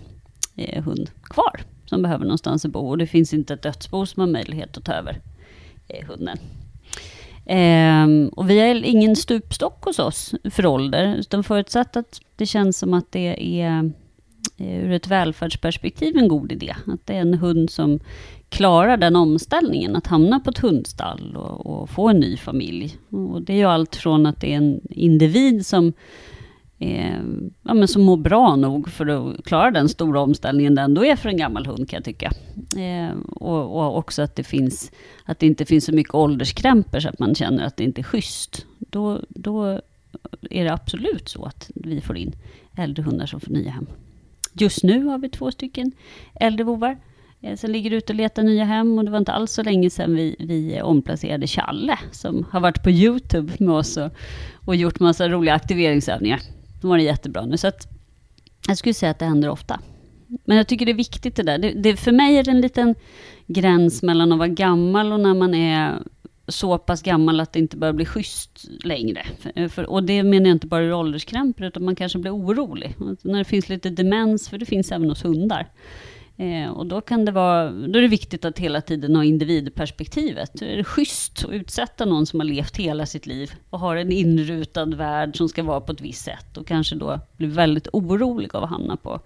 eh, 0.56 0.84
hund 0.84 1.10
kvar, 1.23 1.62
som 1.86 2.01
behöver 2.01 2.25
någonstans 2.25 2.65
att 2.65 2.71
bo, 2.71 2.89
och 2.89 2.97
det 2.97 3.08
finns 3.08 3.34
inte 3.34 3.53
ett 3.53 3.62
dödsbo 3.62 4.06
som 4.06 4.21
har 4.21 4.27
möjlighet 4.27 4.77
att 4.77 4.86
ta 4.86 4.93
över 4.93 5.21
eh, 5.88 6.08
hunden. 6.08 6.38
Eh, 7.50 8.08
och 8.32 8.50
vi 8.50 8.60
har 8.60 8.86
ingen 8.86 9.16
stupstock 9.16 9.84
hos 9.84 10.00
oss 10.00 10.36
för 10.52 10.66
ålder, 10.66 11.16
utan 11.16 11.44
förutsatt 11.44 11.98
att 11.98 12.22
det 12.36 12.46
känns 12.46 12.78
som 12.78 12.94
att 12.94 13.12
det 13.12 13.62
är 13.62 13.92
eh, 14.58 14.86
ur 14.86 14.92
ett 14.92 15.08
välfärdsperspektiv 15.08 16.18
en 16.18 16.28
god 16.28 16.52
idé. 16.52 16.76
Att 16.88 17.06
det 17.06 17.14
är 17.14 17.22
en 17.22 17.34
hund 17.34 17.70
som 17.70 18.00
klarar 18.50 18.98
den 18.98 19.16
omställningen, 19.16 19.96
att 19.96 20.08
hamna 20.08 20.40
på 20.40 20.50
ett 20.50 20.58
hundstall 20.58 21.36
och, 21.36 21.66
och 21.66 21.90
få 21.90 22.10
en 22.10 22.20
ny 22.20 22.38
familj. 22.38 22.98
Och 23.10 23.42
det 23.42 23.54
är 23.54 23.58
ju 23.58 23.64
allt 23.64 23.96
från 23.96 24.26
att 24.26 24.42
det 24.42 24.54
är 24.54 24.58
en 24.58 24.82
individ 24.90 25.66
som 25.66 25.94
eh, 26.80 27.22
ja, 27.63 27.74
men 27.74 27.88
som 27.88 28.02
mår 28.02 28.18
bra 28.18 28.56
nog 28.56 28.90
för 28.90 29.08
att 29.08 29.46
klara 29.46 29.72
den 29.72 29.90
stora 29.90 30.22
omställningen 30.22 30.76
det 30.76 30.82
ändå 30.82 31.06
är 31.06 31.16
för 31.16 31.30
en 31.30 31.38
gammal 31.38 31.66
hund 31.66 31.90
kan 31.90 31.98
jag 31.98 32.04
tycka. 32.06 32.32
Eh, 32.78 33.18
och, 33.30 33.78
och, 33.78 33.98
också 33.98 34.22
att 34.22 34.36
det, 34.36 34.44
finns, 34.44 34.92
att 35.26 35.40
det 35.40 35.48
inte 35.48 35.66
finns 35.66 35.86
så 35.86 35.92
mycket 35.92 36.13
ålderskrämpor 36.13 37.00
så 37.00 37.10
att 37.10 37.20
man 37.20 37.36
känner 37.36 37.66
att 37.66 37.78
det 37.78 37.84
inte 37.84 38.02
är 38.02 38.04
schysst. 38.04 38.66
Då, 38.80 39.22
då 39.30 39.82
är 40.50 40.63
det 40.63 40.74
absolut 40.74 41.30
så 41.30 41.46
att 41.46 41.72
vi 41.76 42.02
får 42.02 42.18
in 42.18 42.36
äldre 42.78 43.04
hundar 43.04 43.26
som 43.26 43.40
får 43.40 43.52
nya 43.52 43.72
hem. 43.72 43.88
Just 44.54 44.84
nu 44.84 45.04
har 45.04 45.18
vi 45.18 45.30
två 45.30 45.52
stycken 45.52 45.92
äldre 46.36 46.63
vovar 46.63 46.98
Sen 47.42 47.50
eh, 47.50 47.56
som 47.56 47.72
ligger 47.72 47.92
ute 47.92 48.13
och 48.13 48.18
letar 48.18 48.44
nya 48.44 48.66
hem 48.66 48.98
och 48.98 49.06
det 49.06 49.12
var 49.12 49.18
inte 49.18 49.32
alls 49.32 49.52
så 49.52 49.63
länge 49.63 49.90
sedan 49.90 50.16
vi, 50.16 50.36
vi 50.40 50.82
omplacerade 50.82 51.48
Challe 51.48 52.00
som 52.12 52.46
har 52.52 52.60
varit 52.60 52.84
på 52.84 52.90
Youtube 52.90 53.54
med 53.60 53.76
oss 53.76 53.98
och, 53.98 54.12
och 54.66 54.76
gjort 54.76 55.00
massa 55.00 55.30
roliga 55.30 55.54
aktiveringsövningar. 55.54 56.42
De 56.82 56.90
var 56.90 56.98
det 56.98 57.04
jättebra 57.04 57.46
nu. 57.46 57.58
Så 57.58 57.68
att 57.68 57.88
jag 58.68 58.78
skulle 58.78 58.94
säga 58.94 59.10
att 59.10 59.20
det 59.20 59.26
händer 59.26 59.50
ofta. 59.50 59.80
Men 60.46 60.58
jag 60.58 60.68
tycker 60.68 60.86
det 60.86 60.92
är 60.92 60.94
viktigt 60.94 61.36
det 61.36 61.44
där. 61.44 61.58
Det, 61.58 61.72
det, 61.72 61.98
för 61.98 62.12
mig 62.12 62.38
är 62.38 62.44
det 62.44 62.52
en 62.52 62.62
liten 62.62 62.96
gräns 63.48 64.04
mellan 64.04 64.32
att 64.32 64.38
vara 64.38 64.48
gammal 64.48 65.12
och 65.12 65.20
när 65.20 65.34
man 65.34 65.54
är 65.54 66.02
så 66.48 66.78
pass 66.78 67.02
gammal 67.02 67.40
att 67.40 67.54
det 67.54 67.60
inte 67.60 67.78
börjar 67.78 67.94
bli 67.94 68.06
schysst 68.06 68.66
längre. 68.84 69.26
För, 69.40 69.68
för, 69.68 69.84
och 69.90 70.04
det 70.04 70.24
menar 70.24 70.48
jag 70.48 70.56
inte 70.56 70.68
bara 70.68 70.84
ur 70.84 70.94
ålderskrämpor, 70.94 71.66
utan 71.66 71.86
man 71.86 71.96
kanske 71.96 72.20
blir 72.20 72.36
orolig. 72.36 72.96
Alltså 73.00 73.28
när 73.28 73.38
det 73.38 73.46
finns 73.46 73.70
lite 73.70 73.90
demens, 73.90 74.50
för 74.50 74.58
det 74.58 74.66
finns 74.66 74.92
även 74.92 75.10
hos 75.10 75.26
hundar. 75.26 75.68
Eh, 76.39 76.69
och 76.69 76.86
då, 76.86 77.02
kan 77.02 77.26
det 77.26 77.32
vara, 77.32 77.71
då 77.71 78.00
är 78.00 78.02
det 78.02 78.08
viktigt 78.08 78.45
att 78.45 78.60
hela 78.60 78.82
tiden 78.82 79.15
ha 79.15 79.23
individperspektivet. 79.23 80.62
Är 80.62 80.78
det 80.78 80.84
schysst 80.84 81.45
att 81.45 81.52
utsätta 81.52 82.06
någon 82.06 82.26
som 82.26 82.39
har 82.39 82.45
levt 82.45 82.78
hela 82.78 83.06
sitt 83.06 83.26
liv 83.26 83.52
och 83.69 83.80
har 83.80 83.95
en 83.95 84.12
inrutad 84.12 84.86
värld 84.86 85.38
som 85.38 85.50
ska 85.50 85.63
vara 85.63 85.82
på 85.82 85.91
ett 85.91 86.02
visst 86.02 86.23
sätt 86.23 86.58
och 86.58 86.67
kanske 86.67 86.95
då 86.95 87.19
blir 87.38 87.47
väldigt 87.47 87.88
orolig 87.93 88.56
av 88.56 88.63
att 88.63 88.69
hamna 88.69 88.97
på, 88.97 89.19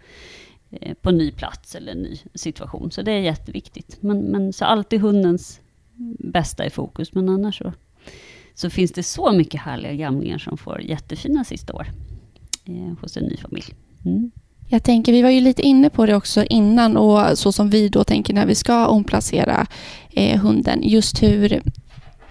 eh, 0.71 0.93
på 0.93 1.09
en 1.09 1.17
ny 1.17 1.31
plats 1.31 1.75
eller 1.75 1.91
en 1.91 2.01
ny 2.01 2.17
situation. 2.33 2.91
Så 2.91 3.01
det 3.01 3.11
är 3.11 3.19
jätteviktigt. 3.19 3.97
Men, 4.01 4.19
men 4.21 4.53
så 4.53 4.65
alltid 4.65 5.01
hundens 5.01 5.59
bästa 6.19 6.65
i 6.65 6.69
fokus, 6.69 7.13
men 7.13 7.29
annars 7.29 7.57
så, 7.57 7.73
så 8.53 8.69
finns 8.69 8.91
det 8.91 9.03
så 9.03 9.31
mycket 9.31 9.61
härliga 9.61 9.93
gamlingar 9.93 10.37
som 10.37 10.57
får 10.57 10.81
jättefina 10.81 11.43
sista 11.43 11.73
år 11.73 11.87
eh, 12.65 12.99
hos 13.01 13.17
en 13.17 13.23
ny 13.23 13.37
familj. 13.37 13.73
Mm. 14.05 14.31
Jag 14.73 14.83
tänker, 14.83 15.11
vi 15.11 15.21
var 15.21 15.29
ju 15.29 15.41
lite 15.41 15.61
inne 15.61 15.89
på 15.89 16.05
det 16.05 16.15
också 16.15 16.43
innan 16.43 16.97
och 16.97 17.37
så 17.37 17.51
som 17.51 17.69
vi 17.69 17.89
då 17.89 18.03
tänker 18.03 18.33
när 18.33 18.45
vi 18.45 18.55
ska 18.55 18.87
omplacera 18.87 19.67
eh, 20.11 20.39
hunden. 20.39 20.79
Just 20.83 21.23
hur, 21.23 21.61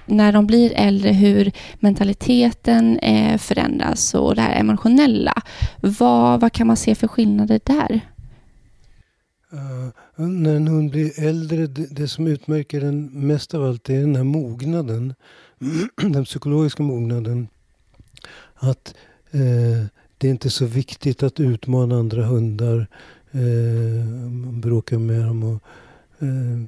när 0.07 0.33
de 0.33 0.47
blir 0.47 0.73
äldre, 0.77 1.13
hur 1.13 1.53
mentaliteten 1.81 2.99
eh, 2.99 3.39
förändras 3.39 4.15
och 4.15 4.35
det 4.35 4.43
här 4.43 4.61
emotionella. 4.61 5.35
Vad, 5.81 6.41
vad 6.41 6.53
kan 6.53 6.67
man 6.67 6.77
se 6.77 6.95
för 6.95 7.09
skillnader 7.09 7.61
där? 7.65 8.01
Uh, 9.53 10.29
när 10.29 10.57
en 10.57 10.69
hund 10.69 10.91
blir 10.91 11.21
äldre, 11.21 11.67
det, 11.67 11.87
det, 11.97 12.09
som 12.09 12.27
utmärker 12.27 12.81
den 12.81 13.27
mest 13.27 13.55
av 13.55 13.65
allt 13.65 13.91
är 13.91 14.01
den 14.01 14.17
här 14.17 14.25
mognaden. 14.25 15.15
den 15.97 16.25
psykologiska 16.25 16.83
mognaden. 16.83 17.49
Att 18.55 18.95
uh, 19.35 19.87
det 20.21 20.27
är 20.27 20.31
inte 20.31 20.51
så 20.51 20.67
viktigt 20.67 21.23
att 21.23 21.41
utmana 21.41 21.99
andra 21.99 22.25
hundar. 22.25 22.87
Eh, 23.33 24.31
bråka 24.53 24.99
med 24.99 25.21
dem. 25.21 25.43
Och, 25.43 25.63
eh, 26.23 26.61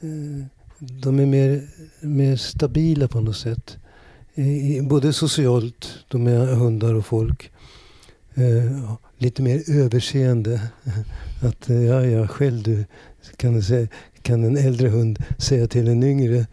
eh 0.00 0.46
de 0.78 1.18
är 1.18 1.26
mer, 1.26 1.68
mer 2.00 2.36
stabila 2.36 3.08
på 3.08 3.20
något 3.20 3.36
sätt. 3.36 3.76
Både 4.82 5.12
socialt, 5.12 5.88
de 6.08 6.26
är 6.26 6.46
hundar 6.46 6.94
och 6.94 7.06
folk. 7.06 7.50
Eh, 8.34 8.92
lite 9.18 9.42
mer 9.42 9.70
överseende. 9.70 10.60
Att 11.42 11.70
eh, 11.70 11.82
ja, 11.82 12.04
ja, 12.04 12.28
själv 12.28 12.62
du 12.62 12.84
kan, 13.36 13.62
säga, 13.62 13.88
kan 14.22 14.44
en 14.44 14.56
äldre 14.56 14.88
hund 14.88 15.18
säga 15.38 15.66
till 15.66 15.88
en 15.88 16.02
yngre 16.02 16.46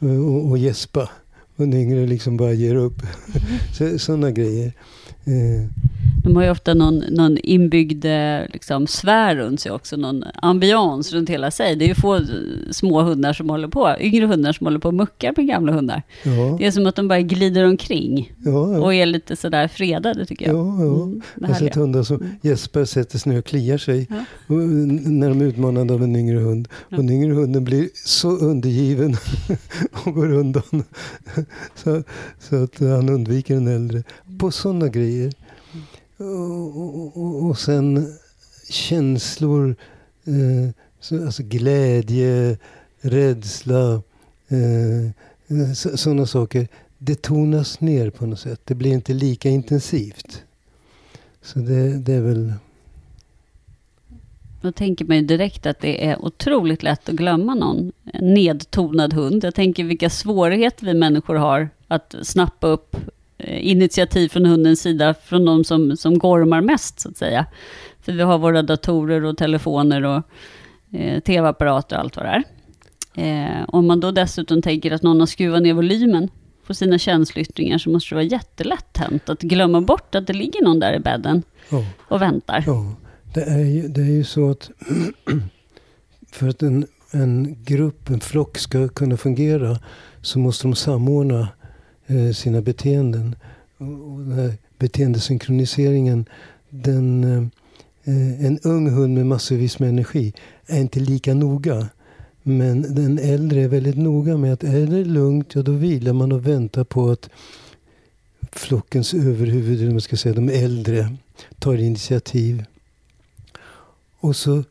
eh, 0.00 0.26
och, 0.26 0.48
och 0.48 0.58
gäspa. 0.58 1.10
Och 1.56 1.68
den 1.68 1.74
yngre 1.74 2.06
liksom 2.06 2.36
bara 2.36 2.52
ger 2.52 2.74
upp. 2.74 3.02
Sådana 3.98 4.30
grejer. 4.30 4.72
Eh, 5.24 5.89
de 6.22 6.36
har 6.36 6.42
ju 6.42 6.50
ofta 6.50 6.74
någon, 6.74 6.98
någon 6.98 7.38
inbyggd 7.38 8.04
eh, 8.04 8.40
liksom, 8.52 8.86
sfär 8.86 9.36
runt 9.36 9.60
sig 9.60 9.72
också, 9.72 9.96
någon 9.96 10.24
ambians 10.34 11.12
runt 11.12 11.30
hela 11.30 11.50
sig. 11.50 11.76
Det 11.76 11.84
är 11.84 11.88
ju 11.88 11.94
få 11.94 12.20
små 12.70 13.02
hundar 13.02 13.32
som 13.32 13.50
håller 13.50 13.68
på, 13.68 13.96
yngre 14.00 14.26
hundar 14.26 14.52
som 14.52 14.66
håller 14.66 14.78
på 14.78 14.88
och 14.88 14.94
muckar 14.94 15.34
med 15.36 15.46
gamla 15.46 15.72
hundar. 15.72 16.02
Ja. 16.22 16.56
Det 16.58 16.66
är 16.66 16.70
som 16.70 16.86
att 16.86 16.96
de 16.96 17.08
bara 17.08 17.20
glider 17.20 17.64
omkring 17.64 18.32
ja, 18.38 18.72
ja. 18.72 18.80
och 18.80 18.94
är 18.94 19.06
lite 19.06 19.36
sådär 19.36 19.68
fredade 19.68 20.26
tycker 20.26 20.46
jag. 20.46 20.56
Ja, 20.56 20.84
ja. 20.84 21.02
Mm, 21.02 21.22
jag 21.40 21.48
har 21.48 21.54
sett 21.54 21.74
hundar 21.74 22.02
som 22.02 22.24
gäspar, 22.42 22.84
sätter 22.84 23.18
sig 23.18 23.32
ner 23.32 23.38
och 23.38 23.44
kliar 23.44 23.78
sig 23.78 24.06
när 24.46 25.28
de 25.28 25.40
är 25.40 25.44
utmanade 25.44 25.94
av 25.94 26.02
en 26.02 26.16
yngre 26.16 26.38
hund. 26.38 26.68
Och 26.90 26.96
den 26.96 27.10
yngre 27.10 27.32
hunden 27.32 27.64
blir 27.64 27.88
så 27.94 28.30
undergiven 28.30 29.16
och 30.04 30.14
går 30.14 30.32
undan. 30.32 30.62
så, 31.74 32.02
så 32.38 32.64
att 32.64 32.78
han 32.78 33.08
undviker 33.08 33.54
den 33.54 33.68
äldre. 33.68 34.02
På 34.38 34.50
sådana 34.50 34.88
grejer. 34.88 35.32
Och, 36.20 37.16
och, 37.16 37.44
och 37.44 37.58
sen 37.58 38.14
känslor, 38.70 39.76
eh, 40.24 40.74
så, 41.00 41.24
alltså 41.24 41.42
glädje, 41.42 42.58
rädsla, 43.00 44.02
eh, 44.48 45.04
eh 45.04 45.72
sådana 45.72 46.26
saker. 46.26 46.68
Det 46.98 47.22
tonas 47.22 47.80
ner 47.80 48.10
på 48.10 48.26
något 48.26 48.40
sätt. 48.40 48.60
Det 48.64 48.74
blir 48.74 48.90
inte 48.90 49.12
lika 49.12 49.48
intensivt. 49.48 50.42
Så 51.42 51.58
det, 51.58 51.98
det 51.98 52.12
är 52.12 52.20
väl 52.20 52.52
Då 54.60 54.72
tänker 54.72 55.04
man 55.04 55.16
ju 55.16 55.22
direkt 55.22 55.66
att 55.66 55.80
det 55.80 56.06
är 56.06 56.24
otroligt 56.24 56.82
lätt 56.82 57.08
att 57.08 57.14
glömma 57.14 57.54
någon. 57.54 57.92
En 58.04 58.34
nedtonad 58.34 59.12
hund. 59.12 59.44
Jag 59.44 59.54
tänker 59.54 59.84
vilka 59.84 60.10
svårigheter 60.10 60.86
vi 60.86 60.94
människor 60.94 61.34
har 61.34 61.68
att 61.88 62.14
snappa 62.22 62.66
upp 62.66 62.96
initiativ 63.48 64.28
från 64.28 64.46
hundens 64.46 64.80
sida 64.80 65.14
från 65.14 65.44
de 65.44 65.64
som, 65.64 65.96
som 65.96 66.18
gormar 66.18 66.60
mest, 66.60 67.00
så 67.00 67.08
att 67.08 67.16
säga. 67.16 67.46
För 68.02 68.12
vi 68.12 68.22
har 68.22 68.38
våra 68.38 68.62
datorer 68.62 69.24
och 69.24 69.36
telefoner 69.36 70.04
och 70.04 70.22
eh, 70.98 71.20
tv-apparater 71.20 71.96
och 71.96 72.02
allt 72.02 72.16
vad 72.16 72.26
det 72.26 72.30
är. 72.30 72.44
Eh, 73.14 73.64
om 73.68 73.86
man 73.86 74.00
då 74.00 74.10
dessutom 74.10 74.62
tänker 74.62 74.90
att 74.90 75.02
någon 75.02 75.20
har 75.20 75.26
skruvat 75.26 75.62
ner 75.62 75.74
volymen 75.74 76.28
på 76.66 76.74
sina 76.74 76.98
känsloyttringar 76.98 77.78
så 77.78 77.90
måste 77.90 78.10
det 78.10 78.14
vara 78.14 78.24
jättelätt 78.24 78.96
hänt 78.96 79.28
att 79.28 79.40
glömma 79.42 79.80
bort 79.80 80.14
att 80.14 80.26
det 80.26 80.32
ligger 80.32 80.64
någon 80.64 80.80
där 80.80 80.94
i 80.94 80.98
bädden 81.00 81.42
Ja. 81.68 81.84
och 82.08 82.22
väntar. 82.22 82.64
Ja, 82.66 82.94
det 83.34 83.42
är 83.42 83.58
ju, 83.64 83.88
det 83.88 84.00
är 84.00 84.12
ju 84.12 84.24
så 84.24 84.50
att 84.50 84.70
för 86.32 86.48
att 86.48 86.62
en, 86.62 86.86
en 87.10 87.64
grupp, 87.64 88.10
en 88.10 88.20
flock 88.20 88.58
ska 88.58 88.88
kunna 88.88 89.16
fungera 89.16 89.78
så 90.22 90.38
måste 90.38 90.66
de 90.66 90.74
samordna 90.74 91.40
eh, 91.40 91.46
Eh, 92.10 92.32
sina 92.32 92.60
beteenden. 92.60 93.36
Och, 93.78 94.20
den 94.20 94.32
här 94.32 94.54
beteendesynkroniseringen, 94.78 96.26
den, 96.70 97.24
eh, 97.24 97.42
eh, 98.04 98.44
en 98.46 98.58
ung 98.58 98.90
hund 98.90 99.14
med 99.14 99.26
massvis 99.26 99.78
med 99.78 99.88
energi 99.88 100.32
är 100.66 100.80
inte 100.80 101.00
lika 101.00 101.34
noga. 101.34 101.88
Men 102.42 102.94
den 102.94 103.18
äldre 103.18 103.60
är 103.60 103.68
väldigt 103.68 103.96
noga 103.96 104.36
med 104.36 104.52
att 104.52 104.64
är 104.64 104.86
det 104.86 105.04
lugnt, 105.04 105.54
ja 105.54 105.62
då 105.62 105.72
vilar 105.72 106.12
man 106.12 106.32
och 106.32 106.46
väntar 106.46 106.84
på 106.84 107.10
att 107.10 107.30
flockens 108.52 109.14
överhuvud, 109.14 109.74
eller 109.74 109.84
vad 109.84 109.94
man 109.94 110.00
ska 110.00 110.16
säga, 110.16 110.34
de 110.34 110.48
äldre, 110.48 111.16
tar 111.58 111.74
initiativ. 111.74 112.64
Och 114.20 114.36
så, 114.36 114.64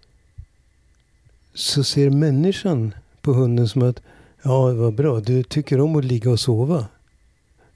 så 1.53 1.83
ser 1.83 2.09
människan 2.09 2.93
på 3.21 3.33
hunden 3.33 3.67
som 3.67 3.81
att 3.81 4.01
ja, 4.43 4.73
vad 4.73 4.95
bra, 4.95 5.19
du 5.19 5.43
tycker 5.43 5.81
om 5.81 5.95
att 5.95 6.05
ligga 6.05 6.31
och 6.31 6.39
sova. 6.39 6.87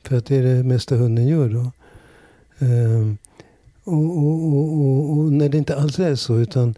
För 0.04 0.18
att 0.18 0.26
det 0.26 0.36
är 0.36 0.44
det 0.44 0.64
mesta 0.64 0.96
hunden 0.96 1.28
gör 1.28 1.50
då. 1.50 1.72
Ehm, 2.66 3.18
och, 3.84 4.18
och, 4.18 4.54
och, 4.54 4.74
och, 4.74 5.18
och 5.18 5.34
när 5.34 5.50
det 5.50 5.58
inte 5.58 5.76
alls 5.76 6.00
är 6.00 6.16
så, 6.16 6.40
utan 6.40 6.76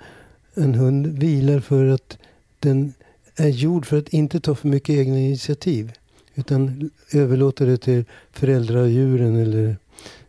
en 0.53 0.75
hund 0.75 1.07
vilar 1.07 1.59
för 1.59 1.87
att 1.87 2.17
den 2.59 2.93
är 3.35 3.47
gjord 3.47 3.85
för 3.85 3.97
att 3.97 4.09
inte 4.09 4.39
ta 4.39 4.55
för 4.55 4.67
mycket 4.67 4.95
egna 4.95 5.19
initiativ. 5.19 5.91
Utan 6.35 6.89
överlåter 7.11 7.65
det 7.65 7.77
till 7.77 8.05
föräldradjuren 8.31 9.35
eller 9.35 9.77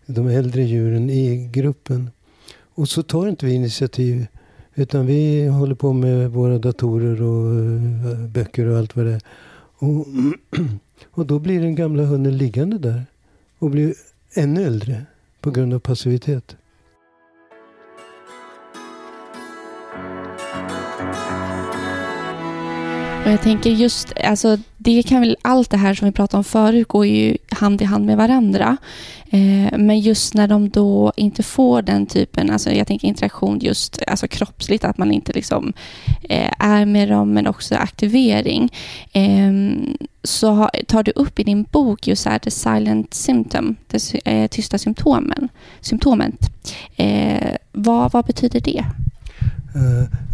de 0.06 0.28
äldre 0.28 0.62
djuren 0.62 1.10
i 1.10 1.48
gruppen. 1.52 2.10
Och 2.58 2.88
så 2.88 3.02
tar 3.02 3.28
inte 3.28 3.46
vi 3.46 3.52
initiativ. 3.54 4.26
Utan 4.74 5.06
vi 5.06 5.46
håller 5.46 5.74
på 5.74 5.92
med 5.92 6.30
våra 6.30 6.58
datorer 6.58 7.22
och 7.22 7.54
eh, 8.10 8.18
böcker 8.18 8.66
och 8.66 8.78
allt 8.78 8.96
vad 8.96 9.06
det 9.06 9.12
är. 9.12 9.20
Och, 9.78 10.06
och 11.10 11.26
då 11.26 11.38
blir 11.38 11.60
den 11.60 11.74
gamla 11.74 12.02
hunden 12.02 12.38
liggande 12.38 12.78
där. 12.78 13.06
Och 13.58 13.70
blir 13.70 13.94
ännu 14.34 14.62
äldre 14.62 15.02
på 15.40 15.50
grund 15.50 15.74
av 15.74 15.78
passivitet. 15.78 16.56
Och 23.24 23.32
jag 23.32 23.42
tänker 23.42 23.70
just, 23.70 24.12
alltså 24.24 24.58
det 24.76 25.02
kan 25.02 25.20
väl, 25.20 25.36
allt 25.42 25.70
det 25.70 25.76
här 25.76 25.94
som 25.94 26.06
vi 26.06 26.12
pratade 26.12 26.38
om 26.38 26.44
förut 26.44 26.88
går 26.88 27.06
ju 27.06 27.36
hand 27.48 27.82
i 27.82 27.84
hand 27.84 28.06
med 28.06 28.16
varandra. 28.16 28.76
Eh, 29.36 29.78
men 29.78 30.00
just 30.00 30.34
när 30.34 30.48
de 30.48 30.68
då 30.68 31.12
inte 31.16 31.42
får 31.42 31.82
den 31.82 32.06
typen, 32.06 32.50
alltså 32.50 32.70
jag 32.70 32.86
tänker 32.86 33.08
interaktion 33.08 33.58
just 33.58 34.02
alltså 34.06 34.28
kroppsligt, 34.28 34.84
att 34.84 34.98
man 34.98 35.12
inte 35.12 35.32
liksom 35.32 35.72
eh, 36.22 36.50
är 36.58 36.86
med 36.86 37.08
dem, 37.08 37.32
men 37.32 37.46
också 37.46 37.74
aktivering. 37.74 38.72
Ehm, 39.12 39.96
så 40.22 40.70
tar 40.86 41.02
du 41.02 41.10
upp 41.10 41.38
i 41.38 41.44
din 41.44 41.62
bok 41.62 42.06
just 42.06 42.26
här, 42.26 42.38
the 42.38 42.50
silent 42.50 43.14
symptom, 43.14 43.76
det 43.86 44.14
eh, 44.24 44.46
tysta 44.46 44.78
symptomen, 44.78 45.48
symptomet. 45.80 46.50
Vad, 47.72 48.12
vad 48.12 48.24
betyder 48.24 48.60
det? 48.60 48.84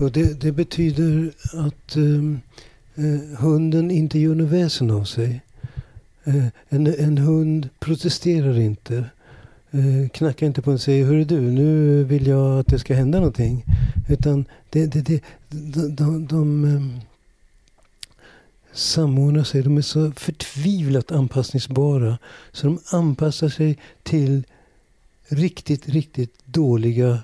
Och 0.00 0.12
det, 0.12 0.40
det 0.40 0.52
betyder 0.52 1.32
att 1.66 1.96
ehm, 1.96 2.40
hunden 3.38 3.90
inte 3.90 4.18
gör 4.18 4.34
något 4.34 4.50
väsen 4.50 4.90
av 4.90 5.04
sig. 5.04 5.40
Eh, 6.24 6.46
en, 6.68 6.86
en 6.86 7.18
hund 7.18 7.68
protesterar 7.78 8.58
inte. 8.58 9.04
Eh, 9.70 10.08
knackar 10.08 10.46
inte 10.46 10.62
på 10.62 10.70
en 10.70 10.74
och 10.74 10.80
säger 10.80 11.06
Hörru 11.06 11.24
du, 11.24 11.40
nu 11.40 12.04
vill 12.04 12.26
jag 12.26 12.58
att 12.58 12.66
det 12.66 12.78
ska 12.78 12.94
hända 12.94 13.18
någonting. 13.18 13.64
Utan 14.08 14.44
det, 14.70 14.86
det, 14.86 15.00
det, 15.00 15.22
de, 15.48 15.94
de, 15.94 16.26
de 16.26 16.64
ehm, 16.64 17.00
samordnar 18.72 19.44
sig. 19.44 19.62
De 19.62 19.76
är 19.76 19.82
så 19.82 20.12
förtvivlat 20.12 21.12
anpassningsbara. 21.12 22.18
Så 22.52 22.66
de 22.66 22.78
anpassar 22.90 23.48
sig 23.48 23.78
till 24.02 24.44
riktigt, 25.28 25.88
riktigt 25.88 26.34
dåliga 26.44 27.18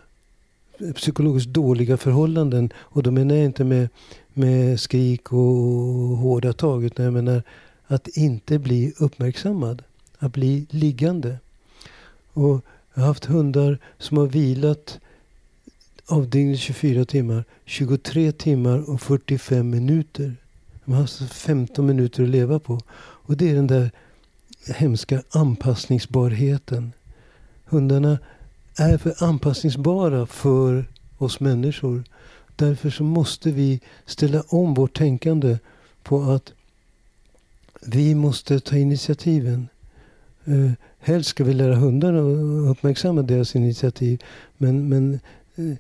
psykologiskt 0.95 1.49
dåliga 1.49 1.97
förhållanden. 1.97 2.73
Och 2.77 3.03
då 3.03 3.11
menar 3.11 3.35
jag 3.35 3.45
inte 3.45 3.65
med, 3.65 3.89
med 4.35 4.81
skrik 4.81 5.33
och 5.33 5.39
hårda 6.19 6.53
tag. 6.53 6.85
Utan 6.85 7.05
jag 7.05 7.15
menar 7.15 7.43
att 7.89 8.09
inte 8.09 8.59
bli 8.59 8.93
uppmärksammad. 8.99 9.83
Att 10.19 10.33
bli 10.33 10.67
liggande. 10.71 11.39
Och 12.33 12.65
jag 12.95 13.03
har 13.03 13.07
haft 13.07 13.25
hundar 13.25 13.79
som 13.99 14.17
har 14.17 14.27
vilat 14.27 15.01
av 16.07 16.31
dygnets 16.31 16.63
24 16.63 17.05
timmar. 17.05 17.45
23 17.65 18.33
timmar 18.33 18.91
och 18.91 19.01
45 19.01 19.71
minuter. 19.71 20.37
De 20.85 20.93
har 20.95 21.01
alltså 21.01 21.25
15 21.25 21.87
minuter 21.87 22.23
att 22.23 22.29
leva 22.29 22.59
på. 22.59 22.81
Och 22.99 23.37
det 23.37 23.51
är 23.51 23.55
den 23.55 23.67
där 23.67 23.91
hemska 24.67 25.23
anpassningsbarheten. 25.31 26.93
Hundarna 27.65 28.19
är 28.77 28.99
för 28.99 29.25
anpassningsbara 29.25 30.27
för 30.27 30.85
oss 31.19 31.41
människor. 31.41 32.05
Därför 32.57 32.91
så 32.91 33.03
måste 33.03 33.51
vi 33.51 33.81
ställa 34.07 34.43
om 34.49 34.75
vårt 34.75 34.99
tänkande 34.99 35.59
på 36.03 36.23
att 36.23 36.53
vi 37.87 38.15
måste 38.15 38.61
ta 38.61 38.77
initiativen. 38.77 39.69
Eh, 40.45 40.71
helst 40.99 41.31
ska 41.31 41.45
vi 41.45 41.53
lära 41.53 41.75
hundarna 41.75 42.19
att 42.19 42.77
uppmärksamma 42.77 43.23
deras 43.23 43.57
initiativ. 43.57 44.23
Men, 44.57 44.89
men 44.89 45.21
eh, 45.57 45.77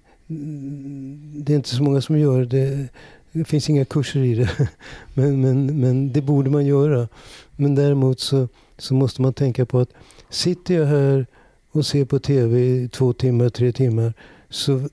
det 1.43 1.53
är 1.53 1.57
inte 1.57 1.69
så 1.69 1.83
många 1.83 2.01
som 2.01 2.19
gör 2.19 2.45
det. 2.45 2.89
Det 3.33 3.45
finns 3.45 3.71
inga 3.71 3.85
kurser 3.85 4.21
i 4.21 4.35
det. 4.35 4.51
Men, 5.15 5.41
men, 5.41 5.81
men 5.81 6.13
det 6.13 6.23
borde 6.23 6.51
man 6.51 6.67
göra. 6.67 7.09
Men 7.57 7.75
däremot 7.75 8.21
så, 8.21 8.49
så 8.79 8.95
måste 8.95 9.23
man 9.23 9.33
tänka 9.33 9.67
på 9.67 9.79
att 9.79 9.91
sitter 10.31 10.75
jag 10.75 10.87
här 10.87 11.27
och 11.71 11.87
ser 11.87 12.05
på 12.05 12.19
tv 12.19 12.61
i 12.61 12.89
två 12.89 13.13
timmar, 13.13 13.49
tre 13.49 13.73
timmar 13.73 14.13
så 14.51 14.89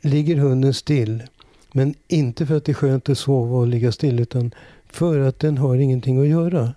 ligger 0.00 0.36
hunden 0.36 0.74
still. 0.74 1.22
Men 1.72 1.94
inte 2.08 2.46
för 2.46 2.56
att 2.56 2.64
det 2.64 2.72
är 2.72 2.74
skönt 2.74 3.08
att 3.08 3.18
sova 3.18 3.56
och 3.56 3.66
ligga 3.66 3.92
still 3.92 4.20
utan 4.20 4.54
för 4.92 5.20
att 5.20 5.38
den 5.38 5.58
har 5.58 5.76
ingenting 5.76 6.20
att 6.20 6.28
göra. 6.28 6.74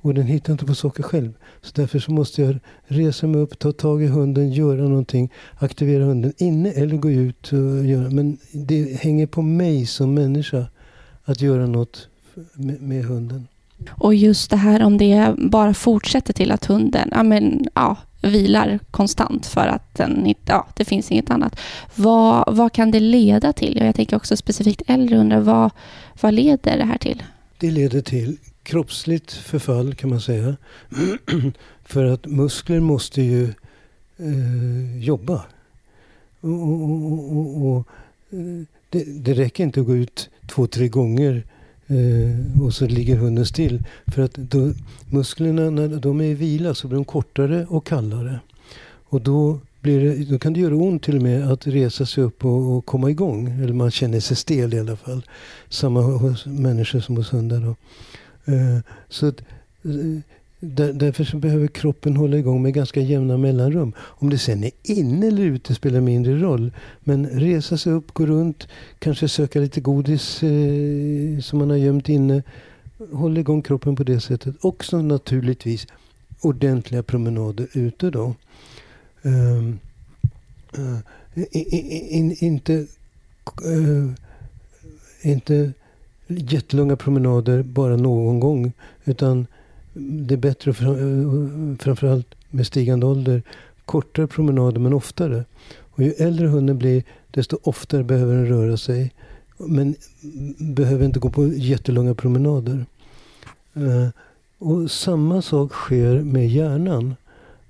Och 0.00 0.14
den 0.14 0.26
hittar 0.26 0.52
inte 0.52 0.66
på 0.66 0.74
saker 0.74 1.02
själv. 1.02 1.32
Så 1.62 1.72
därför 1.74 1.98
så 1.98 2.12
måste 2.12 2.42
jag 2.42 2.58
resa 2.86 3.26
mig 3.26 3.40
upp, 3.40 3.58
ta 3.58 3.72
tag 3.72 4.02
i 4.02 4.06
hunden, 4.06 4.52
göra 4.52 4.82
någonting, 4.88 5.32
aktivera 5.58 6.04
hunden 6.04 6.32
inne 6.36 6.70
eller 6.70 6.96
gå 6.96 7.10
ut 7.10 7.52
och 7.52 7.84
göra. 7.84 8.10
Men 8.10 8.38
det 8.52 9.00
hänger 9.00 9.26
på 9.26 9.42
mig 9.42 9.86
som 9.86 10.14
människa 10.14 10.66
att 11.24 11.40
göra 11.40 11.66
något 11.66 12.08
med, 12.54 12.82
med 12.82 13.04
hunden. 13.04 13.48
Och 13.90 14.14
just 14.14 14.50
det 14.50 14.56
här 14.56 14.82
om 14.82 14.98
det 14.98 15.34
bara 15.38 15.74
fortsätter 15.74 16.32
till 16.32 16.50
att 16.50 16.64
hunden 16.64 17.08
ja, 17.12 17.22
men, 17.22 17.66
ja, 17.74 17.96
vilar 18.22 18.78
konstant 18.90 19.46
för 19.46 19.66
att 19.66 19.94
den 19.94 20.26
inte, 20.26 20.52
ja, 20.52 20.66
det 20.74 20.84
finns 20.84 21.10
inget 21.10 21.30
annat. 21.30 21.60
Vad, 21.94 22.56
vad 22.56 22.72
kan 22.72 22.90
det 22.90 23.00
leda 23.00 23.52
till? 23.52 23.78
Och 23.80 23.86
jag 23.86 23.94
tänker 23.94 24.16
också 24.16 24.36
specifikt 24.36 24.82
äldre 24.86 25.18
undrar 25.18 25.40
vad, 25.40 25.70
vad 26.20 26.34
leder 26.34 26.78
det 26.78 26.84
här 26.84 26.98
till? 26.98 27.22
Det 27.58 27.70
leder 27.70 28.00
till 28.00 28.36
kroppsligt 28.62 29.32
förfall 29.32 29.94
kan 29.94 30.10
man 30.10 30.20
säga. 30.20 30.56
För 31.84 32.04
att 32.04 32.26
muskler 32.26 32.80
måste 32.80 33.22
ju 33.22 33.44
eh, 34.16 34.98
jobba. 34.98 35.44
Och, 36.40 36.50
och, 36.50 37.12
och, 37.12 37.36
och, 37.36 37.66
och 37.66 37.88
eh, 38.30 38.62
det, 38.90 39.04
det 39.04 39.34
räcker 39.34 39.64
inte 39.64 39.80
att 39.80 39.86
gå 39.86 39.96
ut 39.96 40.30
två, 40.46 40.66
tre 40.66 40.88
gånger 40.88 41.44
eh, 41.86 42.62
och 42.62 42.74
så 42.74 42.86
ligger 42.86 43.16
hunden 43.16 43.46
still. 43.46 43.84
För 44.06 44.22
att 44.22 44.34
då, 44.34 44.72
musklerna 45.10 45.70
när 45.70 45.88
de 45.88 46.20
är 46.20 46.24
i 46.24 46.34
vila 46.34 46.74
så 46.74 46.88
blir 46.88 46.96
de 46.96 47.04
kortare 47.04 47.66
och 47.66 47.86
kallare. 47.86 48.40
Och 49.08 49.20
då, 49.20 49.60
blir 49.86 50.00
det, 50.00 50.24
då 50.24 50.38
kan 50.38 50.52
det 50.52 50.60
göra 50.60 50.76
ont 50.76 51.02
till 51.02 51.16
och 51.16 51.22
med 51.22 51.50
att 51.52 51.66
resa 51.66 52.06
sig 52.06 52.24
upp 52.24 52.44
och, 52.44 52.76
och 52.76 52.86
komma 52.86 53.10
igång. 53.10 53.48
Eller 53.62 53.72
man 53.72 53.90
känner 53.90 54.20
sig 54.20 54.36
stel 54.36 54.74
i 54.74 54.80
alla 54.80 54.96
fall. 54.96 55.22
Samma 55.68 56.00
hos 56.00 56.46
människor 56.46 57.00
som 57.00 57.16
hos 57.16 57.32
hundar. 57.32 57.60
Då. 57.60 57.74
Eh, 58.52 58.78
så 59.08 59.26
att, 59.28 59.40
eh, 59.84 60.20
där, 60.60 60.92
därför 60.92 61.24
så 61.24 61.36
behöver 61.36 61.66
kroppen 61.66 62.16
hålla 62.16 62.36
igång 62.36 62.62
med 62.62 62.74
ganska 62.74 63.00
jämna 63.00 63.36
mellanrum. 63.36 63.92
Om 63.98 64.30
det 64.30 64.38
sen 64.38 64.64
är 64.64 64.70
inne 64.82 65.26
eller 65.26 65.42
ute 65.42 65.74
spelar 65.74 66.00
mindre 66.00 66.38
roll. 66.38 66.72
Men 67.00 67.26
resa 67.26 67.76
sig 67.76 67.92
upp, 67.92 68.12
gå 68.12 68.26
runt, 68.26 68.68
kanske 68.98 69.28
söka 69.28 69.60
lite 69.60 69.80
godis 69.80 70.42
eh, 70.42 71.40
som 71.40 71.58
man 71.58 71.70
har 71.70 71.76
gömt 71.76 72.08
inne. 72.08 72.42
Håll 73.12 73.38
igång 73.38 73.62
kroppen 73.62 73.96
på 73.96 74.04
det 74.04 74.20
sättet. 74.20 74.54
Också 74.60 75.02
naturligtvis 75.02 75.86
ordentliga 76.40 77.02
promenader 77.02 77.66
ute 77.72 78.10
då. 78.10 78.34
Um, 79.26 79.78
uh, 80.78 80.98
in, 81.50 82.06
in, 82.10 82.36
inte, 82.40 82.86
uh, 83.66 84.10
inte 85.22 85.72
jättelånga 86.26 86.96
promenader 86.96 87.62
bara 87.62 87.96
någon 87.96 88.40
gång. 88.40 88.72
Utan 89.04 89.46
det 89.94 90.34
är 90.34 90.38
bättre, 90.38 90.70
uh, 90.70 91.76
framförallt 91.76 92.34
med 92.50 92.66
stigande 92.66 93.06
ålder, 93.06 93.42
kortare 93.84 94.26
promenader 94.26 94.80
men 94.80 94.92
oftare. 94.92 95.44
Och 95.90 96.02
ju 96.02 96.12
äldre 96.12 96.46
hunden 96.46 96.78
blir, 96.78 97.04
desto 97.30 97.58
oftare 97.62 98.04
behöver 98.04 98.34
den 98.34 98.46
röra 98.46 98.76
sig. 98.76 99.12
Men 99.58 99.94
behöver 100.58 101.04
inte 101.04 101.20
gå 101.20 101.30
på 101.30 101.46
jättelånga 101.46 102.14
promenader. 102.14 102.86
Uh, 103.76 104.08
och 104.58 104.90
samma 104.90 105.42
sak 105.42 105.72
sker 105.72 106.22
med 106.22 106.48
hjärnan. 106.48 107.14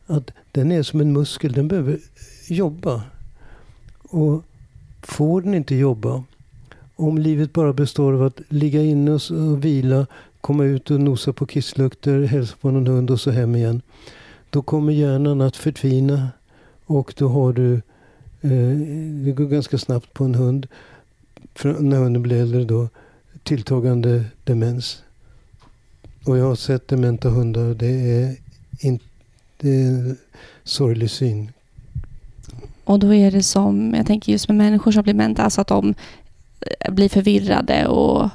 Att 0.06 0.30
den 0.52 0.72
är 0.72 0.82
som 0.82 1.00
en 1.00 1.12
muskel, 1.12 1.52
den 1.52 1.68
behöver 1.68 1.98
jobba. 2.48 3.02
Och 4.02 4.44
får 5.02 5.42
den 5.42 5.54
inte 5.54 5.74
jobba, 5.74 6.24
om 6.96 7.18
livet 7.18 7.52
bara 7.52 7.72
består 7.72 8.12
av 8.12 8.22
att 8.22 8.40
ligga 8.48 8.82
inne 8.82 9.10
och 9.10 9.64
vila, 9.64 10.06
komma 10.40 10.64
ut 10.64 10.90
och 10.90 11.00
nosa 11.00 11.32
på 11.32 11.46
kisslukter, 11.46 12.22
hälsa 12.22 12.56
på 12.60 12.70
någon 12.70 12.86
hund 12.86 13.10
och 13.10 13.20
så 13.20 13.30
hem 13.30 13.56
igen. 13.56 13.82
Då 14.50 14.62
kommer 14.62 14.92
hjärnan 14.92 15.40
att 15.40 15.56
förtvina 15.56 16.28
och 16.86 17.14
då 17.16 17.28
har 17.28 17.52
du, 17.52 17.74
eh, 18.40 18.76
det 19.24 19.32
går 19.32 19.46
ganska 19.46 19.78
snabbt 19.78 20.12
på 20.12 20.24
en 20.24 20.34
hund, 20.34 20.66
när 21.62 21.98
hunden 21.98 22.22
blir 22.22 22.42
äldre 22.42 22.64
då, 22.64 22.88
tilltagande 23.42 24.24
demens. 24.44 25.02
Och 26.24 26.38
jag 26.38 26.44
har 26.44 26.56
sett 26.56 26.88
dementa 26.88 27.28
hundar. 27.28 27.74
Det 27.74 27.86
är, 27.86 28.36
inte 28.80 29.04
det 29.60 29.68
är 29.68 29.88
en 29.88 30.16
sorglig 30.64 31.10
syn. 31.10 31.52
Och 32.84 32.98
då 32.98 33.14
är 33.14 33.30
det 33.30 33.42
som, 33.42 33.94
jag 33.94 34.06
tänker 34.06 34.32
just 34.32 34.48
med 34.48 34.56
människor 34.56 34.92
som 34.92 35.02
blir 35.02 35.14
dementa, 35.14 35.42
alltså 35.42 35.60
att 35.60 35.66
de 35.66 35.94
eh, 36.60 36.92
blir 36.92 37.08
förvirrade 37.08 37.86
och, 37.86 38.28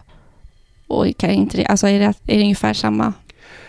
och 0.88 1.18
kan 1.18 1.32
inte... 1.32 1.66
Alltså 1.66 1.88
är 1.88 2.00
det, 2.00 2.06
är 2.06 2.38
det 2.38 2.42
ungefär 2.42 2.74
samma 2.74 3.14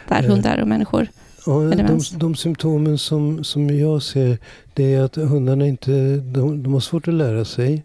där, 0.09 0.23
eh, 0.23 0.31
hundar 0.31 0.59
och 0.59 0.69
människor? 0.69 1.09
Ja, 1.47 1.53
de, 1.53 2.01
de 2.17 2.35
symptomen 2.35 2.99
som, 2.99 3.45
som 3.45 3.79
jag 3.79 4.03
ser, 4.03 4.39
det 4.75 4.95
är 4.95 5.03
att 5.03 5.17
hundarna 5.17 5.67
inte... 5.67 6.17
De, 6.17 6.63
de 6.63 6.73
har 6.73 6.81
svårt 6.81 7.09
att 7.09 7.15
lära 7.15 7.45
sig. 7.45 7.83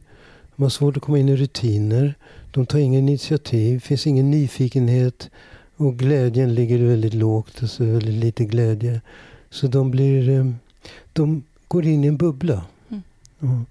De 0.55 0.63
har 0.63 0.69
svårt 0.69 0.97
att 0.97 1.03
komma 1.03 1.19
in 1.19 1.29
i 1.29 1.35
rutiner. 1.35 2.15
De 2.51 2.65
tar 2.65 2.79
ingen 2.79 3.09
initiativ, 3.09 3.73
det 3.73 3.79
finns 3.79 4.07
ingen 4.07 4.31
nyfikenhet. 4.31 5.29
Och 5.77 5.97
glädjen 5.97 6.55
ligger 6.55 6.77
väldigt 6.77 7.13
lågt, 7.13 7.57
alltså 7.61 7.83
väldigt 7.83 8.23
lite 8.23 8.45
glädje. 8.45 9.01
Så 9.49 9.67
de 9.67 9.91
blir... 9.91 10.29
Eh, 10.29 10.51
de 11.13 11.43
går 11.67 11.85
in 11.85 12.03
i 12.03 12.07
en 12.07 12.17
bubbla. 12.17 12.65
Mm. 12.89 13.65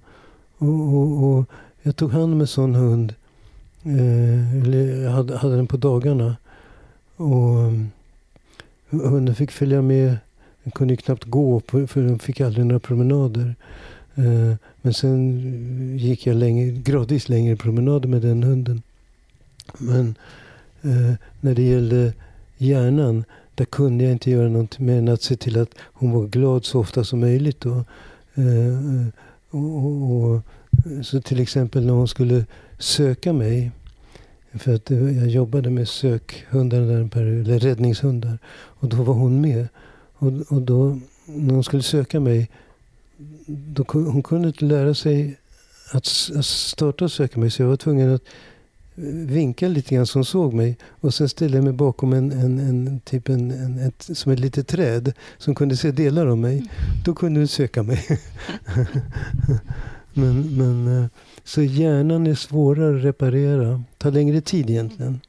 Och, 0.59 0.69
och, 0.69 1.25
och, 1.25 1.45
jag 1.83 1.97
tog 1.97 2.13
hand 2.13 2.33
om 2.33 2.41
en 2.41 2.47
sån 2.47 2.75
hund. 2.75 3.15
Eh, 3.83 4.57
eller 4.63 5.03
jag 5.03 5.11
hade, 5.11 5.37
hade 5.37 5.57
den 5.57 5.67
på 5.67 5.77
dagarna. 5.77 6.37
Och 7.17 7.57
um, 7.57 7.91
hunden 8.91 9.35
fick 9.35 9.51
följa 9.51 9.83
med. 9.83 10.17
Den 10.63 10.71
kunde 10.71 10.95
ju 10.95 10.97
knappt 10.97 11.25
gå 11.25 11.61
på, 11.61 11.87
för 11.87 12.03
den 12.03 12.19
fick 12.19 12.41
aldrig 12.41 12.67
några 12.67 12.81
promenader. 12.81 13.55
Eh, 14.15 14.55
men 14.83 14.95
sen 14.95 15.99
gick 15.99 16.27
jag 16.27 16.37
länge, 16.37 16.71
gradvis 16.71 17.29
längre 17.29 17.57
promenader 17.57 18.09
med 18.09 18.23
den 18.23 18.43
hunden. 18.43 18.83
Men 19.79 20.15
eh, 20.83 21.15
när 21.41 21.55
det 21.55 21.63
gällde 21.63 22.13
hjärnan, 22.57 23.25
där 23.57 23.65
kunde 23.65 24.05
jag 24.05 24.13
inte 24.13 24.31
göra 24.31 24.49
något 24.49 24.79
mer 24.79 24.99
än 24.99 25.09
att 25.09 25.23
se 25.23 25.37
till 25.37 25.59
att 25.59 25.71
hon 25.93 26.13
var 26.13 26.27
glad 26.27 26.65
så 26.65 26.81
ofta 26.81 27.05
som 27.05 27.21
möjligt. 27.21 27.61
Då. 27.61 27.85
Eh, 28.35 29.07
och, 29.51 29.77
och, 29.77 30.25
och, 30.25 30.43
så 31.03 31.21
till 31.21 31.41
exempel 31.41 31.87
när 31.87 31.93
hon 31.93 32.09
skulle 32.09 32.47
söka 32.79 33.33
mig, 33.33 33.71
för 34.55 34.75
att 34.75 34.91
jag 34.91 35.29
jobbade 35.29 35.71
med 35.71 35.89
sökhundar 35.89 36.81
eller 36.81 37.59
räddningshundar. 37.59 38.39
Och 38.55 38.89
då 38.89 38.97
var 39.03 39.15
hon 39.15 39.41
med. 39.41 39.69
Och, 40.15 40.33
och 40.49 40.63
då, 40.63 40.99
när 41.27 41.55
hon 41.55 41.65
skulle 41.65 41.83
söka 41.83 42.21
mig, 42.21 42.51
då, 43.47 43.85
hon 43.89 44.23
kunde 44.23 44.49
inte 44.49 44.65
lära 44.65 44.95
sig 44.95 45.39
att, 45.93 46.07
att 46.37 46.47
starta 46.47 47.05
och 47.05 47.13
söka 47.13 47.41
mig. 47.41 47.51
Så 47.51 47.63
jag 47.63 47.69
var 47.69 47.77
tvungen 47.77 48.15
att 48.15 48.23
vinkade 49.27 49.73
lite 49.73 49.95
grann 49.95 50.07
som 50.07 50.25
såg 50.25 50.55
mig. 50.55 50.77
Och 51.01 51.15
sen 51.15 51.29
ställde 51.29 51.57
jag 51.57 51.65
mig 51.65 51.73
bakom 51.73 52.13
en, 52.13 52.33
en, 52.33 52.59
en 52.59 53.01
typ 53.01 53.29
en, 53.29 53.51
en, 53.51 53.79
ett, 53.79 54.09
som 54.13 54.33
ett 54.33 54.41
litet 54.41 54.69
träd 54.69 55.13
som 55.39 55.55
kunde 55.55 55.77
se 55.77 55.91
delar 55.91 56.27
av 56.27 56.39
mig. 56.39 56.65
Då 57.05 57.15
kunde 57.15 57.41
du 57.41 57.47
söka 57.47 57.83
mig. 57.83 58.05
men, 60.15 60.57
men, 60.57 61.03
eh, 61.03 61.09
så 61.45 61.63
hjärnan 61.63 62.27
är 62.27 62.35
svårare 62.35 62.97
att 62.97 63.05
reparera. 63.05 63.83
Tar 63.99 64.11
längre 64.11 64.41
tid 64.41 64.71
egentligen 64.71 65.21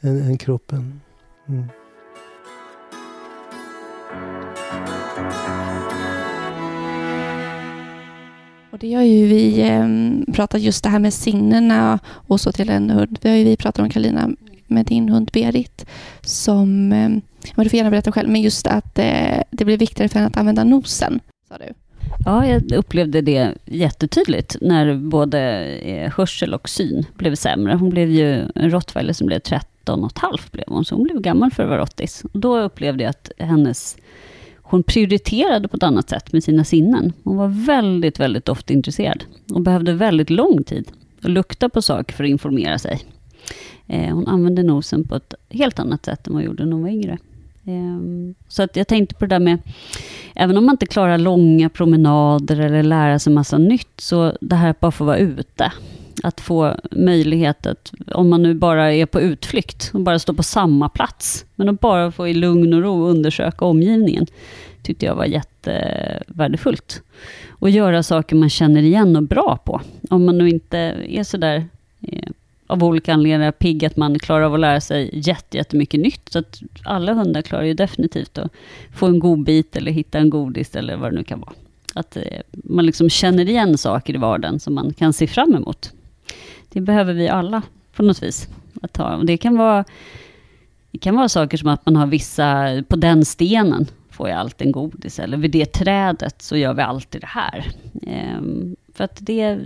än, 0.00 0.22
än 0.22 0.38
kroppen. 0.38 1.00
Mm. 1.48 1.64
Det 8.80 8.94
har 8.94 9.02
ju 9.02 9.26
vi 9.26 9.60
eh, 9.60 9.86
pratat 10.34 10.60
just 10.60 10.84
det 10.84 10.90
här 10.90 10.98
med 10.98 11.14
sinnena 11.14 11.98
och 12.04 12.40
så 12.40 12.52
till 12.52 12.70
en 12.70 12.90
hund. 12.90 13.18
Vi 13.22 13.28
har 13.28 13.36
ju 13.36 13.44
vi 13.44 13.56
pratat 13.56 13.82
om 13.82 13.90
Karolina 13.90 14.30
med 14.66 14.86
din 14.86 15.08
hund 15.08 15.30
Berit 15.32 15.86
som, 16.22 16.92
eh, 16.92 17.08
men 17.54 17.64
du 17.64 17.68
får 17.68 17.76
gärna 17.76 17.90
berätta 17.90 18.12
själv, 18.12 18.28
men 18.28 18.42
just 18.42 18.66
att 18.66 18.98
eh, 18.98 19.42
det 19.50 19.64
blir 19.64 19.78
viktigare 19.78 20.08
för 20.08 20.18
henne 20.18 20.28
att 20.28 20.36
använda 20.36 20.64
nosen, 20.64 21.20
sa 21.48 21.58
du. 21.58 21.74
Ja, 22.24 22.46
jag 22.46 22.72
upplevde 22.72 23.20
det 23.20 23.54
jättetydligt 23.64 24.56
när 24.60 24.96
både 24.96 25.40
eh, 25.64 26.12
hörsel 26.12 26.54
och 26.54 26.68
syn 26.68 27.06
blev 27.14 27.34
sämre. 27.34 27.74
Hon 27.74 27.90
blev 27.90 28.10
ju 28.10 28.42
en 28.54 28.70
rottweiler 28.70 29.12
som 29.12 29.26
blev 29.26 29.38
13 29.38 30.04
och 30.04 30.10
ett 30.10 30.18
halvt 30.18 30.52
blev 30.52 30.64
hon, 30.68 30.84
så 30.84 30.94
hon 30.94 31.04
blev 31.04 31.20
gammal 31.20 31.50
för 31.50 31.62
att 31.62 31.68
vara 31.68 31.80
rottis. 31.80 32.24
Då 32.32 32.58
upplevde 32.58 33.04
jag 33.04 33.10
att 33.10 33.30
hennes 33.38 33.96
hon 34.70 34.82
prioriterade 34.82 35.68
på 35.68 35.76
ett 35.76 35.82
annat 35.82 36.10
sätt 36.10 36.32
med 36.32 36.44
sina 36.44 36.64
sinnen. 36.64 37.12
Hon 37.24 37.36
var 37.36 37.48
väldigt, 37.48 38.20
väldigt 38.20 38.48
ofta 38.48 38.72
intresserad 38.72 39.24
och 39.52 39.60
behövde 39.60 39.92
väldigt 39.92 40.30
lång 40.30 40.64
tid 40.64 40.88
att 41.22 41.30
lukta 41.30 41.68
på 41.68 41.82
saker 41.82 42.14
för 42.14 42.24
att 42.24 42.30
informera 42.30 42.78
sig. 42.78 43.00
Eh, 43.86 44.14
hon 44.14 44.26
använde 44.26 44.62
nosen 44.62 45.08
på 45.08 45.16
ett 45.16 45.34
helt 45.48 45.78
annat 45.78 46.04
sätt 46.04 46.26
än 46.26 46.32
vad 46.32 46.42
hon 46.42 46.46
gjorde 46.50 46.64
när 46.64 46.72
hon 46.72 46.82
var 46.82 46.90
yngre. 46.90 47.18
Eh, 47.64 48.34
så 48.48 48.62
att 48.62 48.76
jag 48.76 48.88
tänkte 48.88 49.14
på 49.14 49.26
det 49.26 49.34
där 49.34 49.40
med, 49.40 49.58
även 50.34 50.56
om 50.56 50.66
man 50.66 50.74
inte 50.74 50.86
klarar 50.86 51.18
långa 51.18 51.68
promenader 51.68 52.60
eller 52.60 52.82
lära 52.82 53.18
sig 53.18 53.32
massa 53.32 53.58
nytt, 53.58 54.00
så 54.00 54.36
det 54.40 54.56
här 54.56 54.70
att 54.70 54.80
bara 54.80 54.92
få 54.92 55.04
vara 55.04 55.18
ute. 55.18 55.72
Att 56.22 56.40
få 56.40 56.76
möjlighet 56.90 57.66
att, 57.66 57.92
om 58.14 58.28
man 58.28 58.42
nu 58.42 58.54
bara 58.54 58.94
är 58.94 59.06
på 59.06 59.20
utflykt 59.20 59.90
och 59.94 60.00
bara 60.00 60.18
står 60.18 60.34
på 60.34 60.42
samma 60.42 60.88
plats, 60.88 61.44
men 61.54 61.68
att 61.68 61.80
bara 61.80 62.12
få 62.12 62.28
i 62.28 62.34
lugn 62.34 62.74
och 62.74 62.82
ro 62.82 63.06
undersöka 63.06 63.64
omgivningen, 63.64 64.26
tyckte 64.82 65.06
jag 65.06 65.14
var 65.14 65.24
jättevärdefullt. 65.24 67.02
Och 67.48 67.70
göra 67.70 68.02
saker 68.02 68.36
man 68.36 68.50
känner 68.50 68.82
igen 68.82 69.16
och 69.16 69.22
bra 69.22 69.58
på. 69.64 69.80
Om 70.10 70.24
man 70.24 70.38
nu 70.38 70.48
inte 70.48 70.78
är 71.08 71.24
sådär 71.24 71.64
eh, 72.00 72.30
av 72.66 72.84
olika 72.84 73.12
anledningar 73.14 73.52
pigg 73.52 73.84
att 73.84 73.96
man 73.96 74.18
klarar 74.18 74.42
av 74.42 74.54
att 74.54 74.60
lära 74.60 74.80
sig 74.80 75.10
jättemycket 75.50 76.00
nytt. 76.00 76.28
Så 76.28 76.38
att 76.38 76.60
alla 76.84 77.12
hundar 77.14 77.42
klarar 77.42 77.64
ju 77.64 77.74
definitivt 77.74 78.38
att 78.38 78.52
få 78.94 79.06
en 79.06 79.18
god 79.18 79.44
bit 79.44 79.76
eller 79.76 79.92
hitta 79.92 80.18
en 80.18 80.30
godis 80.30 80.76
eller 80.76 80.96
vad 80.96 81.12
det 81.12 81.16
nu 81.16 81.24
kan 81.24 81.40
vara. 81.40 81.52
Att 81.94 82.16
eh, 82.16 82.22
man 82.50 82.86
liksom 82.86 83.10
känner 83.10 83.48
igen 83.48 83.78
saker 83.78 84.14
i 84.14 84.18
vardagen 84.18 84.60
som 84.60 84.74
man 84.74 84.92
kan 84.92 85.12
se 85.12 85.26
fram 85.26 85.54
emot. 85.54 85.92
Det 86.72 86.80
behöver 86.80 87.14
vi 87.14 87.28
alla 87.28 87.62
på 87.92 88.02
något 88.02 88.22
vis. 88.22 88.48
Att 88.82 88.96
ha. 88.96 89.16
Och 89.16 89.26
det, 89.26 89.36
kan 89.36 89.56
vara, 89.56 89.84
det 90.90 90.98
kan 90.98 91.16
vara 91.16 91.28
saker 91.28 91.56
som 91.56 91.68
att 91.68 91.86
man 91.86 91.96
har 91.96 92.06
vissa, 92.06 92.82
på 92.88 92.96
den 92.96 93.24
stenen 93.24 93.86
får 94.10 94.28
jag 94.28 94.38
alltid 94.38 94.66
en 94.66 94.72
godis, 94.72 95.18
eller 95.18 95.36
vid 95.36 95.50
det 95.50 95.72
trädet 95.72 96.42
så 96.42 96.56
gör 96.56 96.74
vi 96.74 96.82
alltid 96.82 97.20
det 97.20 97.26
här. 97.26 97.70
Ehm, 98.06 98.76
för 98.94 99.04
att 99.04 99.18
det, 99.20 99.58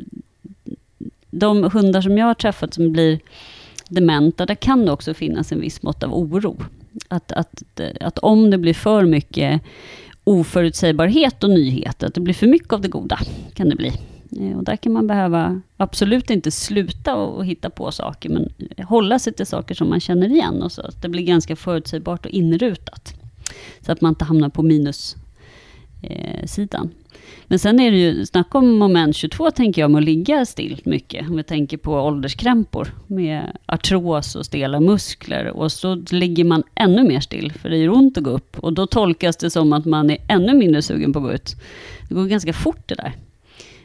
de 1.30 1.70
hundar 1.72 2.00
som 2.00 2.18
jag 2.18 2.26
har 2.26 2.34
träffat 2.34 2.74
som 2.74 2.92
blir 2.92 3.20
dementa, 3.88 4.46
där 4.46 4.54
kan 4.54 4.84
det 4.84 4.92
också 4.92 5.14
finnas 5.14 5.52
en 5.52 5.60
viss 5.60 5.82
mått 5.82 6.02
av 6.02 6.14
oro. 6.14 6.56
Att, 7.08 7.32
att, 7.32 7.62
att 8.00 8.18
om 8.18 8.50
det 8.50 8.58
blir 8.58 8.74
för 8.74 9.04
mycket 9.04 9.62
oförutsägbarhet 10.24 11.44
och 11.44 11.50
nyheter, 11.50 12.06
att 12.06 12.14
det 12.14 12.20
blir 12.20 12.34
för 12.34 12.46
mycket 12.46 12.72
av 12.72 12.80
det 12.80 12.88
goda, 12.88 13.18
kan 13.54 13.68
det 13.68 13.76
bli. 13.76 13.92
Eh, 14.40 14.56
och 14.56 14.64
där 14.64 14.76
kan 14.76 14.92
man 14.92 15.06
behöva 15.06 15.60
absolut 15.76 16.30
inte 16.30 16.50
sluta 16.50 17.14
och 17.14 17.46
hitta 17.46 17.70
på 17.70 17.92
saker, 17.92 18.28
men 18.28 18.52
hålla 18.86 19.18
sig 19.18 19.32
till 19.32 19.46
saker 19.46 19.74
som 19.74 19.88
man 19.88 20.00
känner 20.00 20.28
igen 20.28 20.62
och 20.62 20.72
så 20.72 20.82
att 20.82 21.02
det 21.02 21.08
blir 21.08 21.22
ganska 21.22 21.56
förutsägbart 21.56 22.26
och 22.26 22.32
inrutat. 22.32 23.14
Så 23.80 23.92
att 23.92 24.00
man 24.00 24.12
inte 24.12 24.24
hamnar 24.24 24.48
på 24.48 24.62
minussidan. 24.62 25.20
Eh, 26.02 27.04
men 27.46 27.58
sen 27.58 27.80
är 27.80 27.90
det 27.90 27.96
ju, 27.96 28.26
snacka 28.26 28.58
om 28.58 28.78
moment 28.78 29.16
22 29.16 29.50
tänker 29.50 29.82
jag, 29.82 29.90
med 29.90 29.98
att 29.98 30.04
ligga 30.04 30.46
still 30.46 30.80
mycket. 30.84 31.28
Om 31.28 31.36
vi 31.36 31.42
tänker 31.42 31.76
på 31.76 31.92
ålderskrämpor 31.92 32.88
med 33.06 33.56
artros 33.66 34.36
och 34.36 34.46
stela 34.46 34.80
muskler. 34.80 35.46
Och 35.46 35.72
så 35.72 35.94
ligger 35.94 36.44
man 36.44 36.62
ännu 36.74 37.02
mer 37.02 37.20
still, 37.20 37.52
för 37.52 37.68
det 37.68 37.76
gör 37.76 37.92
ont 37.92 38.18
att 38.18 38.24
gå 38.24 38.30
upp. 38.30 38.58
Och 38.58 38.72
då 38.72 38.86
tolkas 38.86 39.36
det 39.36 39.50
som 39.50 39.72
att 39.72 39.84
man 39.84 40.10
är 40.10 40.18
ännu 40.28 40.54
mindre 40.54 40.82
sugen 40.82 41.12
på 41.12 41.18
att 41.18 41.24
gå 41.24 41.32
ut. 41.32 41.56
Det 42.08 42.14
går 42.14 42.26
ganska 42.26 42.52
fort 42.52 42.88
det 42.88 42.94
där. 42.94 43.12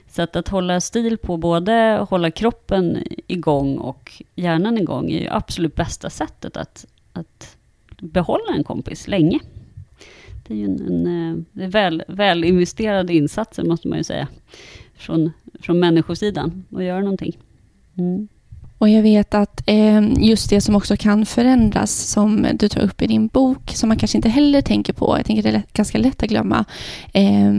Så 0.10 0.22
att, 0.22 0.36
att 0.36 0.48
hålla 0.48 0.82
stil 0.82 1.18
på 1.18 1.38
både 1.38 2.06
hålla 2.10 2.32
kroppen 2.32 3.04
igång 3.28 3.78
och 3.78 4.24
hjärnan 4.36 4.78
igång 4.78 5.12
är 5.12 5.20
ju 5.20 5.28
absolut 5.30 5.76
bästa 5.76 6.10
sättet 6.10 6.58
att, 6.58 6.86
att 7.14 7.58
behålla 8.02 8.54
en 8.56 8.64
kompis 8.64 9.08
länge. 9.08 9.40
Det 10.48 10.54
är 10.54 10.58
ju 10.58 10.66
en, 10.66 10.88
en 10.88 11.46
eh, 11.56 11.64
är 11.64 11.68
väl, 11.68 12.04
väl 12.08 12.44
investerade 12.44 13.14
insatser, 13.14 13.64
måste 13.64 13.88
man 13.88 13.98
ju 13.98 14.04
säga, 14.04 14.28
från, 14.96 15.32
från 15.60 15.80
människosidan, 15.80 16.64
att 16.76 16.84
göra 16.84 17.02
någonting. 17.02 17.38
Mm. 17.98 18.28
Och 18.80 18.90
jag 18.90 19.02
vet 19.02 19.34
att 19.34 19.62
eh, 19.66 20.02
just 20.18 20.50
det 20.50 20.62
som 20.62 20.76
också 20.76 20.98
kan 20.98 21.26
förändras, 21.26 21.92
som 21.92 22.48
du 22.54 22.70
tar 22.70 22.82
upp 22.82 23.02
i 23.02 23.08
din 23.08 23.28
bok, 23.28 23.72
som 23.74 23.90
man 23.90 23.98
kanske 23.98 24.18
inte 24.18 24.30
heller 24.30 24.62
tänker 24.62 24.94
på, 24.94 25.18
jag 25.18 25.26
tänker 25.26 25.44
det 25.44 25.50
är 25.50 25.54
lätt, 25.54 25.74
ganska 25.74 25.98
lätt 25.98 26.24
att 26.24 26.30
glömma. 26.30 26.66
Eh, 27.14 27.54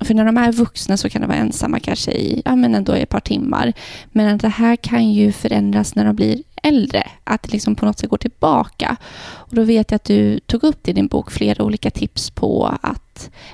för 0.00 0.14
när 0.14 0.24
de 0.24 0.36
är 0.36 0.52
vuxna 0.52 0.96
så 0.96 1.08
kan 1.08 1.20
de 1.20 1.26
vara 1.26 1.38
ensamma 1.38 1.80
kanske 1.80 2.10
i 2.10 2.42
ja, 2.44 2.56
men 2.56 2.74
ändå 2.74 2.92
ett 2.92 3.08
par 3.08 3.20
timmar. 3.20 3.72
Men 4.12 4.34
att 4.34 4.42
det 4.42 4.48
här 4.48 4.76
kan 4.76 5.12
ju 5.12 5.32
förändras 5.32 5.94
när 5.94 6.04
de 6.04 6.16
blir 6.16 6.42
äldre, 6.62 7.06
att 7.24 7.42
det 7.42 7.52
liksom 7.52 7.74
på 7.74 7.86
något 7.86 7.98
sätt 7.98 8.10
går 8.10 8.18
tillbaka. 8.18 8.96
Och 9.24 9.54
då 9.54 9.62
vet 9.62 9.90
jag 9.90 9.96
att 9.96 10.04
du 10.04 10.40
tog 10.40 10.64
upp 10.64 10.88
i 10.88 10.92
din 10.92 11.06
bok 11.06 11.30
flera 11.30 11.64
olika 11.64 11.90
tips 11.90 12.30
på 12.30 12.76
att 12.82 13.05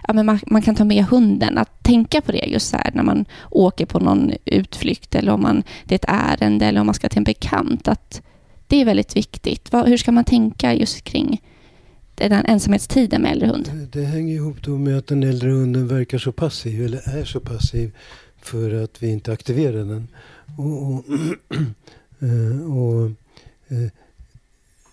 ja, 0.06 0.12
men 0.12 0.26
man, 0.26 0.38
man, 0.46 0.62
kan 0.62 0.74
ta 0.74 0.84
med 0.84 1.04
hunden, 1.04 1.58
att 1.58 1.82
tänka 1.82 2.20
på 2.20 2.32
det 2.32 2.46
just 2.46 2.68
så 2.68 2.76
här 2.76 2.90
när 2.94 3.02
man 3.02 3.24
åker 3.50 3.86
på 3.86 3.98
någon 3.98 4.32
utflykt 4.44 5.14
eller 5.14 5.32
om 5.32 5.42
man, 5.42 5.62
det 5.84 5.94
är 5.94 5.96
ett 5.96 6.40
ärende 6.40 6.66
eller 6.66 6.80
om 6.80 6.86
man 6.86 6.94
ska 6.94 7.08
till 7.08 7.18
en 7.18 7.24
bekant. 7.24 7.88
Att 7.88 8.22
det 8.66 8.80
är 8.80 8.84
väldigt 8.84 9.16
viktigt. 9.16 9.72
Vad, 9.72 9.88
hur 9.88 9.96
ska 9.96 10.12
man 10.12 10.24
tänka 10.24 10.74
just 10.74 11.02
kring 11.04 11.42
den 12.14 12.32
ensamhetstiden 12.32 13.22
med 13.22 13.32
äldre 13.32 13.48
hund? 13.48 13.70
Det, 13.72 14.00
det 14.00 14.06
hänger 14.06 14.34
ihop 14.34 14.62
då 14.62 14.78
med 14.78 14.98
att 14.98 15.06
den 15.06 15.22
äldre 15.22 15.50
hunden 15.50 15.88
verkar 15.88 16.18
så 16.18 16.32
passiv, 16.32 16.84
eller 16.84 17.18
är 17.18 17.24
så 17.24 17.40
passiv, 17.40 17.92
för 18.42 18.84
att 18.84 19.02
vi 19.02 19.08
inte 19.12 19.32
aktiverar 19.32 19.78
den. 19.78 20.08
Och, 20.58 20.82
och 20.82 21.04
eh, 22.20 22.72
och 22.76 23.10
eh, 23.68 23.90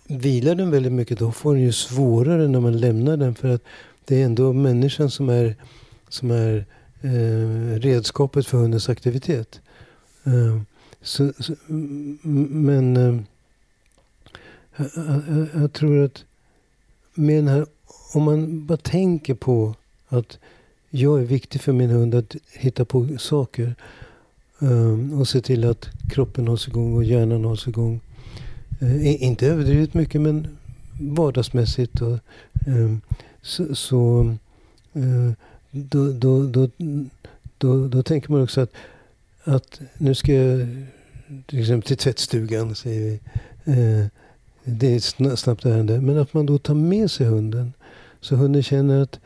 vilar 0.06 0.54
den 0.54 0.70
väldigt 0.70 0.92
mycket 0.92 1.18
då 1.18 1.32
får 1.32 1.54
den 1.54 1.62
ju 1.62 1.72
svårare 1.72 2.48
när 2.48 2.60
man 2.60 2.80
lämnar 2.80 3.16
den. 3.16 3.34
För 3.34 3.48
att 3.48 3.62
det 4.10 4.20
är 4.20 4.24
ändå 4.24 4.52
människan 4.52 5.10
som 5.10 5.28
är, 5.28 5.56
som 6.08 6.30
är 6.30 6.64
eh, 7.00 7.80
redskapet 7.80 8.46
för 8.46 8.58
hundens 8.58 8.88
aktivitet. 8.88 9.60
Eh, 10.24 10.60
så, 11.02 11.32
så, 11.38 11.54
men 11.68 12.96
eh, 12.96 13.20
jag, 14.76 14.90
jag, 15.28 15.48
jag, 15.54 15.72
tror 15.72 16.04
att 16.04 16.24
med 17.14 17.36
den 17.36 17.48
här, 17.48 17.66
om 18.14 18.22
man 18.22 18.66
bara 18.66 18.78
tänker 18.78 19.34
på 19.34 19.74
att 20.08 20.38
jag 20.90 21.20
är 21.20 21.24
viktig 21.24 21.60
för 21.60 21.72
min 21.72 21.90
hund 21.90 22.14
att 22.14 22.36
hitta 22.52 22.84
på 22.84 23.08
saker. 23.18 23.74
Eh, 24.60 25.18
och 25.20 25.28
se 25.28 25.40
till 25.40 25.64
att 25.64 25.88
kroppen 26.08 26.48
hålls 26.48 26.68
igång 26.68 26.94
och 26.94 27.04
hjärnan 27.04 27.44
hålls 27.44 27.68
igång. 27.68 28.00
Eh, 28.80 29.22
inte 29.22 29.46
överdrivet 29.46 29.94
mycket 29.94 30.20
men 30.20 30.46
vardagsmässigt. 31.00 32.00
Och, 32.00 32.18
eh, 32.66 32.96
så, 33.42 33.74
så 33.74 34.34
då, 35.70 36.12
då, 36.12 36.46
då, 36.46 36.68
då, 37.58 37.88
då, 37.88 38.02
tänker 38.02 38.32
man 38.32 38.42
också 38.42 38.60
att, 38.60 38.72
att 39.44 39.80
nu 39.98 40.14
ska 40.14 40.32
jag 40.32 40.68
till 41.46 41.60
exempel 41.60 41.88
till 41.88 41.96
tvättstugan, 41.96 42.74
säger 42.74 43.00
vi. 43.00 43.20
Eh, 43.72 44.06
det 44.64 44.92
är 44.92 44.96
ett 44.96 45.38
snabbt 45.38 45.64
ärende. 45.64 46.00
Men 46.00 46.18
att 46.18 46.34
man 46.34 46.46
då 46.46 46.58
tar 46.58 46.74
med 46.74 47.10
sig 47.10 47.26
hunden. 47.26 47.72
Så 48.20 48.36
hunden 48.36 48.62
känner 48.62 49.02
att, 49.02 49.20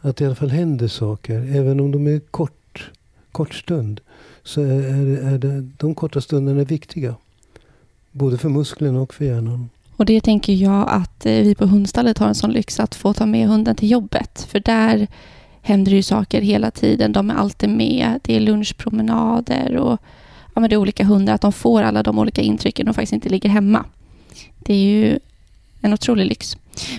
att 0.00 0.16
det 0.16 0.24
i 0.24 0.26
alla 0.26 0.36
fall 0.36 0.50
händer 0.50 0.88
saker. 0.88 1.56
Även 1.56 1.80
om 1.80 1.92
de 1.92 2.06
är 2.06 2.20
kort, 2.20 2.90
kort 3.32 3.54
stund 3.54 4.00
så 4.42 4.60
är, 4.60 5.24
är 5.24 5.38
det, 5.38 5.60
de 5.60 5.94
korta 5.94 6.20
stunderna 6.20 6.64
viktiga. 6.64 7.14
Både 8.12 8.38
för 8.38 8.48
musklerna 8.48 9.00
och 9.00 9.14
för 9.14 9.24
hjärnan. 9.24 9.68
Och 9.96 10.06
det 10.06 10.20
tänker 10.20 10.52
jag 10.52 10.88
att 10.88 11.26
eh, 11.26 11.32
vi 11.32 11.54
på 11.54 11.66
hundstallet 11.66 12.18
har 12.18 12.28
en 12.28 12.34
sån 12.34 12.52
lyx 12.52 12.80
att 12.80 12.94
få 12.94 13.12
ta 13.12 13.26
med 13.26 13.48
hunden 13.48 13.76
till 13.76 13.90
jobbet. 13.90 14.46
För 14.50 14.60
där 14.60 15.06
händer 15.62 15.90
det 15.90 15.96
ju 15.96 16.02
saker 16.02 16.40
hela 16.40 16.70
tiden. 16.70 17.12
De 17.12 17.30
är 17.30 17.34
alltid 17.34 17.68
med. 17.68 18.20
Det 18.22 18.36
är 18.36 18.40
lunchpromenader 18.40 19.76
och 19.76 20.00
ja, 20.54 20.60
men 20.60 20.70
det 20.70 20.74
är 20.74 20.76
olika 20.76 21.04
hundar. 21.04 21.34
Att 21.34 21.40
de 21.40 21.52
får 21.52 21.82
alla 21.82 22.02
de 22.02 22.18
olika 22.18 22.42
intrycken 22.42 22.88
och 22.88 22.94
faktiskt 22.94 23.12
inte 23.12 23.28
ligger 23.28 23.48
hemma. 23.48 23.84
Det 24.58 24.74
är 24.74 24.78
ju 24.78 25.18
en 25.80 25.92
otrolig 25.92 26.26
lyx. 26.26 26.56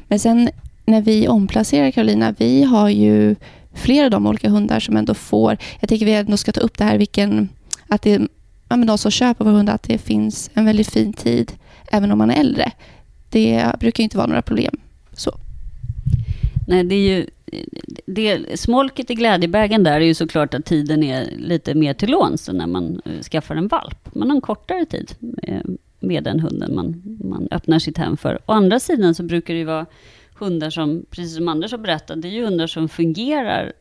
Men 0.07 0.19
sen 0.19 0.49
när 0.85 1.01
vi 1.01 1.27
omplacerar 1.27 1.91
Carolina, 1.91 2.35
vi 2.37 2.63
har 2.63 2.89
ju 2.89 3.35
flera 3.73 4.05
av 4.05 4.11
de 4.11 4.27
olika 4.27 4.49
hundar 4.49 4.79
som 4.79 4.97
ändå 4.97 5.13
får... 5.13 5.57
Jag 5.79 5.89
tycker 5.89 6.05
vi 6.05 6.13
ändå 6.13 6.37
ska 6.37 6.51
ta 6.51 6.61
upp 6.61 6.77
det 6.77 6.83
här, 6.83 6.97
vilken, 6.97 7.49
att 7.87 8.01
det, 8.01 8.21
ja, 8.69 8.75
men 8.75 8.87
de 8.87 8.97
som 8.97 9.11
köper 9.11 9.45
våra 9.45 9.55
hundar, 9.55 9.73
att 9.73 9.83
det 9.83 9.97
finns 9.97 10.49
en 10.53 10.65
väldigt 10.65 10.91
fin 10.91 11.13
tid 11.13 11.51
även 11.91 12.11
om 12.11 12.17
man 12.17 12.31
är 12.31 12.39
äldre. 12.39 12.71
Det 13.29 13.71
brukar 13.79 14.03
inte 14.03 14.17
vara 14.17 14.27
några 14.27 14.41
problem. 14.41 14.77
Så. 15.13 15.31
Nej, 16.67 16.83
det 16.83 16.95
är 16.95 17.17
ju... 17.17 17.25
Det, 18.05 18.59
smolket 18.59 19.09
i 19.09 19.15
glädjebägen 19.15 19.83
där 19.83 20.01
är 20.01 20.05
ju 20.05 20.13
såklart 20.13 20.53
att 20.53 20.65
tiden 20.65 21.03
är 21.03 21.25
lite 21.37 21.75
mer 21.75 21.93
till 21.93 22.09
låns 22.09 22.49
när 22.53 22.67
man 22.67 23.01
eh, 23.05 23.21
skaffar 23.21 23.55
en 23.55 23.67
valp. 23.67 24.15
Man 24.15 24.29
har 24.29 24.35
en 24.35 24.41
kortare 24.41 24.85
tid 24.85 25.11
eh, 25.43 25.61
med 25.99 26.23
den 26.23 26.39
hunden 26.39 26.75
man, 26.75 27.17
man 27.23 27.47
öppnar 27.51 27.79
sitt 27.79 27.97
hem 27.97 28.17
för. 28.17 28.39
Å 28.45 28.51
andra 28.51 28.79
sidan 28.79 29.15
så 29.15 29.23
brukar 29.23 29.53
det 29.53 29.57
ju 29.57 29.65
vara 29.65 29.85
hundar 30.39 30.69
som, 30.69 31.05
precis 31.09 31.35
som 31.35 31.47
Anders 31.47 31.71
har 31.71 31.77
berättat, 31.77 32.21
det 32.21 32.27
är 32.27 32.31
ju 32.31 32.45
hundar 32.45 32.67
som 32.67 32.89
fungerar 32.89 33.73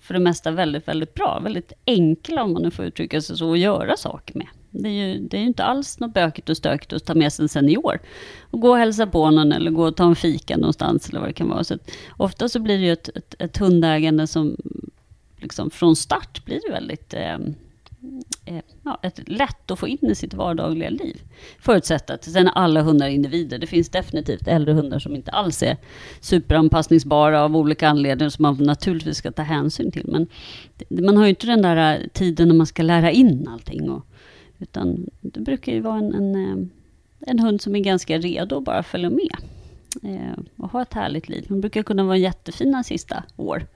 för 0.00 0.14
det 0.14 0.20
mesta 0.20 0.50
väldigt, 0.50 0.88
väldigt 0.88 1.14
bra. 1.14 1.40
Väldigt 1.44 1.72
enkla, 1.86 2.42
om 2.42 2.52
man 2.52 2.62
nu 2.62 2.70
får 2.70 2.84
uttrycka 2.84 3.20
sig 3.20 3.36
så, 3.36 3.52
att 3.52 3.58
göra 3.58 3.96
saker 3.96 4.38
med. 4.38 4.46
Det 4.70 4.88
är 4.88 4.92
ju 4.92 5.18
det 5.18 5.36
är 5.36 5.42
inte 5.42 5.64
alls 5.64 6.00
något 6.00 6.14
bökigt 6.14 6.48
och 6.48 6.56
stökigt 6.56 6.92
att 6.92 7.04
ta 7.04 7.14
med 7.14 7.32
sig 7.32 7.42
en 7.42 7.48
senior. 7.48 7.98
Och 8.40 8.60
gå 8.60 8.70
och 8.70 8.76
hälsa 8.76 9.06
på 9.06 9.30
någon 9.30 9.52
eller 9.52 9.70
gå 9.70 9.86
och 9.86 9.96
ta 9.96 10.04
en 10.04 10.16
fika 10.16 10.56
någonstans 10.56 11.08
eller 11.08 11.20
vad 11.20 11.28
det 11.28 11.32
kan 11.32 11.48
vara. 11.48 11.64
Så 11.64 11.74
att, 11.74 11.90
ofta 12.16 12.48
så 12.48 12.60
blir 12.60 12.78
det 12.78 12.84
ju 12.84 12.92
ett, 12.92 13.08
ett, 13.08 13.34
ett 13.38 13.56
hundägande 13.56 14.26
som 14.26 14.56
liksom 15.36 15.70
från 15.70 15.96
start 15.96 16.44
blir 16.44 16.60
väldigt 16.70 17.14
ehm, 17.14 17.54
eh, 18.44 18.62
ja, 18.82 18.98
ett 19.02 19.28
lätt 19.28 19.70
att 19.70 19.78
få 19.78 19.88
in 19.88 19.98
i 20.10 20.14
sitt 20.14 20.34
vardagliga 20.34 20.90
liv. 20.90 21.22
Förutsatt 21.58 22.10
att 22.10 22.24
sen 22.24 22.48
alla 22.48 22.82
hundar 22.82 23.06
är 23.06 23.10
individer. 23.10 23.58
Det 23.58 23.66
finns 23.66 23.88
definitivt 23.88 24.48
äldre 24.48 24.74
hundar 24.74 24.98
som 24.98 25.16
inte 25.16 25.30
alls 25.30 25.62
är 25.62 25.76
superanpassningsbara 26.20 27.42
av 27.44 27.56
olika 27.56 27.88
anledningar 27.88 28.30
som 28.30 28.42
man 28.42 28.56
naturligtvis 28.56 29.16
ska 29.16 29.32
ta 29.32 29.42
hänsyn 29.42 29.92
till. 29.92 30.06
Men 30.06 30.26
man 31.04 31.16
har 31.16 31.24
ju 31.24 31.30
inte 31.30 31.46
den 31.46 31.62
där 31.62 32.08
tiden 32.12 32.48
när 32.48 32.54
man 32.54 32.66
ska 32.66 32.82
lära 32.82 33.10
in 33.10 33.48
allting. 33.48 33.90
Och, 33.90 34.06
utan 34.60 35.06
det 35.20 35.40
brukar 35.40 35.72
ju 35.72 35.80
vara 35.80 35.98
en, 35.98 36.14
en, 36.14 36.34
eh, 36.34 36.66
en 37.20 37.38
hund 37.38 37.60
som 37.60 37.76
är 37.76 37.80
ganska 37.80 38.18
redo 38.18 38.56
att 38.56 38.64
bara 38.64 38.82
följa 38.82 39.10
med. 39.10 39.36
Eh, 40.02 40.38
och 40.56 40.70
ha 40.70 40.82
ett 40.82 40.94
härligt 40.94 41.28
liv. 41.28 41.44
De 41.48 41.60
brukar 41.60 41.82
kunna 41.82 42.04
vara 42.04 42.16
jättefina 42.16 42.84
sista 42.84 43.24
år 43.36 43.66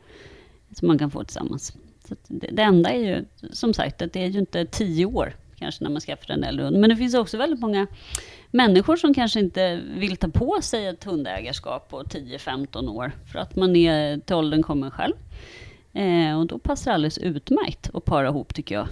som 0.73 0.89
man 0.89 0.99
kan 0.99 1.11
få 1.11 1.25
tillsammans. 1.25 1.77
Så 2.09 2.15
det, 2.29 2.47
det, 2.53 2.63
enda 2.63 2.91
är 2.91 2.99
ju, 2.99 3.25
som 3.53 3.75
sagt, 3.75 4.03
att 4.03 4.13
det 4.13 4.23
är 4.23 4.27
ju 4.27 4.39
inte 4.39 4.67
tio 4.67 5.07
år 5.07 5.37
kanske 5.57 5.85
när 5.85 5.91
man 5.91 6.01
skaffar 6.01 6.35
en 6.35 6.45
äldre 6.45 6.65
hund. 6.65 6.77
Men 6.77 6.91
det 6.91 6.97
finns 6.97 7.15
också 7.15 7.37
väldigt 7.39 7.61
många 7.61 7.87
människor 8.51 8.97
som 8.97 9.15
kanske 9.15 9.41
inte 9.41 9.81
vill 9.97 10.17
ta 10.17 10.29
på 10.29 10.59
sig 10.63 10.87
ett 10.87 11.05
hundägarskap 11.05 11.89
på 11.89 12.03
10-15 12.03 12.89
år 12.89 13.13
för 13.33 13.39
att 13.39 13.57
man 13.57 13.77
är 13.77 14.19
till 14.19 14.37
åldern 14.37 14.63
kommen 14.63 14.91
själv. 14.91 15.15
Eh, 15.93 16.41
och 16.41 16.47
då 16.47 16.59
passar 16.59 16.91
det 16.91 16.95
alldeles 16.95 17.19
utmärkt 17.19 17.91
att 17.95 18.05
para 18.05 18.29
ihop, 18.29 18.55
tycker 18.55 18.75
jag, 18.75 18.89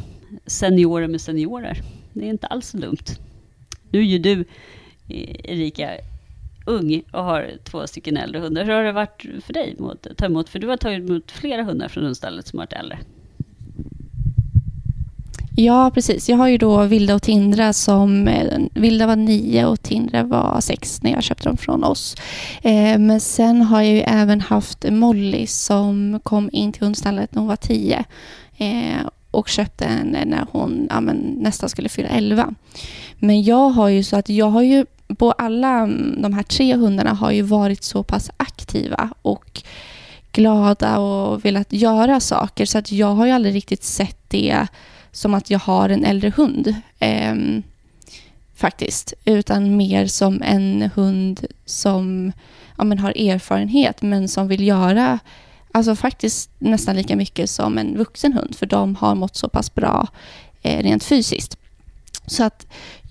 seniorer 0.46 1.08
med 1.08 1.20
seniorer. 1.20 1.82
Det 2.12 2.24
är 2.24 2.30
inte 2.30 2.46
alls 2.46 2.68
så 2.68 2.76
dumt. 2.76 3.04
Nu 3.90 3.98
är 3.98 4.04
ju 4.04 4.18
du, 4.18 4.40
eh, 5.08 5.36
Erika, 5.44 5.90
ung 6.66 7.02
och 7.12 7.24
har 7.24 7.50
två 7.64 7.86
stycken 7.86 8.16
äldre 8.16 8.40
hundar. 8.40 8.64
Hur 8.64 8.72
har 8.72 8.84
det 8.84 8.92
varit 8.92 9.26
för 9.44 9.52
dig 9.52 9.76
att 9.92 10.16
ta 10.16 10.26
emot? 10.26 10.48
För 10.48 10.58
du 10.58 10.66
har 10.66 10.76
tagit 10.76 11.10
emot 11.10 11.30
flera 11.30 11.62
hundar 11.62 11.88
från 11.88 12.04
hundstallet 12.04 12.46
som 12.46 12.58
har 12.58 12.66
varit 12.66 12.72
äldre. 12.72 12.98
Ja, 15.56 15.90
precis. 15.94 16.28
Jag 16.28 16.36
har 16.36 16.48
ju 16.48 16.58
då 16.58 16.84
Vilda 16.84 17.14
och 17.14 17.22
Tindra 17.22 17.72
som... 17.72 18.28
Eh, 18.28 18.58
Vilda 18.74 19.06
var 19.06 19.16
nio 19.16 19.66
och 19.66 19.82
Tindra 19.82 20.22
var 20.22 20.60
sex 20.60 21.02
när 21.02 21.10
jag 21.10 21.22
köpte 21.22 21.48
dem 21.48 21.56
från 21.56 21.84
oss. 21.84 22.16
Eh, 22.62 22.98
men 22.98 23.20
sen 23.20 23.62
har 23.62 23.82
jag 23.82 23.92
ju 23.92 24.00
även 24.00 24.40
haft 24.40 24.90
Molly 24.90 25.46
som 25.46 26.20
kom 26.22 26.50
in 26.52 26.72
till 26.72 26.82
hundstallet 26.82 27.34
när 27.34 27.40
hon 27.40 27.48
var 27.48 27.56
tio 27.56 28.04
eh, 28.56 29.06
och 29.32 29.48
köpte 29.48 29.84
henne 29.84 30.24
när 30.24 30.46
hon 30.52 30.86
ja, 30.90 31.00
nästan 31.00 31.68
skulle 31.68 31.88
fylla 31.88 32.08
elva. 32.08 32.54
Men 33.18 33.42
jag 33.42 33.68
har 33.70 33.88
ju 33.88 34.02
så 34.02 34.16
att 34.16 34.28
jag 34.28 34.46
har 34.46 34.62
ju 34.62 34.86
på 35.18 35.32
alla 35.32 35.78
mm, 35.78 36.22
de 36.22 36.32
här 36.32 36.42
tre 36.42 36.76
hundarna 36.76 37.12
har 37.14 37.30
ju 37.30 37.42
varit 37.42 37.84
så 37.84 38.02
pass 38.02 38.30
aktiva 38.36 39.10
och 39.22 39.62
glada 40.32 40.98
och 40.98 41.44
velat 41.44 41.72
göra 41.72 42.20
saker 42.20 42.66
så 42.66 42.78
att 42.78 42.92
jag 42.92 43.14
har 43.14 43.26
ju 43.26 43.32
aldrig 43.32 43.54
riktigt 43.54 43.84
sett 43.84 44.18
det 44.28 44.66
som 45.12 45.34
att 45.34 45.50
jag 45.50 45.58
har 45.58 45.88
en 45.88 46.04
äldre 46.04 46.32
hund. 46.36 46.74
Eh, 46.98 47.34
faktiskt. 48.54 49.14
Utan 49.24 49.76
mer 49.76 50.06
som 50.06 50.42
en 50.42 50.90
hund 50.94 51.46
som 51.64 52.32
ja, 52.78 52.84
men 52.84 52.98
har 52.98 53.10
erfarenhet 53.10 54.02
men 54.02 54.28
som 54.28 54.48
vill 54.48 54.66
göra 54.66 55.18
alltså 55.72 55.94
faktiskt 55.96 56.50
nästan 56.58 56.96
lika 56.96 57.16
mycket 57.16 57.50
som 57.50 57.78
en 57.78 57.98
vuxen 57.98 58.32
hund 58.32 58.56
för 58.56 58.66
de 58.66 58.96
har 58.96 59.14
mått 59.14 59.36
så 59.36 59.48
pass 59.48 59.74
bra 59.74 60.08
eh, 60.62 60.82
rent 60.82 61.04
fysiskt. 61.04 61.56
Så 62.26 62.44
att 62.44 62.66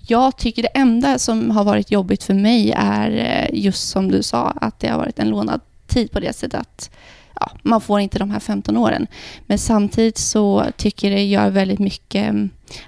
jag 0.06 0.36
tycker 0.36 0.62
det 0.62 0.68
enda 0.68 1.18
som 1.18 1.50
har 1.50 1.64
varit 1.64 1.90
jobbigt 1.90 2.22
för 2.22 2.34
mig 2.34 2.72
är 2.76 3.10
eh, 3.10 3.60
just 3.60 3.88
som 3.88 4.10
du 4.10 4.22
sa 4.22 4.50
att 4.50 4.80
det 4.80 4.88
har 4.88 4.98
varit 4.98 5.18
en 5.18 5.28
lånad 5.28 5.60
tid 5.86 6.10
på 6.10 6.20
det 6.20 6.32
sättet 6.32 6.60
att 6.60 6.90
ja, 7.40 7.50
man 7.62 7.80
får 7.80 8.00
inte 8.00 8.18
de 8.18 8.30
här 8.30 8.40
15 8.40 8.76
åren. 8.76 9.06
Men 9.46 9.58
samtidigt 9.58 10.18
så 10.18 10.66
tycker 10.76 11.10
jag 11.10 11.18
det 11.18 11.24
gör 11.24 11.50
väldigt 11.50 11.78
mycket, 11.78 12.34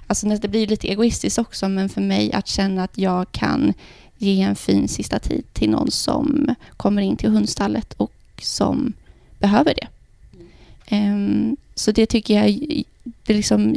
alltså 0.07 0.27
det 0.27 0.47
blir 0.47 0.67
lite 0.67 0.87
egoistiskt 0.87 1.39
också, 1.39 1.69
men 1.69 1.89
för 1.89 2.01
mig 2.01 2.33
att 2.33 2.47
känna 2.47 2.83
att 2.83 2.97
jag 2.97 3.31
kan 3.31 3.73
ge 4.17 4.41
en 4.41 4.55
fin 4.55 4.87
sista 4.87 5.19
tid 5.19 5.53
till 5.53 5.69
någon 5.69 5.91
som 5.91 6.55
kommer 6.77 7.01
in 7.01 7.17
till 7.17 7.29
hundstallet 7.29 7.93
och 7.93 8.11
som 8.41 8.93
behöver 9.45 9.73
det. 9.73 9.87
Um, 10.95 11.57
så 11.75 11.91
det 11.91 12.05
tycker 12.05 12.33
jag, 12.33 12.59
det 13.25 13.33
liksom, 13.33 13.75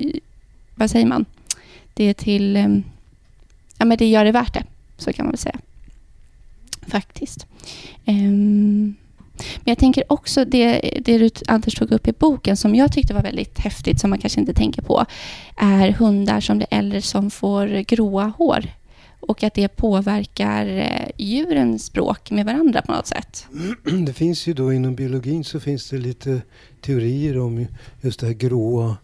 vad 0.75 0.91
säger 0.91 1.07
man? 1.07 1.25
Det 1.95 2.05
är 2.05 2.15
till, 2.15 2.57
um, 2.57 2.85
ja 3.79 3.85
men 3.85 3.99
det 3.99 4.07
gör 4.07 4.25
det 4.25 4.33
värt 4.33 4.55
det, 4.55 4.65
så 4.97 5.13
kan 5.13 5.27
man 5.27 5.33
väl 5.33 5.39
säga. 5.39 5.59
Faktiskt. 6.87 7.47
Um, 8.07 8.97
men 9.57 9.65
jag 9.65 9.79
tänker 9.79 10.13
också 10.13 10.45
det, 10.45 10.81
det 11.05 11.19
du 11.19 11.31
Anders 11.47 11.75
tog 11.75 11.93
upp 11.93 12.09
i 12.09 12.13
boken 12.13 12.57
som 12.57 12.75
jag 12.75 12.93
tyckte 12.93 13.15
var 13.15 13.23
väldigt 13.23 13.59
häftigt 13.59 14.01
som 14.01 14.11
man 14.11 14.19
kanske 14.19 14.41
inte 14.41 14.55
tänker 14.55 14.83
på 14.83 15.05
är 15.57 15.91
hundar 15.91 16.41
som 16.41 16.57
blir 16.57 16.69
äldre 16.71 17.03
som 17.03 17.31
får 17.31 17.67
gråa 17.67 18.33
hår 18.39 18.65
och 19.29 19.43
att 19.43 19.55
det 19.55 19.69
påverkar 19.69 20.67
eh, 20.67 21.11
djurens 21.17 21.85
språk 21.85 22.31
med 22.31 22.47
varandra 22.47 22.83
på 22.83 22.93
något 22.93 23.07
sätt. 23.07 23.47
Det 24.07 24.13
finns 24.13 24.47
ju 24.47 24.55
då 24.55 24.73
inom 24.73 24.95
biologin 24.95 25.45
så 25.45 25.61
finns 25.61 25.91
det 25.91 25.99
lite 25.99 26.43
teorier 26.81 27.39
om 27.39 27.67
just 28.01 28.21
det 28.21 28.27
här 28.27 28.35
gråa. 28.35 28.97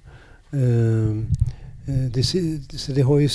Ehm, 0.51 1.27
eh, 1.87 1.95
det, 1.95 2.95
det 2.95 3.03
har 3.03 3.19
ju 3.19 3.29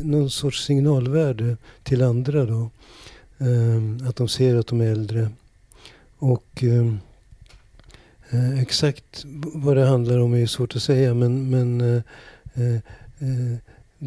någon 0.00 0.30
sorts 0.30 0.64
signalvärde 0.64 1.56
till 1.82 2.02
andra 2.02 2.44
då. 2.44 2.70
Ehm, 3.38 3.98
att 4.08 4.16
de 4.16 4.28
ser 4.28 4.56
att 4.56 4.66
de 4.66 4.80
är 4.80 4.92
äldre. 4.92 5.30
Och 6.18 6.62
ehm, 6.62 6.98
eh, 8.30 8.60
exakt 8.60 9.24
vad 9.54 9.76
det 9.76 9.86
handlar 9.86 10.18
om 10.18 10.34
är 10.34 10.46
svårt 10.46 10.76
att 10.76 10.82
säga 10.82 11.14
men, 11.14 11.50
men 11.50 11.80
eh, 11.80 12.78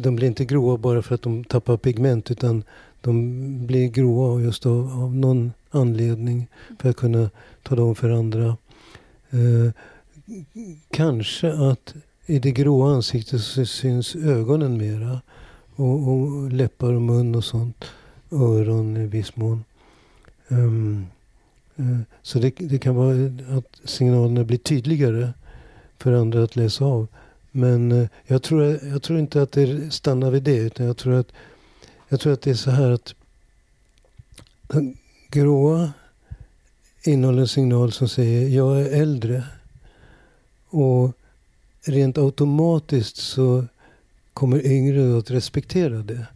de 0.02 0.16
blir 0.16 0.28
inte 0.28 0.44
gråa 0.44 0.76
bara 0.76 1.02
för 1.02 1.14
att 1.14 1.22
de 1.22 1.44
tappar 1.44 1.76
pigment 1.76 2.30
utan 2.30 2.64
de 3.00 3.66
blir 3.66 3.88
gråa 3.88 4.40
just 4.40 4.66
av, 4.66 5.02
av 5.02 5.16
någon 5.16 5.52
anledning 5.70 6.46
för 6.78 6.90
att 6.90 6.96
kunna 6.96 7.30
tala 7.62 7.82
om 7.82 7.94
för 7.94 8.10
andra. 8.10 8.56
Eh, 9.30 9.72
kanske 10.90 11.52
att 11.52 11.94
i 12.26 12.38
det 12.38 12.50
gråa 12.50 12.94
ansiktet 12.94 13.40
så 13.40 13.66
syns 13.66 14.16
ögonen 14.16 14.78
mera. 14.78 15.20
Och, 15.76 16.08
och 16.08 16.52
läppar 16.52 16.92
och 16.92 17.02
mun 17.02 17.34
och 17.34 17.44
sånt. 17.44 17.84
Öron 18.30 18.96
i 18.96 19.06
viss 19.06 19.36
mån. 19.36 19.64
Um, 20.48 21.06
uh, 21.80 22.00
så 22.22 22.38
det, 22.38 22.50
det, 22.58 22.78
kan 22.78 22.94
vara 22.94 23.14
att 23.58 23.80
signalerna 23.84 24.44
blir 24.44 24.58
tydligare 24.58 25.32
för 25.98 26.12
andra 26.12 26.42
att 26.42 26.56
läsa 26.56 26.84
av. 26.84 27.06
Men 27.50 27.92
eh, 27.92 28.08
jag, 28.26 28.42
tror, 28.42 28.78
jag 28.82 29.02
tror 29.02 29.18
inte 29.18 29.42
att 29.42 29.52
det 29.52 29.94
stannar 29.94 30.30
vid 30.30 30.42
det. 30.42 30.56
Utan 30.56 30.86
jag 30.86 30.96
tror 30.96 31.14
att, 31.14 31.32
jag 32.08 32.20
tror 32.20 32.32
att 32.32 32.42
det 32.42 32.50
är 32.50 32.54
så 32.54 32.70
här 32.70 32.90
att 32.90 33.14
gråa 35.28 35.92
innehåller 37.02 37.40
en 37.40 37.48
signal 37.48 37.92
som 37.92 38.08
säger 38.08 38.48
jag 38.48 38.80
är 38.80 39.02
äldre. 39.02 39.44
Och 40.68 41.12
rent 41.84 42.18
automatiskt 42.18 43.16
så 43.16 43.64
kommer 44.32 44.66
yngre 44.66 45.18
att 45.18 45.30
respektera 45.30 45.98
det. 45.98 46.26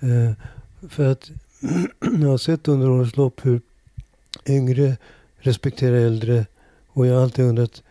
Eh, 0.00 0.32
för 0.88 1.12
att 1.12 1.30
jag 2.20 2.28
har 2.28 2.38
sett 2.38 2.68
under 2.68 2.90
årens 2.90 3.16
lopp 3.16 3.46
hur 3.46 3.60
yngre 4.46 4.96
respekterar 5.38 5.96
äldre. 5.96 6.46
Och 6.88 7.06
jag 7.06 7.14
har 7.14 7.22
alltid 7.22 7.44
undrat 7.44 7.82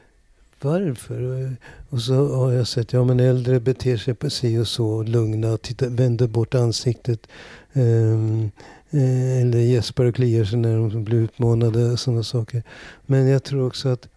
varför. 0.64 1.52
Och 1.90 2.02
så 2.02 2.36
har 2.36 2.52
jag 2.52 2.68
sett, 2.68 2.94
ja 2.94 3.04
men 3.04 3.20
äldre 3.20 3.60
beter 3.60 3.98
sig 3.98 4.14
på 4.14 4.30
si 4.30 4.58
och 4.58 4.68
så, 4.68 5.04
lugna, 5.04 5.58
titta, 5.58 5.90
vänder 5.90 6.28
bort 6.28 6.56
ansiktet. 6.56 7.28
Um, 7.74 8.52
eller 8.92 9.60
gäspar 9.60 10.06
och 10.06 10.16
kliar 10.16 10.46
sig 10.46 10.60
när 10.60 10.78
de 10.78 11.04
blir 11.04 11.18
utmanade. 11.18 11.98
Sådana 11.98 12.24
saker. 12.24 12.64
Men 13.06 13.28
jag 13.28 13.44
tror 13.44 13.68
också 13.68 13.90
att, 13.90 14.08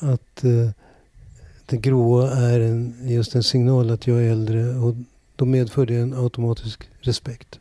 att 0.00 0.44
uh, 0.44 0.70
det 1.66 1.76
gråa 1.76 2.30
är 2.30 2.60
en, 2.60 2.94
just 3.02 3.34
en 3.34 3.42
signal 3.42 3.90
att 3.90 4.06
jag 4.06 4.22
är 4.22 4.30
äldre. 4.30 4.76
Och 4.76 4.94
då 5.36 5.44
medför 5.44 5.86
det 5.86 5.96
en 5.96 6.14
automatisk 6.14 6.88
respekt. 7.00 7.58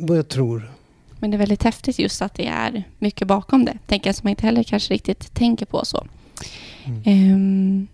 Vad 0.00 0.18
jag 0.18 0.28
tror. 0.28 0.70
Men 1.18 1.30
det 1.30 1.36
är 1.36 1.38
väldigt 1.38 1.62
häftigt 1.62 1.98
just 1.98 2.22
att 2.22 2.34
det 2.34 2.46
är 2.46 2.84
mycket 2.98 3.28
bakom 3.28 3.64
det. 3.64 3.78
Tänker 3.86 4.08
jag 4.08 4.14
som 4.16 4.26
man 4.26 4.30
inte 4.30 4.46
heller 4.46 4.62
kanske 4.62 4.94
riktigt 4.94 5.34
tänker 5.34 5.66
på 5.66 5.84
så. 5.84 6.06
Mm. 6.84 7.32
Um, 7.34 7.88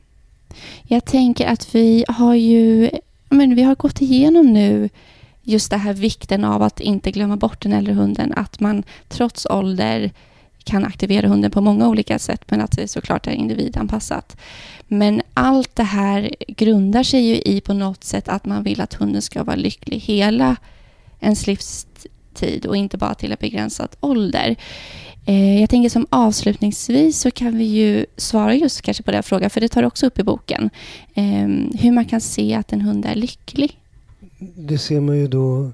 jag 0.82 1.04
tänker 1.04 1.46
att 1.46 1.74
vi 1.74 2.04
har 2.08 2.34
ju 2.34 2.90
men 3.28 3.54
vi 3.54 3.62
har 3.62 3.74
gått 3.74 4.00
igenom 4.00 4.52
nu 4.52 4.88
just 5.42 5.70
det 5.70 5.76
här 5.76 5.92
vikten 5.92 6.44
av 6.44 6.62
att 6.62 6.80
inte 6.80 7.10
glömma 7.10 7.36
bort 7.36 7.62
den 7.62 7.72
äldre 7.72 7.94
hunden. 7.94 8.32
Att 8.36 8.60
man 8.60 8.82
trots 9.08 9.46
ålder 9.50 10.12
kan 10.64 10.84
aktivera 10.84 11.28
hunden 11.28 11.50
på 11.50 11.60
många 11.60 11.88
olika 11.88 12.18
sätt 12.18 12.50
men 12.50 12.60
att 12.60 12.76
det 12.76 12.88
såklart 12.88 13.26
är 13.26 13.32
individanpassat. 13.32 14.36
Men 14.88 15.22
allt 15.34 15.76
det 15.76 15.82
här 15.82 16.34
grundar 16.48 17.02
sig 17.02 17.20
ju 17.20 17.34
i 17.34 17.60
på 17.60 17.72
något 17.74 18.04
sätt 18.04 18.28
att 18.28 18.46
man 18.46 18.62
vill 18.62 18.80
att 18.80 18.94
hunden 18.94 19.22
ska 19.22 19.44
vara 19.44 19.56
lycklig 19.56 19.98
hela 19.98 20.56
ens 21.20 21.46
tid 22.34 22.66
och 22.66 22.76
inte 22.76 22.98
bara 22.98 23.14
till 23.14 23.32
en 23.32 23.38
begränsad 23.40 23.88
ålder. 24.00 24.56
Eh, 25.26 25.60
jag 25.60 25.70
tänker 25.70 25.88
som 25.88 26.06
avslutningsvis 26.10 27.20
så 27.20 27.30
kan 27.30 27.58
vi 27.58 27.64
ju 27.64 28.06
svara 28.16 28.54
just 28.54 28.82
kanske 28.82 29.02
på 29.02 29.10
den 29.10 29.22
frågan, 29.22 29.50
för 29.50 29.60
det 29.60 29.68
tar 29.68 29.80
du 29.82 29.86
också 29.86 30.06
upp 30.06 30.18
i 30.18 30.22
boken. 30.22 30.70
Ehm, 31.14 31.72
hur 31.78 31.92
man 31.92 32.04
kan 32.04 32.20
se 32.20 32.54
att 32.54 32.72
en 32.72 32.80
hund 32.80 33.04
är 33.04 33.14
lycklig. 33.14 33.78
Det 34.38 34.78
ser 34.78 35.00
man 35.00 35.18
ju 35.18 35.28
då 35.28 35.72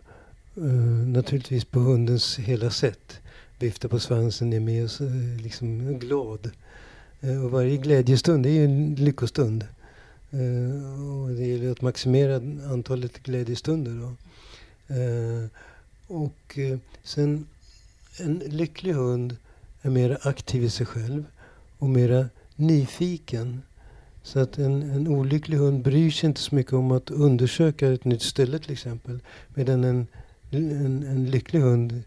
eh, 0.57 0.63
naturligtvis 1.07 1.65
på 1.65 1.81
hundens 1.81 2.39
hela 2.39 2.71
sätt. 2.71 3.21
Vifta 3.59 3.89
på 3.89 3.99
svansen, 3.99 4.53
är 4.53 4.61
med 4.61 4.85
och 4.85 5.01
eh, 5.01 5.43
liksom 5.43 5.99
glad. 5.99 6.51
Och 7.45 7.51
varje 7.51 7.77
glädjestund 7.77 8.47
är 8.47 8.51
ju 8.51 8.65
en 8.65 8.95
lyckostund. 8.95 9.65
och 11.23 11.29
det 11.29 11.47
gäller 11.47 11.73
att 11.73 11.81
maximera 11.81 12.37
antalet 12.73 13.23
glädjestunder. 13.23 13.93
Då 13.93 14.13
och 16.09 16.59
eh, 16.59 16.79
sen 17.03 17.47
en 18.19 18.39
lycklig 18.39 18.93
hund 18.93 19.37
är 19.83 19.91
mer 19.91 20.19
aktiv 20.23 20.65
i 20.65 20.71
sig 20.71 20.87
själv 20.87 21.25
och 21.79 21.89
mer 21.89 22.29
nyfiken. 22.57 23.63
Så 24.23 24.39
att 24.39 24.59
en, 24.59 24.83
en 24.83 25.09
olycklig 25.09 25.57
hund 25.57 25.83
bryr 25.83 26.11
sig 26.11 26.29
inte 26.29 26.41
så 26.41 26.55
mycket 26.55 26.73
om 26.73 26.91
att 26.93 27.11
undersöka 27.11 27.93
ett 27.93 28.05
nytt 28.05 28.23
ställe 28.23 28.59
till 28.59 28.73
exempel. 28.73 29.21
Medan 29.49 29.85
en, 29.85 30.07
en, 30.51 31.03
en 31.03 31.31
lycklig 31.31 31.61
hund 31.61 32.03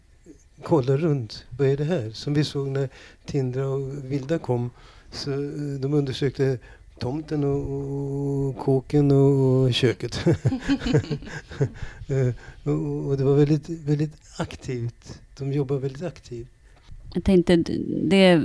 kollar 0.62 0.96
runt. 0.96 1.44
Vad 1.58 1.68
är 1.68 1.76
det 1.76 1.84
här? 1.84 2.10
Som 2.10 2.34
vi 2.34 2.44
såg 2.44 2.68
när 2.68 2.88
Tindra 3.26 3.68
och 3.68 4.04
Vilda 4.04 4.38
kom. 4.38 4.70
Så 5.10 5.32
eh, 5.32 5.80
de 5.80 5.94
undersökte 5.94 6.58
tomten 7.02 7.44
och, 7.44 8.58
kåken 8.58 9.10
och, 9.10 9.74
köket. 9.74 10.24
Eh, 12.08 12.34
och, 12.64 13.06
och, 13.06 13.16
det 13.16 13.24
var 13.24 13.34
väldigt, 13.34 13.68
väldigt 13.68 14.14
aktivt. 14.36 15.20
De 15.38 15.52
jobbar 15.52 15.76
väldigt 15.76 16.02
aktivt. 16.02 16.48
Jag 17.14 17.24
tänkte, 17.24 17.56
det, 18.02 18.40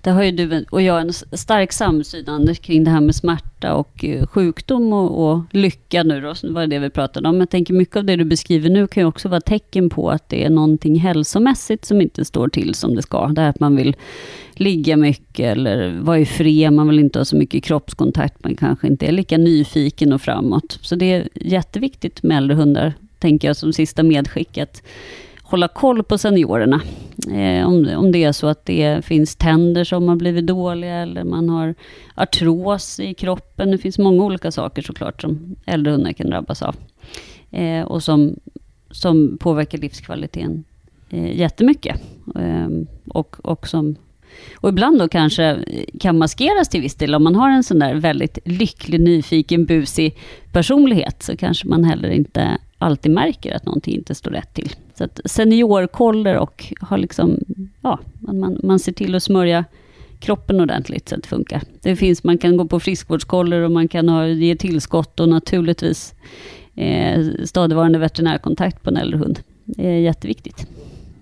det 0.00 0.10
har 0.10 0.22
ju 0.22 0.30
du 0.30 0.64
och 0.70 0.82
jag 0.82 1.00
en 1.00 1.12
stark 1.12 1.72
samsyn 1.72 2.28
Anders 2.28 2.58
kring 2.58 2.84
det 2.84 2.90
här 2.90 3.00
med 3.00 3.14
smärta 3.14 3.74
och 3.74 4.04
eh, 4.04 4.26
sjukdom 4.26 4.92
och, 4.92 5.30
och 5.30 5.40
lycka 5.50 6.02
nu 6.02 6.20
då, 6.20 6.34
var 6.42 6.66
det 6.66 6.78
vi 6.78 6.90
pratade 6.90 7.28
om. 7.28 7.40
Jag 7.40 7.50
tänker 7.50 7.74
mycket 7.74 7.96
av 7.96 8.04
det 8.04 8.16
du 8.16 8.24
beskriver 8.24 8.70
nu 8.70 8.86
kan 8.86 9.02
ju 9.02 9.06
också 9.06 9.28
vara 9.28 9.40
tecken 9.40 9.90
på 9.90 10.10
att 10.10 10.28
det 10.28 10.44
är 10.44 10.50
någonting 10.50 11.00
hälsomässigt 11.00 11.84
som 11.84 12.00
inte 12.00 12.24
står 12.24 12.48
till 12.48 12.74
som 12.74 12.94
det 12.94 13.02
ska. 13.02 13.26
Det 13.26 13.40
här 13.40 13.48
att 13.48 13.60
man 13.60 13.76
vill 13.76 13.96
ligga 14.54 14.96
mycket 14.96 15.56
eller 15.56 16.00
vara 16.00 16.18
i 16.18 16.26
fred, 16.26 16.72
man 16.72 16.88
vill 16.88 16.98
inte 16.98 17.18
ha 17.18 17.24
så 17.24 17.36
mycket 17.36 17.64
kroppskontakt, 17.64 18.44
man 18.44 18.56
kanske 18.56 18.86
inte 18.86 19.06
är 19.06 19.12
lika 19.12 19.38
nyfiken 19.38 20.12
och 20.12 20.22
framåt. 20.22 20.78
Så 20.82 20.96
det 20.96 21.12
är 21.12 21.28
jätteviktigt 21.34 22.22
med 22.22 22.36
äldre 22.36 22.56
hundar 22.56 22.92
tänker 23.18 23.48
jag 23.48 23.56
som 23.56 23.72
sista 23.72 24.02
medskick, 24.02 24.56
hålla 25.54 25.68
koll 25.68 26.02
på 26.02 26.18
seniorerna. 26.18 26.80
Eh, 27.30 27.66
om, 27.66 27.88
om 27.96 28.12
det 28.12 28.24
är 28.24 28.32
så 28.32 28.46
att 28.46 28.66
det 28.66 29.04
finns 29.04 29.36
tänder 29.36 29.84
som 29.84 30.08
har 30.08 30.16
blivit 30.16 30.46
dåliga 30.46 30.94
eller 30.94 31.24
man 31.24 31.48
har 31.48 31.74
artros 32.14 33.00
i 33.00 33.14
kroppen. 33.14 33.70
Det 33.70 33.78
finns 33.78 33.98
många 33.98 34.24
olika 34.24 34.50
saker 34.50 34.82
såklart 34.82 35.22
som 35.22 35.56
äldre 35.66 35.92
hundar 35.92 36.12
kan 36.12 36.30
drabbas 36.30 36.62
av. 36.62 36.76
Eh, 37.50 37.82
och 37.82 38.02
som, 38.02 38.36
som 38.90 39.38
påverkar 39.40 39.78
livskvaliteten 39.78 40.64
eh, 41.10 41.36
jättemycket. 41.38 42.00
Eh, 42.34 42.68
och, 43.08 43.36
och 43.42 43.68
som 43.68 43.96
och 44.56 44.68
ibland 44.68 44.98
då 44.98 45.08
kanske 45.08 45.58
kan 46.00 46.18
maskeras 46.18 46.68
till 46.68 46.80
viss 46.80 46.94
del. 46.94 47.14
Om 47.14 47.24
man 47.24 47.34
har 47.34 47.50
en 47.50 47.64
sån 47.64 47.78
där 47.78 47.94
väldigt 47.94 48.38
lycklig, 48.44 49.00
nyfiken, 49.00 49.64
busig 49.64 50.16
personlighet 50.52 51.22
så 51.22 51.36
kanske 51.36 51.68
man 51.68 51.84
heller 51.84 52.08
inte 52.08 52.58
alltid 52.84 53.12
märker 53.12 53.56
att 53.56 53.64
någonting 53.64 53.94
inte 53.94 54.14
står 54.14 54.30
rätt 54.30 54.54
till. 54.54 54.72
Så 54.94 55.04
att 55.04 55.20
seniorkoller 55.24 56.38
och 56.38 56.74
har 56.80 56.98
liksom, 56.98 57.38
ja, 57.80 57.98
man, 58.18 58.60
man 58.62 58.78
ser 58.78 58.92
till 58.92 59.14
att 59.14 59.22
smörja 59.22 59.64
kroppen 60.18 60.60
ordentligt 60.60 61.08
så 61.08 61.14
att 61.14 61.22
det 61.22 61.28
funkar. 61.28 61.62
Det 61.82 61.96
finns, 61.96 62.24
man 62.24 62.38
kan 62.38 62.56
gå 62.56 62.64
på 62.64 62.80
friskvårdskoller 62.80 63.60
och 63.60 63.70
man 63.70 63.88
kan 63.88 64.08
ha, 64.08 64.26
ge 64.26 64.56
tillskott 64.56 65.20
och 65.20 65.28
naturligtvis 65.28 66.14
eh, 66.74 67.24
stadigvarande 67.44 67.98
veterinärkontakt 67.98 68.82
på 68.82 68.90
en 68.90 68.96
äldre 68.96 69.18
hund. 69.18 69.40
Det 69.64 69.86
är 69.86 69.98
jätteviktigt. 69.98 70.66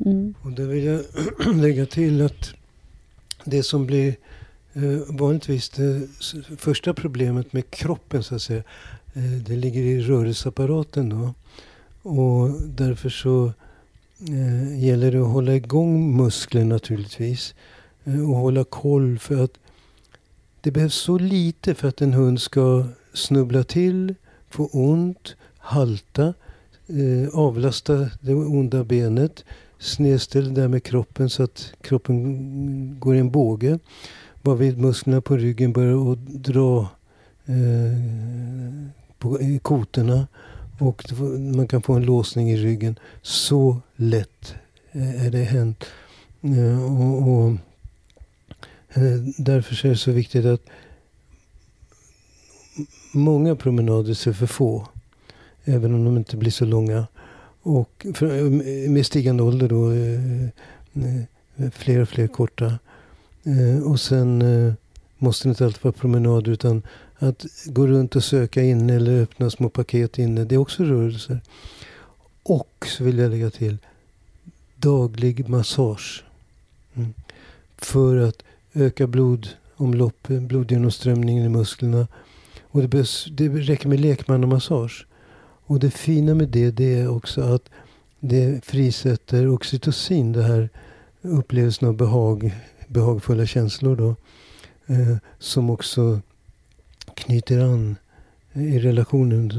Mm. 0.06 0.34
Och 0.42 0.52
där 0.52 0.66
vill 0.66 0.84
jag 0.84 1.00
lägga 1.54 1.86
till 1.86 2.22
att 2.22 2.54
det 3.44 3.62
som 3.62 3.86
blir 3.86 4.16
eh, 4.72 5.16
vanligtvis 5.18 5.68
det 5.68 6.08
första 6.58 6.94
problemet 6.94 7.52
med 7.52 7.70
kroppen 7.70 8.22
så 8.22 8.34
att 8.34 8.42
säga, 8.42 8.62
Eh, 9.14 9.22
det 9.22 9.56
ligger 9.56 9.82
i 9.82 10.00
rörelseapparaten 10.00 11.08
då. 11.08 11.34
Och 12.10 12.50
därför 12.60 13.08
så 13.08 13.52
eh, 14.28 14.84
gäller 14.84 15.12
det 15.12 15.22
att 15.22 15.32
hålla 15.32 15.54
igång 15.54 16.16
muskler 16.16 16.64
naturligtvis. 16.64 17.54
Eh, 18.04 18.30
och 18.30 18.36
hålla 18.36 18.64
koll 18.64 19.18
för 19.18 19.44
att 19.44 19.58
det 20.60 20.70
behövs 20.70 20.94
så 20.94 21.18
lite 21.18 21.74
för 21.74 21.88
att 21.88 22.00
en 22.00 22.12
hund 22.12 22.40
ska 22.40 22.86
snubbla 23.12 23.64
till, 23.64 24.14
få 24.50 24.66
ont, 24.72 25.36
halta, 25.58 26.34
eh, 26.86 27.38
avlasta 27.38 28.10
det 28.20 28.34
onda 28.34 28.84
benet, 28.84 29.44
snedställ 29.78 30.54
det 30.54 30.60
där 30.60 30.68
med 30.68 30.82
kroppen 30.82 31.30
så 31.30 31.42
att 31.42 31.72
kroppen 31.80 32.96
går 33.00 33.14
i 33.14 33.18
en 33.18 33.30
båge. 33.30 33.78
Varvid 34.42 34.78
musklerna 34.78 35.20
på 35.20 35.36
ryggen 35.36 35.72
börjar 35.72 36.12
att 36.12 36.18
dra 36.26 36.88
eh, 37.46 39.01
på 39.22 39.58
kotorna 39.62 40.26
och 40.78 41.02
man 41.38 41.68
kan 41.68 41.82
få 41.82 41.92
en 41.92 42.04
låsning 42.04 42.50
i 42.50 42.56
ryggen. 42.56 42.98
Så 43.22 43.80
lätt 43.96 44.54
eh, 44.92 45.26
är 45.26 45.30
det 45.30 45.44
hänt. 45.44 45.84
Eh, 46.42 46.84
och, 46.84 47.32
och, 47.32 47.50
eh, 48.94 49.18
därför 49.36 49.86
är 49.86 49.90
det 49.90 49.96
så 49.96 50.12
viktigt 50.12 50.44
att 50.44 50.62
många 53.12 53.56
promenader 53.56 54.10
är 54.10 54.32
för 54.32 54.46
få. 54.46 54.88
Även 55.64 55.94
om 55.94 56.04
de 56.04 56.16
inte 56.16 56.36
blir 56.36 56.50
så 56.50 56.64
långa. 56.64 57.06
Och 57.62 58.06
för, 58.14 58.50
med 58.88 59.06
stigande 59.06 59.42
ålder 59.42 59.68
då 59.68 59.92
fler 61.70 62.00
och 62.00 62.08
fler 62.08 62.26
korta. 62.26 62.78
Och 63.84 64.00
sen 64.00 64.44
måste 65.18 65.48
det 65.48 65.50
inte 65.50 65.64
alltid 65.64 65.84
vara 65.84 65.92
promenader 65.92 66.52
utan 66.52 66.82
att 67.22 67.46
gå 67.64 67.86
runt 67.86 68.16
och 68.16 68.24
söka 68.24 68.62
inne 68.62 68.94
eller 68.94 69.22
öppna 69.22 69.50
små 69.50 69.68
paket 69.68 70.18
inne, 70.18 70.44
det 70.44 70.54
är 70.54 70.58
också 70.58 70.84
rörelser. 70.84 71.40
Och 72.42 72.86
så 72.86 73.04
vill 73.04 73.18
jag 73.18 73.30
lägga 73.30 73.50
till 73.50 73.78
daglig 74.76 75.48
massage. 75.48 76.24
Mm. 76.94 77.14
För 77.76 78.16
att 78.16 78.42
öka 78.72 79.06
blodomloppet, 79.06 80.42
blodgenomströmningen 80.42 81.44
i 81.44 81.48
musklerna. 81.48 82.08
Och 82.62 82.82
det, 82.82 82.88
behövs, 82.88 83.26
det 83.30 83.48
räcker 83.48 83.88
med 83.88 84.00
lekmannamassage. 84.00 85.06
Och 85.66 85.78
det 85.78 85.90
fina 85.90 86.34
med 86.34 86.48
det, 86.48 86.70
det 86.70 87.00
är 87.00 87.08
också 87.08 87.42
att 87.42 87.70
det 88.20 88.64
frisätter 88.64 89.48
oxytocin, 89.48 90.32
det 90.32 90.42
här 90.42 90.68
upplevelsen 91.22 91.88
av 91.88 91.96
behag, 91.96 92.54
behagfulla 92.88 93.46
känslor 93.46 93.96
då. 93.96 94.16
Eh, 94.86 95.16
som 95.38 95.70
också 95.70 96.20
knyter 97.14 97.58
an 97.60 97.96
i 98.52 98.78
relationen, 98.78 99.50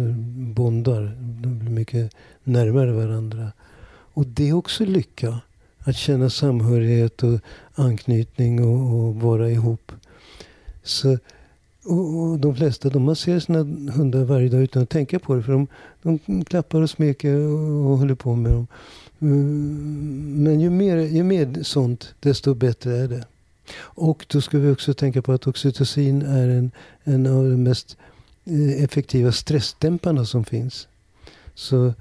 bondar. 0.54 1.18
De 1.42 1.60
blir 1.60 1.72
mycket 1.72 2.16
närmare 2.44 2.92
varandra. 2.92 3.52
Och 4.14 4.26
det 4.26 4.50
är 4.50 4.54
också 4.54 4.86
lycka. 4.86 5.40
Att 5.80 5.96
känna 5.96 6.30
samhörighet 6.30 7.24
och 7.24 7.40
anknytning 7.76 8.64
och, 8.64 9.00
och 9.00 9.16
vara 9.16 9.50
ihop. 9.50 9.92
Så, 10.84 11.18
och, 11.86 12.22
och, 12.22 12.40
de 12.40 12.56
flesta 12.56 12.90
de 12.90 13.04
masserar 13.04 13.40
sina 13.40 13.60
hundar 13.92 14.24
varje 14.24 14.50
dag 14.50 14.62
utan 14.62 14.84
att 14.84 14.90
tänka 14.90 15.20
på 15.20 15.36
det. 15.36 15.44
För 15.44 15.52
de, 15.52 15.68
de 16.02 16.46
klappar 16.46 16.82
och 16.82 16.90
smeker 16.90 17.36
och, 17.38 17.92
och 17.92 17.98
håller 17.98 18.16
på 18.16 18.36
med 18.36 18.52
dem. 18.52 18.68
Mm, 19.20 20.44
men 20.44 20.60
ju 20.60 20.70
mer, 20.70 20.98
ju 20.98 21.24
mer 21.24 21.64
sånt, 21.64 22.16
desto 22.20 22.54
bättre 22.54 22.98
är 22.98 23.08
det. 23.08 23.26
Och 23.80 24.26
då 24.30 24.42
ska 24.42 24.60
vi 24.60 24.72
också 24.72 24.94
tänka 24.94 25.22
på 25.22 25.32
att 25.32 25.48
oxytocin 25.48 26.22
är 26.22 26.50
en, 26.50 26.72
en 27.04 27.28
av 27.28 27.44
de 27.44 27.64
mest 27.64 27.98
eh, 28.46 28.84
effektiva 28.84 29.32
stressdämparna 29.32 30.26
som 30.26 30.46
finns. 30.46 30.88
Så 31.56 31.94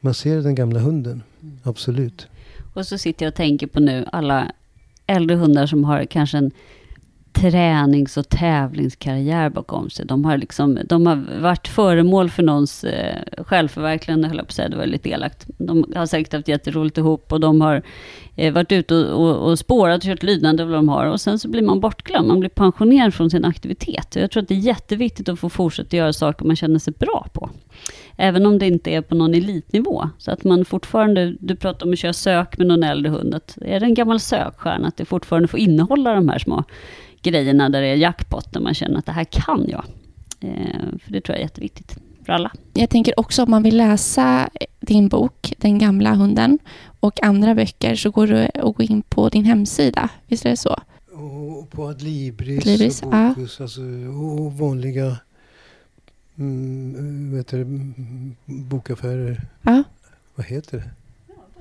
man 0.00 0.14
ser 0.14 0.42
den 0.42 0.54
gamla 0.54 0.80
hunden, 0.80 1.22
absolut. 1.62 2.28
Och 2.74 2.86
så 2.86 2.98
sitter 2.98 3.26
jag 3.26 3.30
och 3.30 3.36
tänker 3.36 3.66
på 3.66 3.80
nu 3.80 4.06
alla 4.12 4.52
äldre 5.06 5.36
hundar 5.36 5.66
som 5.66 5.84
har 5.84 6.04
kanske 6.04 6.38
en 6.38 6.50
tränings 7.32 8.16
och 8.16 8.28
tävlingskarriär 8.28 9.50
bakom 9.50 9.90
sig. 9.90 10.06
De 10.06 10.24
har, 10.24 10.36
liksom, 10.36 10.78
de 10.84 11.06
har 11.06 11.40
varit 11.40 11.68
föremål 11.68 12.30
för 12.30 12.42
någons 12.42 12.84
eh, 12.84 13.22
självförverkligande, 13.38 14.28
höll 14.28 14.36
jag 14.36 14.46
på 14.46 14.50
att 14.50 14.54
säga, 14.54 14.68
det 14.68 14.76
var 14.76 14.86
lite 14.86 15.08
elakt. 15.08 15.46
De 15.58 15.92
har 15.96 16.06
säkert 16.06 16.32
haft 16.32 16.48
jätteroligt 16.48 16.98
ihop 16.98 17.32
och 17.32 17.40
de 17.40 17.60
har 17.60 17.82
eh, 18.36 18.52
varit 18.52 18.72
ute 18.72 18.94
och, 18.94 19.20
och, 19.20 19.50
och 19.50 19.58
spårat 19.58 19.96
och 19.96 20.04
kört 20.04 20.22
lydnad 20.22 20.60
vad 20.60 20.72
de 20.72 20.88
har. 20.88 21.06
Och 21.06 21.20
sen 21.20 21.38
så 21.38 21.48
blir 21.48 21.62
man 21.62 21.80
bortglömd, 21.80 22.28
man 22.28 22.40
blir 22.40 22.50
pensionerad 22.50 23.14
från 23.14 23.30
sin 23.30 23.44
aktivitet. 23.44 24.16
Jag 24.16 24.30
tror 24.30 24.42
att 24.42 24.48
det 24.48 24.54
är 24.54 24.58
jätteviktigt 24.58 25.28
att 25.28 25.38
få 25.38 25.48
fortsätta 25.48 25.96
göra 25.96 26.12
saker 26.12 26.44
man 26.44 26.56
känner 26.56 26.78
sig 26.78 26.94
bra 26.98 27.26
på. 27.32 27.50
Även 28.16 28.46
om 28.46 28.58
det 28.58 28.66
inte 28.66 28.90
är 28.90 29.00
på 29.00 29.14
någon 29.14 29.34
elitnivå. 29.34 30.10
Så 30.18 30.30
att 30.30 30.44
man 30.44 30.64
fortfarande, 30.64 31.36
du 31.40 31.56
pratar 31.56 31.86
om 31.86 31.92
att 31.92 31.98
köra 31.98 32.12
sök 32.12 32.58
med 32.58 32.66
någon 32.66 32.82
äldre 32.82 33.10
hund. 33.10 33.34
Att 33.34 33.58
är 33.60 33.80
det 33.80 33.86
en 33.86 33.94
gammal 33.94 34.20
sökstjärna, 34.20 34.88
att 34.88 34.96
det 34.96 35.04
fortfarande 35.04 35.48
får 35.48 35.60
innehålla 35.60 36.14
de 36.14 36.28
här 36.28 36.38
små 36.38 36.64
grejerna 37.22 37.68
där 37.68 37.82
det 37.82 37.88
är 37.88 37.94
jackpot, 37.94 38.52
där 38.52 38.60
man 38.60 38.74
känner 38.74 38.98
att 38.98 39.06
det 39.06 39.12
här 39.12 39.24
kan 39.24 39.66
jag. 39.68 39.84
Eh, 40.40 40.98
för 41.04 41.12
det 41.12 41.20
tror 41.20 41.34
jag 41.34 41.38
är 41.38 41.42
jätteviktigt 41.42 41.98
för 42.26 42.32
alla. 42.32 42.52
Jag 42.74 42.90
tänker 42.90 43.20
också 43.20 43.42
om 43.42 43.50
man 43.50 43.62
vill 43.62 43.76
läsa 43.76 44.48
din 44.80 45.08
bok, 45.08 45.54
Den 45.58 45.78
gamla 45.78 46.14
hunden, 46.14 46.58
och 47.00 47.22
andra 47.22 47.54
böcker 47.54 47.94
så 47.94 48.10
går 48.10 48.26
det 48.26 48.50
att 48.54 48.76
gå 48.76 48.82
in 48.82 49.02
på 49.02 49.28
din 49.28 49.44
hemsida. 49.44 50.08
Visst 50.26 50.46
är 50.46 50.50
det 50.50 50.56
så? 50.56 50.76
Och 51.12 51.70
på 51.70 51.88
Adlibris, 51.88 52.58
Adlibris 52.58 53.02
och 53.02 53.10
Bokus, 53.10 53.56
ja. 53.58 53.64
alltså, 53.64 53.80
och 53.80 54.52
vanliga 54.52 55.16
mm, 56.38 57.36
vet 57.36 57.48
du, 57.48 57.64
bokaffärer. 58.44 59.40
Ja. 59.62 59.82
Vad 60.34 60.46
heter 60.46 60.76
det? 60.78 60.90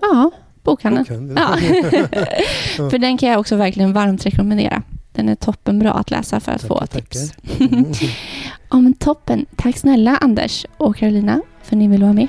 Ja, 0.02 0.32
bokhandeln. 0.64 1.34
Ja. 1.38 1.58
För 2.90 2.98
den 2.98 3.18
kan 3.18 3.30
jag 3.30 3.40
också 3.40 3.56
verkligen 3.56 3.94
varmt 3.94 4.26
rekommendera. 4.26 4.84
Den 5.16 5.30
är 5.30 5.36
toppenbra 5.36 5.92
att 5.92 6.12
läsa 6.12 6.40
för 6.40 6.52
att 6.52 6.62
tackar, 6.62 6.80
få 6.80 6.88
tips. 6.88 7.34
ja, 8.70 8.82
men 8.82 8.94
toppen. 8.94 9.46
Tack 9.56 9.78
snälla 9.78 10.18
Anders 10.18 10.66
och 10.78 10.96
Carolina 10.96 11.42
för 11.64 11.76
att 11.76 11.80
ni 11.80 11.88
ville 11.88 12.06
vara 12.06 12.14
med. 12.14 12.28